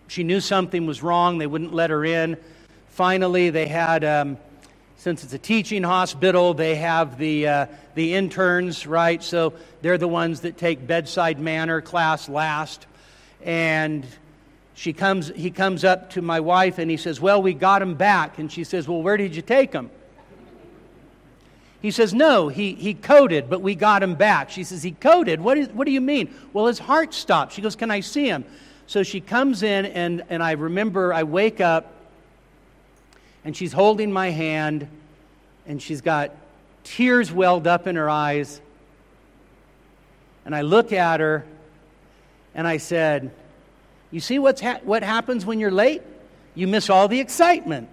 she 0.07 0.23
knew 0.23 0.39
something 0.39 0.85
was 0.85 1.01
wrong. 1.01 1.39
They 1.39 1.47
wouldn't 1.47 1.73
let 1.73 1.89
her 1.89 2.05
in. 2.05 2.37
Finally, 2.89 3.49
they 3.49 3.65
had, 3.65 4.03
um, 4.03 4.37
since 4.97 5.23
it's 5.23 5.33
a 5.33 5.39
teaching 5.39 5.81
hospital, 5.81 6.53
they 6.53 6.75
have 6.75 7.17
the, 7.17 7.47
uh, 7.47 7.65
the 7.95 8.13
interns, 8.13 8.85
right? 8.85 9.23
So 9.23 9.53
they're 9.81 9.97
the 9.97 10.07
ones 10.07 10.41
that 10.41 10.57
take 10.57 10.85
bedside 10.85 11.39
manner 11.39 11.81
class 11.81 12.29
last. 12.29 12.85
And 13.43 14.05
she 14.79 14.93
comes, 14.93 15.27
he 15.35 15.51
comes 15.51 15.83
up 15.83 16.11
to 16.11 16.21
my 16.21 16.39
wife 16.39 16.77
and 16.77 16.89
he 16.89 16.95
says, 16.95 17.19
Well, 17.19 17.41
we 17.41 17.53
got 17.53 17.81
him 17.81 17.95
back. 17.95 18.39
And 18.39 18.49
she 18.49 18.63
says, 18.63 18.87
Well, 18.87 19.03
where 19.03 19.17
did 19.17 19.35
you 19.35 19.41
take 19.41 19.73
him? 19.73 19.91
He 21.81 21.91
says, 21.91 22.13
No, 22.13 22.47
he, 22.47 22.75
he 22.75 22.93
coded, 22.93 23.49
but 23.49 23.61
we 23.61 23.75
got 23.75 24.01
him 24.01 24.15
back. 24.15 24.49
She 24.49 24.63
says, 24.63 24.81
He 24.81 24.91
coded? 24.91 25.41
What, 25.41 25.57
is, 25.57 25.67
what 25.67 25.85
do 25.85 25.91
you 25.91 25.99
mean? 25.99 26.33
Well, 26.53 26.67
his 26.67 26.79
heart 26.79 27.13
stopped. 27.13 27.51
She 27.51 27.61
goes, 27.61 27.75
Can 27.75 27.91
I 27.91 27.99
see 27.99 28.29
him? 28.29 28.45
So 28.87 29.03
she 29.03 29.19
comes 29.19 29.63
in, 29.63 29.85
and, 29.85 30.23
and 30.29 30.41
I 30.41 30.53
remember 30.53 31.13
I 31.13 31.23
wake 31.23 31.59
up, 31.59 31.91
and 33.43 33.57
she's 33.57 33.73
holding 33.73 34.13
my 34.13 34.29
hand, 34.29 34.87
and 35.67 35.81
she's 35.81 35.99
got 35.99 36.31
tears 36.85 37.33
welled 37.33 37.67
up 37.67 37.85
in 37.85 37.97
her 37.97 38.09
eyes. 38.09 38.61
And 40.45 40.55
I 40.55 40.61
look 40.61 40.93
at 40.93 41.19
her, 41.19 41.45
and 42.55 42.65
I 42.65 42.77
said, 42.77 43.31
you 44.11 44.19
see 44.19 44.39
what's 44.39 44.61
ha- 44.61 44.79
what 44.83 45.03
happens 45.03 45.45
when 45.45 45.59
you're 45.59 45.71
late? 45.71 46.01
You 46.55 46.67
miss 46.67 46.89
all 46.89 47.07
the 47.07 47.19
excitement. 47.19 47.89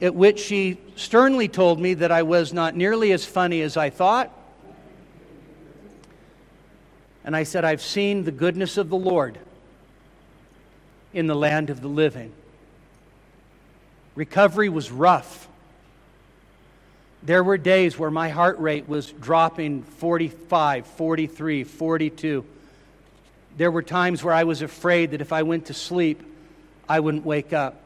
At 0.00 0.14
which 0.14 0.40
she 0.40 0.78
sternly 0.96 1.48
told 1.48 1.80
me 1.80 1.94
that 1.94 2.10
I 2.10 2.22
was 2.22 2.52
not 2.52 2.74
nearly 2.76 3.12
as 3.12 3.24
funny 3.24 3.62
as 3.62 3.76
I 3.76 3.90
thought. 3.90 4.30
And 7.24 7.34
I 7.34 7.44
said, 7.44 7.64
I've 7.64 7.80
seen 7.80 8.24
the 8.24 8.32
goodness 8.32 8.76
of 8.76 8.90
the 8.90 8.96
Lord 8.96 9.38
in 11.14 11.26
the 11.26 11.34
land 11.34 11.70
of 11.70 11.80
the 11.80 11.88
living. 11.88 12.32
Recovery 14.14 14.68
was 14.68 14.90
rough. 14.90 15.48
There 17.22 17.42
were 17.42 17.56
days 17.56 17.98
where 17.98 18.10
my 18.10 18.28
heart 18.28 18.58
rate 18.58 18.86
was 18.88 19.10
dropping 19.10 19.84
45, 19.84 20.86
43, 20.86 21.64
42. 21.64 22.44
There 23.56 23.70
were 23.70 23.82
times 23.82 24.24
where 24.24 24.34
I 24.34 24.44
was 24.44 24.62
afraid 24.62 25.12
that 25.12 25.20
if 25.20 25.32
I 25.32 25.42
went 25.42 25.66
to 25.66 25.74
sleep, 25.74 26.22
I 26.88 27.00
wouldn't 27.00 27.24
wake 27.24 27.52
up. 27.52 27.80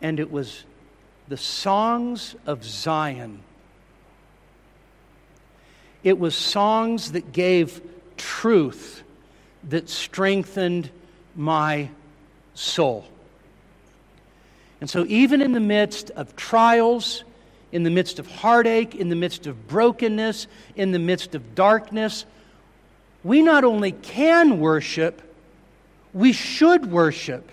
And 0.00 0.18
it 0.18 0.30
was 0.30 0.64
the 1.28 1.36
songs 1.36 2.34
of 2.46 2.64
Zion. 2.64 3.42
It 6.02 6.18
was 6.18 6.34
songs 6.34 7.12
that 7.12 7.32
gave 7.32 7.82
truth, 8.16 9.02
that 9.68 9.90
strengthened 9.90 10.90
my 11.36 11.90
soul. 12.54 13.04
And 14.80 14.88
so, 14.88 15.04
even 15.06 15.42
in 15.42 15.52
the 15.52 15.60
midst 15.60 16.10
of 16.10 16.34
trials 16.36 17.24
in 17.72 17.82
the 17.82 17.90
midst 17.90 18.18
of 18.18 18.26
heartache, 18.26 18.94
in 18.94 19.08
the 19.08 19.16
midst 19.16 19.46
of 19.46 19.68
brokenness, 19.68 20.46
in 20.76 20.92
the 20.92 20.98
midst 20.98 21.34
of 21.34 21.54
darkness, 21.54 22.24
we 23.22 23.42
not 23.42 23.64
only 23.64 23.92
can 23.92 24.60
worship, 24.60 25.22
We 26.12 26.32
should 26.32 26.90
worship. 26.90 27.50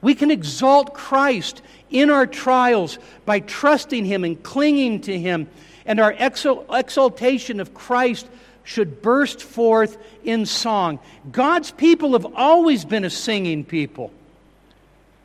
We 0.00 0.14
can 0.14 0.30
exalt 0.30 0.94
Christ 0.94 1.62
in 1.90 2.10
our 2.10 2.26
trials 2.26 2.98
by 3.24 3.40
trusting 3.40 4.04
Him 4.04 4.24
and 4.24 4.42
clinging 4.42 5.02
to 5.02 5.16
Him. 5.16 5.48
And 5.86 6.00
our 6.00 6.12
exaltation 6.12 7.60
of 7.60 7.74
Christ 7.74 8.26
should 8.64 9.02
burst 9.02 9.42
forth 9.42 9.96
in 10.24 10.46
song. 10.46 10.98
God's 11.30 11.70
people 11.70 12.12
have 12.12 12.26
always 12.34 12.84
been 12.84 13.04
a 13.04 13.10
singing 13.10 13.64
people, 13.64 14.12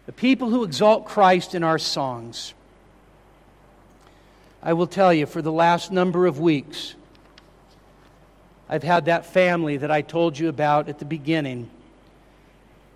the 0.06 0.12
people 0.12 0.50
who 0.50 0.64
exalt 0.64 1.06
Christ 1.06 1.56
in 1.56 1.64
our 1.64 1.80
songs. 1.80 2.54
I 4.68 4.74
will 4.74 4.86
tell 4.86 5.14
you, 5.14 5.26
for 5.26 5.42
the 5.42 5.50
last 5.50 5.94
number 5.94 6.26
of 6.26 6.42
weeks, 6.42 6.94
I've 8.68 8.84
had 8.84 9.06
that 9.06 9.26
family 9.26 9.78
that 9.78 9.90
I 9.90 10.02
told 10.02 10.38
you 10.38 10.50
about 10.50 10.90
at 10.90 11.00
the 11.00 11.06
beginning 11.06 11.70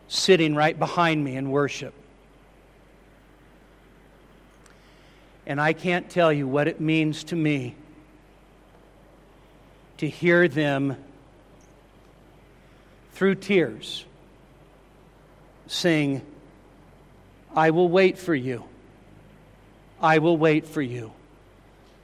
sitting 0.10 0.54
right 0.54 0.78
behind 0.78 1.24
me 1.24 1.38
in 1.38 1.50
worship. 1.50 1.94
And 5.46 5.62
I 5.62 5.72
can't 5.72 6.10
tell 6.10 6.34
you 6.34 6.46
what 6.46 6.68
it 6.68 6.82
means 6.82 7.24
to 7.24 7.38
me 7.38 7.78
to 10.00 10.10
hear 10.10 10.50
them 10.50 10.98
through 13.14 13.36
tears 13.36 14.04
sing, 15.68 16.22
I 17.56 17.70
will 17.70 17.88
wait 17.88 18.18
for 18.18 18.36
you. 18.36 18.66
I 20.02 20.18
will 20.18 20.36
wait 20.36 20.68
for 20.68 20.82
you. 20.82 21.14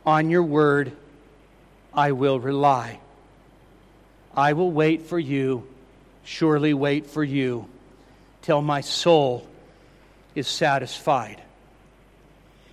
On 0.08 0.30
your 0.30 0.44
word, 0.44 0.94
I 1.94 2.14
will 2.14 2.40
rely. 2.40 3.02
I 4.34 4.54
will 4.54 4.72
wait 4.72 5.02
for 5.02 5.20
you, 5.20 5.68
surely 6.24 6.74
wait 6.74 7.08
for 7.08 7.26
you, 7.26 7.68
till 8.42 8.62
my 8.62 8.80
soul 8.80 9.46
is 10.34 10.48
satisfied. 10.48 11.42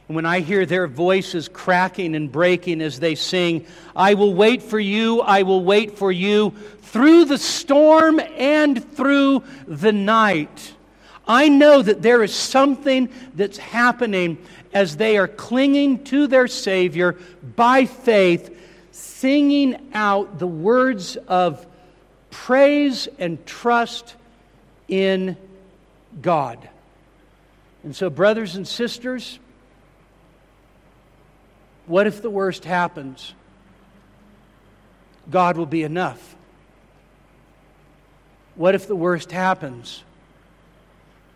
And 0.07 0.15
when 0.15 0.27
I 0.27 0.41
hear 0.41 0.65
their 0.65 0.87
voices 0.87 1.49
cracking 1.49 2.15
and 2.15 2.31
breaking 2.31 2.81
as 2.81 3.01
they 3.01 3.17
sing, 3.17 3.67
I 3.97 4.15
will 4.15 4.33
wait 4.33 4.63
for 4.63 4.79
you, 4.79 5.21
I 5.21 5.43
will 5.43 5.65
wait 5.65 5.99
for 5.99 6.13
you 6.13 6.55
through 6.83 7.25
the 7.25 7.39
storm 7.39 8.21
and 8.21 8.93
through 8.95 9.43
the 9.67 9.93
night. 9.93 10.74
I 11.27 11.49
know 11.49 11.81
that 11.81 12.03
there 12.03 12.23
is 12.23 12.35
something 12.35 13.09
that's 13.35 13.57
happening 13.59 14.39
as 14.73 14.97
they 14.97 15.17
are 15.17 15.29
clinging 15.29 16.05
to 16.05 16.27
their 16.27 16.49
Savior 16.49 17.17
by 17.57 17.87
faith 17.87 18.51
singing 18.93 19.91
out 19.95 20.39
the 20.39 20.47
words 20.47 21.17
of 21.17 21.67
praise 22.31 23.09
and 23.19 23.45
trust 23.47 24.15
in 24.89 25.37
God. 26.21 26.69
And 27.85 27.95
so, 27.95 28.11
brothers 28.11 28.57
and 28.57 28.67
sisters, 28.67 29.39
what 31.87 32.07
if 32.07 32.23
the 32.23 32.31
worst 32.31 32.65
happens? 32.65 33.35
God 35.31 35.57
will 35.57 35.67
be 35.67 35.83
enough. 35.83 36.37
What 38.57 38.75
if 38.75 38.87
the 38.87 38.97
worst 38.97 39.33
happens? 39.33 40.03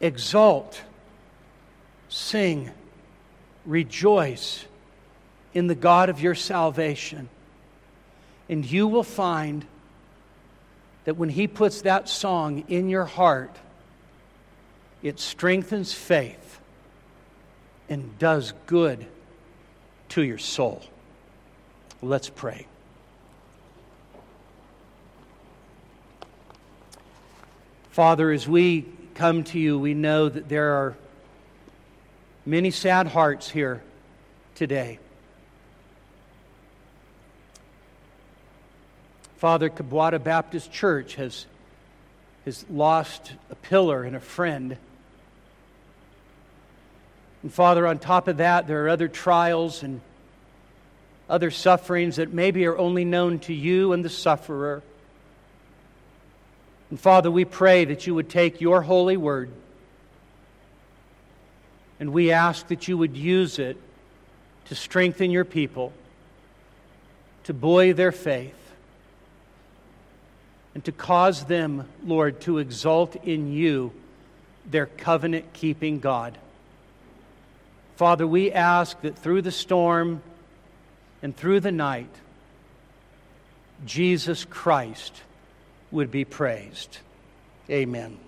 Exalt, 0.01 0.83
sing, 2.09 2.71
rejoice 3.67 4.65
in 5.55 5.67
the 5.67 5.75
God 5.75 6.09
of 6.09 6.21
your 6.21 6.35
salvation. 6.35 7.29
And 8.49 8.65
you 8.65 8.87
will 8.87 9.03
find 9.03 9.65
that 11.05 11.17
when 11.17 11.29
He 11.29 11.47
puts 11.47 11.83
that 11.83 12.09
song 12.09 12.65
in 12.69 12.89
your 12.89 13.05
heart, 13.05 13.57
it 15.03 15.21
strengthens 15.21 15.93
faith 15.93 16.61
and 17.89 18.19
does 18.19 18.53
good 18.67 19.07
to 20.11 20.23
your 20.23 20.39
soul. 20.39 20.83
Let's 22.03 22.29
pray. 22.29 22.67
Father, 27.91 28.31
as 28.31 28.47
we 28.47 28.87
come 29.19 29.43
to 29.43 29.59
you, 29.59 29.77
we 29.77 29.95
know 29.95 30.29
that 30.29 30.49
there 30.49 30.75
are 30.75 30.97
many 32.47 32.71
sad 32.71 33.09
hearts 33.09 33.51
here 33.51 33.83
today. 34.55 35.01
Father, 39.39 39.71
Kabwata 39.71 40.23
Baptist 40.23 40.71
Church 40.71 41.17
has, 41.17 41.47
has 42.45 42.65
lost 42.71 43.33
a 43.51 43.57
pillar 43.57 44.05
and 44.05 44.15
a 44.15 44.21
friend. 44.21 44.77
And 47.43 47.53
Father, 47.53 47.89
on 47.89 47.99
top 47.99 48.29
of 48.29 48.37
that, 48.37 48.69
there 48.69 48.85
are 48.85 48.89
other 48.89 49.09
trials 49.09 49.83
and 49.83 50.01
other 51.29 51.51
sufferings 51.51 52.17
that 52.17 52.33
maybe 52.33 52.67
are 52.67 52.79
only 52.79 53.05
known 53.05 53.41
to 53.41 53.53
you 53.53 53.93
and 53.93 54.05
the 54.05 54.11
sufferer. 54.11 54.81
And 56.91 56.99
Father, 56.99 57.31
we 57.31 57.45
pray 57.45 57.85
that 57.85 58.07
you 58.07 58.15
would 58.15 58.31
take 58.31 58.61
your 58.61 58.83
holy 58.83 59.17
word 59.17 59.51
and 62.01 62.13
we 62.13 62.31
ask 62.31 62.69
that 62.69 62.89
you 62.89 62.97
would 62.97 63.17
use 63.17 63.59
it 63.59 63.77
to 64.67 64.75
strengthen 64.75 65.31
your 65.31 65.45
people, 65.45 65.93
to 67.45 67.53
buoy 67.53 67.93
their 67.93 68.13
faith 68.13 68.55
and 70.75 70.85
to 70.85 70.93
cause 70.93 71.45
them, 71.45 71.89
Lord, 72.05 72.41
to 72.43 72.59
exult 72.59 73.17
in 73.17 73.53
you, 73.53 73.93
their 74.65 74.87
covenant 74.87 75.53
keeping 75.53 75.99
God. 75.99 76.39
Father, 77.97 78.27
we 78.27 78.53
ask 78.53 79.01
that 79.01 79.19
through 79.19 79.43
the 79.43 79.51
storm 79.51 80.23
and 81.21 81.37
through 81.37 81.61
the 81.61 81.73
night, 81.73 82.11
Jesus 83.85 84.45
Christ 84.45 85.23
would 85.91 86.11
be 86.11 86.25
praised. 86.25 86.99
Amen. 87.71 88.19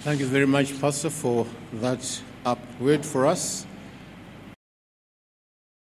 Thank 0.00 0.18
you 0.18 0.26
very 0.26 0.48
much, 0.48 0.80
Pastor, 0.80 1.10
for 1.10 1.46
that 1.74 2.20
word 2.80 3.06
for 3.06 3.24
us. 3.24 3.64